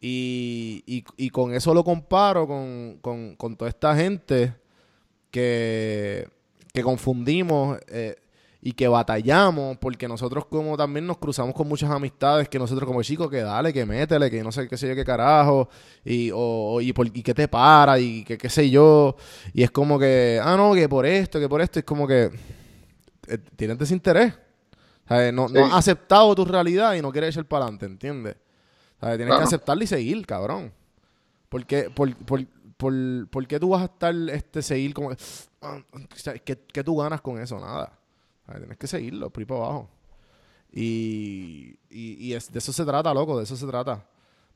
Y, 0.01 0.83
y- 0.88 1.03
y 1.17 1.29
con 1.29 1.53
eso 1.53 1.73
lo 1.73 1.83
comparo 1.83 2.47
con, 2.47 2.99
con- 3.01 3.35
con 3.35 3.55
toda 3.57 3.69
esta 3.69 3.95
gente 3.95 4.53
que, 5.31 6.27
que 6.73 6.83
confundimos. 6.83 7.77
eh, 7.88 8.15
y 8.62 8.73
que 8.73 8.89
batallamos 8.89 9.77
porque 9.77 10.05
nosotros 10.05 10.43
como 10.47 10.75
también 10.75 11.07
nos 11.07 11.17
cruzamos 11.17 11.55
con 11.55 11.65
muchas 11.65 11.89
amistades 11.91 12.49
que 12.49 12.59
nosotros 12.59 12.85
como 12.85 13.01
chicos 13.01 13.29
que 13.29 13.38
dale, 13.39 13.71
que 13.71 13.85
métele, 13.85 14.29
que 14.29 14.43
no 14.43 14.51
sé 14.51 14.67
qué 14.67 14.75
sé 14.75 14.89
yo 14.89 14.95
qué 14.95 15.05
carajo 15.05 15.69
y, 16.03 16.29
o, 16.33 16.81
y, 16.81 16.91
por, 16.91 17.07
y 17.07 17.23
qué 17.23 17.33
te 17.33 17.47
para 17.47 17.97
y 18.01 18.25
que 18.25 18.38
qué 18.38 18.49
sé 18.49 18.69
yo 18.69 19.15
y 19.53 19.63
es 19.63 19.71
como 19.71 19.97
que, 19.97 20.41
ah 20.43 20.57
no, 20.57 20.73
que 20.73 20.89
por 20.89 21.05
esto, 21.05 21.39
que 21.39 21.47
por 21.47 21.62
esto, 21.62 21.79
es 21.79 21.85
como 21.85 22.05
que 22.05 22.31
eh, 23.29 23.38
tienes 23.55 23.77
desinterés. 23.77 24.33
No, 25.33 25.47
no 25.47 25.65
has 25.67 25.75
aceptado 25.77 26.35
tu 26.35 26.43
realidad 26.43 26.95
y 26.95 27.01
no 27.01 27.13
quieres 27.13 27.29
echar 27.29 27.45
para 27.45 27.63
adelante, 27.63 27.85
¿entiendes? 27.85 28.35
Tienes 28.99 29.38
que 29.38 29.43
aceptarla 29.43 29.83
y 29.83 29.88
seguir, 29.88 30.25
cabrón. 30.25 30.73
Porque, 31.47 31.89
por, 31.89 32.15
por, 32.15 32.45
por, 32.77 32.93
por, 33.29 33.47
qué 33.47 33.59
tú 33.59 33.69
vas 33.69 33.81
a 33.81 33.85
estar, 33.85 34.13
este, 34.29 34.62
seguir 34.62 34.93
como... 34.93 35.12
Ah, 35.62 35.81
¿Qué, 36.45 36.57
¿Qué 36.57 36.83
tú 36.83 36.97
ganas 36.97 37.21
con 37.21 37.39
eso? 37.39 37.59
Nada. 37.59 37.97
Tienes 38.57 38.77
que 38.77 38.88
seguirlo, 38.88 39.29
por 39.29 39.41
ahí 39.41 39.45
para 39.45 39.59
abajo. 39.62 39.89
Y, 40.71 41.77
y, 41.89 42.31
de 42.31 42.59
eso 42.59 42.73
se 42.73 42.85
trata, 42.85 43.13
loco, 43.13 43.38
de 43.38 43.43
eso 43.43 43.55
se 43.55 43.65
trata. 43.65 44.05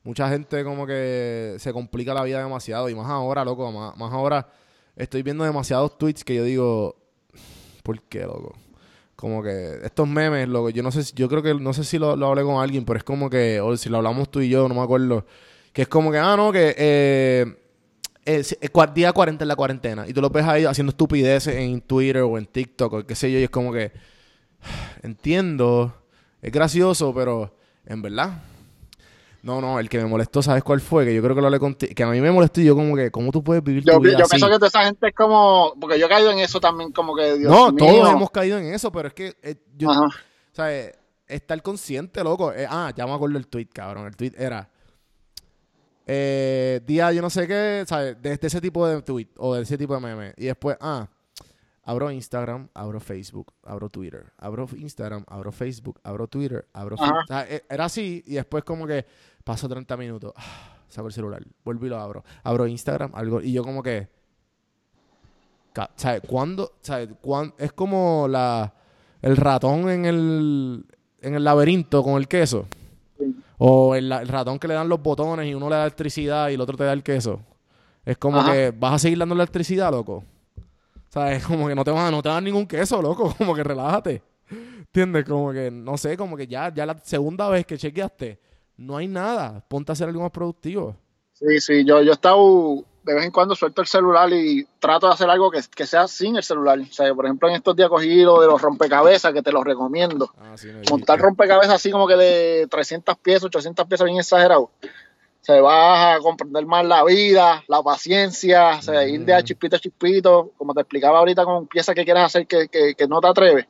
Mucha 0.02 0.28
gente 0.28 0.62
como 0.62 0.86
que 0.86 1.56
se 1.58 1.72
complica 1.72 2.14
la 2.14 2.22
vida 2.22 2.42
demasiado. 2.42 2.88
Y 2.88 2.94
más 2.94 3.08
ahora, 3.08 3.44
loco, 3.44 3.70
más, 3.72 3.96
más 3.96 4.12
ahora 4.12 4.48
estoy 4.96 5.22
viendo 5.22 5.44
demasiados 5.44 5.96
tweets 5.98 6.24
que 6.24 6.34
yo 6.34 6.44
digo, 6.44 6.96
¿por 7.82 8.00
qué, 8.02 8.20
loco? 8.20 8.54
Como 9.24 9.42
que 9.42 9.78
estos 9.82 10.06
memes, 10.06 10.46
loco, 10.48 10.68
yo 10.68 10.82
no 10.82 10.92
sé, 10.92 11.02
yo 11.14 11.30
creo 11.30 11.42
que, 11.42 11.54
no 11.54 11.72
sé 11.72 11.82
si 11.82 11.98
lo, 11.98 12.14
lo 12.14 12.26
hablé 12.26 12.42
con 12.42 12.62
alguien, 12.62 12.84
pero 12.84 12.98
es 12.98 13.04
como 13.04 13.30
que, 13.30 13.58
o 13.58 13.74
si 13.74 13.88
lo 13.88 13.96
hablamos 13.96 14.30
tú 14.30 14.42
y 14.42 14.50
yo, 14.50 14.68
no 14.68 14.74
me 14.74 14.82
acuerdo, 14.82 15.24
que 15.72 15.80
es 15.80 15.88
como 15.88 16.12
que, 16.12 16.18
ah, 16.18 16.36
no, 16.36 16.52
que 16.52 16.74
eh, 16.76 17.56
eh, 18.26 18.44
día 18.94 19.14
40 19.14 19.42
en 19.42 19.48
la 19.48 19.56
cuarentena. 19.56 20.06
Y 20.06 20.12
tú 20.12 20.20
lo 20.20 20.28
ves 20.28 20.44
ahí 20.44 20.66
haciendo 20.66 20.90
estupideces 20.90 21.56
en 21.56 21.80
Twitter 21.80 22.20
o 22.20 22.36
en 22.36 22.44
TikTok 22.44 22.92
o 22.92 23.06
qué 23.06 23.14
sé 23.14 23.32
yo. 23.32 23.38
Y 23.38 23.44
es 23.44 23.50
como 23.50 23.72
que. 23.72 23.92
Entiendo. 25.02 25.94
Es 26.42 26.52
gracioso, 26.52 27.14
pero 27.14 27.56
en 27.86 28.02
verdad. 28.02 28.42
No, 29.44 29.60
no, 29.60 29.78
el 29.78 29.88
que 29.88 29.98
me 29.98 30.06
molestó, 30.06 30.42
¿sabes 30.42 30.64
cuál 30.64 30.80
fue? 30.80 31.04
Que 31.04 31.14
yo 31.14 31.22
creo 31.22 31.34
que 31.34 31.40
lo 31.40 31.48
hablé 31.48 31.60
contigo. 31.60 31.92
Que 31.94 32.02
a 32.02 32.06
mí 32.06 32.20
me 32.20 32.30
molestó 32.30 32.60
y 32.60 32.64
yo, 32.64 32.74
como 32.74 32.96
que, 32.96 33.10
¿cómo 33.10 33.30
tú 33.30 33.44
puedes 33.44 33.62
vivir 33.62 33.84
yo, 33.84 33.94
tu 33.94 34.00
vida 34.00 34.18
Yo 34.18 34.26
pienso 34.26 34.48
que 34.48 34.54
toda 34.54 34.68
esa 34.68 34.84
gente 34.84 35.08
es 35.08 35.14
como. 35.14 35.74
Porque 35.78 35.98
yo 35.98 36.06
he 36.06 36.08
caído 36.08 36.30
en 36.30 36.38
eso 36.38 36.58
también, 36.60 36.90
como 36.92 37.14
que. 37.14 37.38
Dios 37.38 37.52
no, 37.52 37.74
todos 37.74 38.10
hemos 38.10 38.30
caído 38.30 38.58
en 38.58 38.72
eso, 38.72 38.90
pero 38.90 39.08
es 39.08 39.14
que. 39.14 39.36
Eh, 39.42 39.56
yo, 39.76 39.90
o 39.90 40.10
sea, 40.52 40.70
estar 41.28 41.62
consciente, 41.62 42.24
loco. 42.24 42.52
Eh, 42.52 42.66
ah, 42.68 42.90
ya 42.96 43.06
me 43.06 43.12
acuerdo 43.12 43.36
el 43.36 43.46
tweet, 43.46 43.68
cabrón. 43.72 44.06
El 44.06 44.16
tweet 44.16 44.32
era 44.36 44.68
eh, 46.06 46.80
día 46.86 47.12
yo 47.12 47.22
no 47.22 47.30
sé 47.30 47.46
qué, 47.46 47.84
¿sabes? 47.86 48.20
De, 48.20 48.38
ese 48.40 48.60
tipo 48.60 48.86
de 48.86 49.00
tweet 49.02 49.28
o 49.38 49.54
de 49.54 49.62
ese 49.62 49.78
tipo 49.78 49.94
de 49.94 50.00
meme. 50.00 50.34
Y 50.36 50.46
después, 50.46 50.76
ah, 50.80 51.08
abro 51.82 52.10
Instagram, 52.10 52.68
abro 52.74 53.00
Facebook, 53.00 53.52
abro 53.62 53.88
Twitter, 53.88 54.32
abro 54.38 54.66
Instagram, 54.76 55.24
abro 55.26 55.50
Facebook, 55.50 56.00
abro 56.02 56.26
Twitter, 56.28 56.66
abro 56.72 56.96
e, 57.48 57.64
Era 57.68 57.86
así 57.86 58.22
y 58.26 58.34
después 58.34 58.64
como 58.64 58.86
que 58.86 59.06
paso 59.44 59.68
30 59.68 59.96
minutos, 59.96 60.32
ah, 60.36 60.78
saco 60.88 61.06
el 61.06 61.12
celular, 61.12 61.42
vuelvo 61.64 61.86
y 61.86 61.88
lo 61.90 62.00
abro. 62.00 62.24
Abro 62.42 62.66
Instagram, 62.66 63.12
algo, 63.14 63.40
y 63.40 63.52
yo 63.52 63.62
como 63.62 63.82
que... 63.82 64.08
¿Sabes? 65.96 66.22
¿Cuándo? 66.26 66.72
¿Sabes? 66.80 67.10
¿Cuándo? 67.20 67.56
Es 67.58 67.72
como 67.72 68.26
la, 68.28 68.72
el 69.22 69.36
ratón 69.36 69.88
en 69.90 70.04
el, 70.04 70.86
en 71.20 71.34
el 71.34 71.42
laberinto 71.42 72.02
con 72.02 72.14
el 72.14 72.28
queso. 72.28 72.66
O 73.58 73.94
el, 73.94 74.10
ratón 74.28 74.58
que 74.58 74.68
le 74.68 74.74
dan 74.74 74.88
los 74.88 75.02
botones 75.02 75.46
y 75.48 75.54
uno 75.54 75.68
le 75.68 75.76
da 75.76 75.82
electricidad 75.82 76.48
y 76.50 76.54
el 76.54 76.60
otro 76.60 76.76
te 76.76 76.84
da 76.84 76.92
el 76.92 77.02
queso. 77.02 77.40
Es 78.04 78.18
como 78.18 78.44
que 78.44 78.72
vas 78.76 78.94
a 78.94 78.98
seguir 78.98 79.18
dando 79.18 79.34
electricidad, 79.34 79.90
loco. 79.90 80.22
O 80.56 81.12
sea, 81.12 81.32
es 81.32 81.44
como 81.44 81.66
que 81.68 81.74
no 81.74 81.84
te 81.84 81.90
van 81.90 82.06
a, 82.06 82.10
no 82.10 82.22
te 82.22 82.28
dan 82.28 82.44
ningún 82.44 82.66
queso, 82.66 83.00
loco. 83.00 83.34
Como 83.38 83.54
que 83.54 83.62
relájate. 83.62 84.22
¿Entiendes? 84.50 85.24
Como 85.24 85.52
que, 85.52 85.70
no 85.70 85.96
sé, 85.96 86.16
como 86.16 86.36
que 86.36 86.46
ya, 86.46 86.74
ya 86.74 86.84
la 86.84 86.98
segunda 86.98 87.48
vez 87.48 87.64
que 87.64 87.78
chequeaste, 87.78 88.40
no 88.76 88.96
hay 88.96 89.08
nada. 89.08 89.64
Ponte 89.68 89.92
a 89.92 89.94
hacer 89.94 90.08
algo 90.08 90.22
más 90.22 90.30
productivo. 90.30 90.96
Sí, 91.32 91.60
sí, 91.60 91.84
yo, 91.84 92.02
yo 92.02 92.10
he 92.10 92.14
estado 92.14 92.84
de 93.04 93.14
vez 93.14 93.24
en 93.24 93.30
cuando 93.30 93.54
suelto 93.54 93.82
el 93.82 93.86
celular 93.86 94.32
y 94.32 94.66
trato 94.78 95.06
de 95.06 95.12
hacer 95.12 95.28
algo 95.28 95.50
que, 95.50 95.86
sea 95.86 96.08
sin 96.08 96.36
el 96.36 96.42
celular. 96.42 96.78
O 96.78 96.92
sea, 96.92 97.14
por 97.14 97.26
ejemplo, 97.26 97.48
en 97.48 97.56
estos 97.56 97.76
días 97.76 97.90
cogí 97.90 98.22
lo 98.22 98.40
de 98.40 98.46
los 98.46 98.60
rompecabezas, 98.60 99.32
que 99.32 99.42
te 99.42 99.52
los 99.52 99.62
recomiendo. 99.62 100.30
Ah, 100.38 100.54
Montar 100.90 101.20
rompecabezas 101.20 101.74
así 101.74 101.90
como 101.90 102.08
que 102.08 102.16
de 102.16 102.66
300 102.68 103.18
piezas, 103.18 103.44
800 103.44 103.86
piezas 103.86 104.06
bien 104.06 104.18
exagerado. 104.18 104.70
Se 105.42 105.60
va 105.60 106.14
a 106.14 106.20
comprender 106.20 106.64
más 106.64 106.86
la 106.86 107.04
vida, 107.04 107.62
la 107.68 107.82
paciencia, 107.82 108.78
o 108.78 108.82
sea, 108.82 109.06
ir 109.06 109.26
de 109.26 109.34
a 109.34 109.40
mm. 109.40 109.44
chispito 109.44 109.76
a 109.76 109.78
chispito, 109.78 110.52
como 110.56 110.72
te 110.72 110.80
explicaba 110.80 111.18
ahorita 111.18 111.44
con 111.44 111.66
piezas 111.66 111.94
que 111.94 112.04
quieras 112.04 112.24
hacer 112.24 112.46
que, 112.46 112.68
que, 112.68 113.06
no 113.06 113.20
te 113.20 113.28
atreves, 113.28 113.66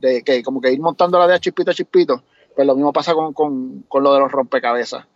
de 0.00 0.22
que 0.22 0.42
como 0.42 0.62
que 0.62 0.72
ir 0.72 0.80
montando 0.80 1.18
la 1.18 1.26
de 1.26 1.34
a 1.34 1.38
chispito 1.38 1.70
a 1.70 1.74
chispito, 1.74 2.22
pues 2.58 2.66
lo 2.66 2.74
mismo 2.74 2.92
pasa 2.92 3.14
con, 3.14 3.32
con, 3.32 3.84
con 3.86 4.02
lo 4.02 4.12
de 4.14 4.20
los 4.20 4.32
rompecabezas. 4.32 5.06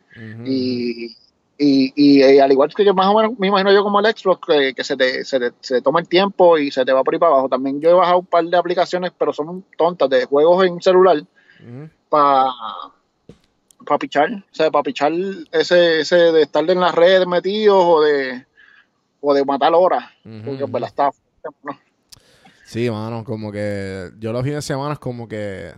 Y 0.45 1.17
y, 1.59 1.93
y, 1.95 2.23
eh, 2.23 2.43
al 2.43 2.51
igual 2.51 2.75
que 2.75 2.85
yo 2.85 2.93
más 2.93 3.07
o 3.07 3.17
menos 3.17 3.39
me 3.39 3.47
imagino 3.47 3.73
yo 3.73 3.85
como 3.85 4.01
el 4.01 4.07
Xbox, 4.07 4.47
que, 4.75 4.83
se, 4.83 4.97
te, 4.97 5.25
se, 5.25 5.83
toma 5.83 6.01
el 6.01 6.09
tiempo 6.09 6.59
y 6.59 6.73
se 6.73 6.85
te 6.85 6.93
va 6.93 7.05
por 7.05 7.15
ahí 7.15 7.21
para 7.21 7.33
abajo. 7.33 7.49
También 7.49 7.81
yo 7.81 7.91
he 7.91 7.93
bajado 7.93 8.19
un 8.19 8.27
par 8.27 8.45
de 8.45 8.57
aplicaciones, 8.57 9.13
pero 9.17 9.33
son 9.33 9.65
tontas, 9.77 10.11
de 10.11 10.25
juegos 10.25 10.67
en 10.67 10.81
celular, 10.81 11.23
para 12.09 12.51
para 13.85 13.99
pichar, 13.99 14.33
o 14.33 14.55
sea, 14.55 14.71
para 14.71 14.85
pichar 14.85 15.13
ese, 15.51 16.01
ese 16.01 16.17
de 16.17 16.43
estar 16.43 16.69
en 16.69 16.81
las 16.81 16.95
redes 16.95 17.27
metidos 17.27 17.85
o 17.85 18.01
de, 18.01 18.47
o 19.21 19.35
de 19.35 19.45
matar 19.45 19.73
horas, 19.75 20.05
porque 20.45 20.67
pues 20.67 20.81
la 20.81 20.87
está... 20.87 21.11
Sí, 22.65 22.89
mano, 22.91 23.25
como 23.25 23.51
que 23.51 24.11
yo 24.19 24.33
los 24.33 24.43
fines 24.43 24.57
de 24.57 24.63
semana 24.63 24.95
es 24.95 24.99
como 25.01 25.29
que 25.29 25.73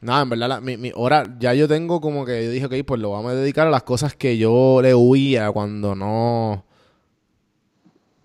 Nada, 0.00 0.22
en 0.22 0.30
verdad, 0.30 0.60
mi, 0.62 0.78
mi 0.78 0.92
hora, 0.94 1.24
ya 1.38 1.52
yo 1.52 1.68
tengo 1.68 2.00
como 2.00 2.24
que 2.24 2.44
yo 2.44 2.50
dije, 2.50 2.66
ok, 2.66 2.86
pues 2.86 3.00
lo 3.00 3.10
vamos 3.10 3.32
a 3.32 3.34
dedicar 3.34 3.66
a 3.66 3.70
las 3.70 3.82
cosas 3.82 4.14
que 4.14 4.38
yo 4.38 4.80
le 4.80 4.94
huía 4.94 5.50
cuando 5.52 5.94
no. 5.94 6.64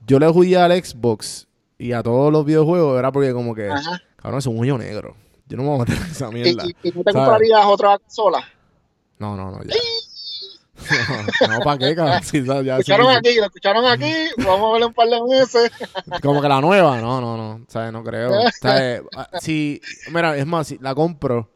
Yo 0.08 0.20
le 0.20 0.30
huía 0.30 0.66
al 0.66 0.72
Xbox 0.72 1.48
y 1.78 1.92
a 1.92 2.02
todos 2.02 2.32
los 2.32 2.46
videojuegos, 2.46 2.98
era 2.98 3.12
porque 3.12 3.34
como 3.34 3.54
que, 3.54 3.70
Ajá. 3.70 4.02
cabrón, 4.16 4.40
es 4.40 4.46
un 4.46 4.58
hoyo 4.60 4.78
negro. 4.78 5.16
Yo 5.48 5.58
no 5.58 5.64
me 5.64 5.70
voy 5.70 5.76
a 5.78 5.80
meter 5.80 5.98
en 5.98 6.12
esa 6.12 6.32
mierda. 6.32 6.64
¿Y, 6.66 6.90
y, 6.90 6.92
no 6.92 7.04
te 7.04 7.12
comprarías 7.12 7.66
otra 7.66 8.00
sola? 8.08 8.44
No, 9.20 9.36
no, 9.36 9.52
no, 9.52 9.64
ya. 9.64 9.74
no, 11.50 11.60
¿para 11.60 11.78
qué, 11.78 11.96
cabrón? 11.96 12.22
lo 12.34 12.72
escucharon 12.78 13.10
aquí, 13.10 13.36
lo 13.36 13.46
escucharon 13.46 13.86
aquí, 13.86 14.14
vamos 14.38 14.70
a 14.70 14.72
verle 14.74 14.86
un 14.88 14.94
par 14.94 15.10
de 15.10 15.22
meses. 15.24 15.72
Como 16.22 16.42
que 16.42 16.48
la 16.48 16.62
nueva, 16.62 17.02
no, 17.02 17.20
no, 17.20 17.36
no, 17.36 17.66
¿sabes? 17.68 17.92
No 17.92 18.04
creo. 18.04 18.32
¿Sabes? 18.62 19.02
Si, 19.42 19.82
mira, 20.12 20.38
es 20.38 20.46
más, 20.46 20.68
si 20.68 20.78
la 20.78 20.96
compro 20.96 21.50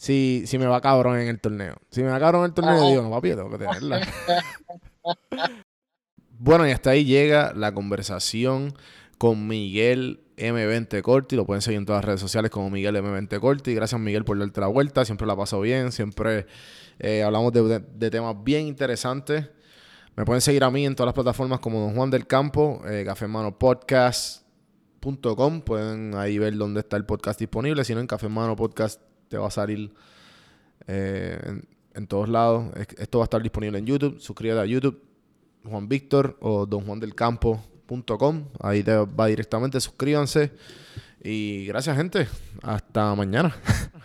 si, 0.00 0.44
si 0.46 0.56
me 0.56 0.64
va 0.64 0.80
cabrón 0.80 1.18
en 1.18 1.28
el 1.28 1.38
torneo. 1.38 1.76
Si 1.90 2.02
me 2.02 2.08
va 2.08 2.18
cabrón 2.18 2.44
en 2.44 2.46
el 2.46 2.54
torneo, 2.54 2.88
digo, 2.88 3.02
no, 3.02 3.10
papi, 3.10 3.28
tengo 3.28 3.50
que 3.50 3.58
tenerla. 3.58 4.00
bueno, 6.38 6.66
y 6.66 6.70
hasta 6.70 6.88
ahí 6.88 7.04
llega 7.04 7.52
la 7.54 7.74
conversación 7.74 8.72
con 9.18 9.46
Miguel 9.46 10.22
M20 10.38 11.02
Corti. 11.02 11.36
Lo 11.36 11.44
pueden 11.44 11.60
seguir 11.60 11.80
en 11.80 11.84
todas 11.84 11.98
las 11.98 12.06
redes 12.06 12.20
sociales 12.20 12.50
como 12.50 12.70
Miguel 12.70 12.96
M20 12.96 13.38
Corti. 13.40 13.74
Gracias, 13.74 14.00
Miguel, 14.00 14.24
por 14.24 14.38
darte 14.38 14.62
la 14.62 14.68
vuelta. 14.68 15.04
Siempre 15.04 15.26
la 15.26 15.36
paso 15.36 15.60
bien. 15.60 15.92
Siempre 15.92 16.46
eh, 16.98 17.22
hablamos 17.22 17.52
de, 17.52 18.10
temas 18.10 18.42
bien 18.42 18.68
interesantes. 18.68 19.50
Me 20.16 20.24
pueden 20.24 20.40
seguir 20.40 20.64
a 20.64 20.70
mí 20.70 20.86
en 20.86 20.94
todas 20.94 21.08
las 21.08 21.14
plataformas 21.14 21.60
como 21.60 21.78
Don 21.78 21.94
Juan 21.94 22.08
del 22.08 22.26
Campo, 22.26 22.80
eh, 22.88 23.02
cafemanopodcast.com. 23.04 25.60
Pueden 25.60 26.14
ahí 26.14 26.38
ver 26.38 26.56
dónde 26.56 26.80
está 26.80 26.96
el 26.96 27.04
podcast 27.04 27.38
disponible. 27.38 27.84
Si 27.84 27.94
no, 27.94 28.00
en 28.00 28.06
Cafemano 28.06 28.56
Podcast 28.56 29.09
te 29.30 29.38
va 29.38 29.46
a 29.46 29.50
salir 29.50 29.94
eh, 30.88 31.62
en, 31.94 32.06
todos 32.08 32.28
lados. 32.28 32.66
Esto 32.98 33.18
va 33.18 33.24
a 33.24 33.26
estar 33.26 33.42
disponible 33.42 33.78
en 33.78 33.86
YouTube. 33.86 34.20
Suscríbete 34.20 34.60
a 34.60 34.66
YouTube, 34.66 35.00
Juan 35.64 35.88
Víctor 35.88 36.36
o 36.40 36.66
donjuandelcampo.com. 36.66 38.44
Ahí 38.60 38.82
te 38.82 38.96
va 38.96 39.26
directamente. 39.26 39.80
Suscríbanse. 39.80 40.52
Y 41.22 41.66
gracias, 41.66 41.96
gente. 41.96 42.26
Hasta 42.62 43.14
mañana. 43.14 43.54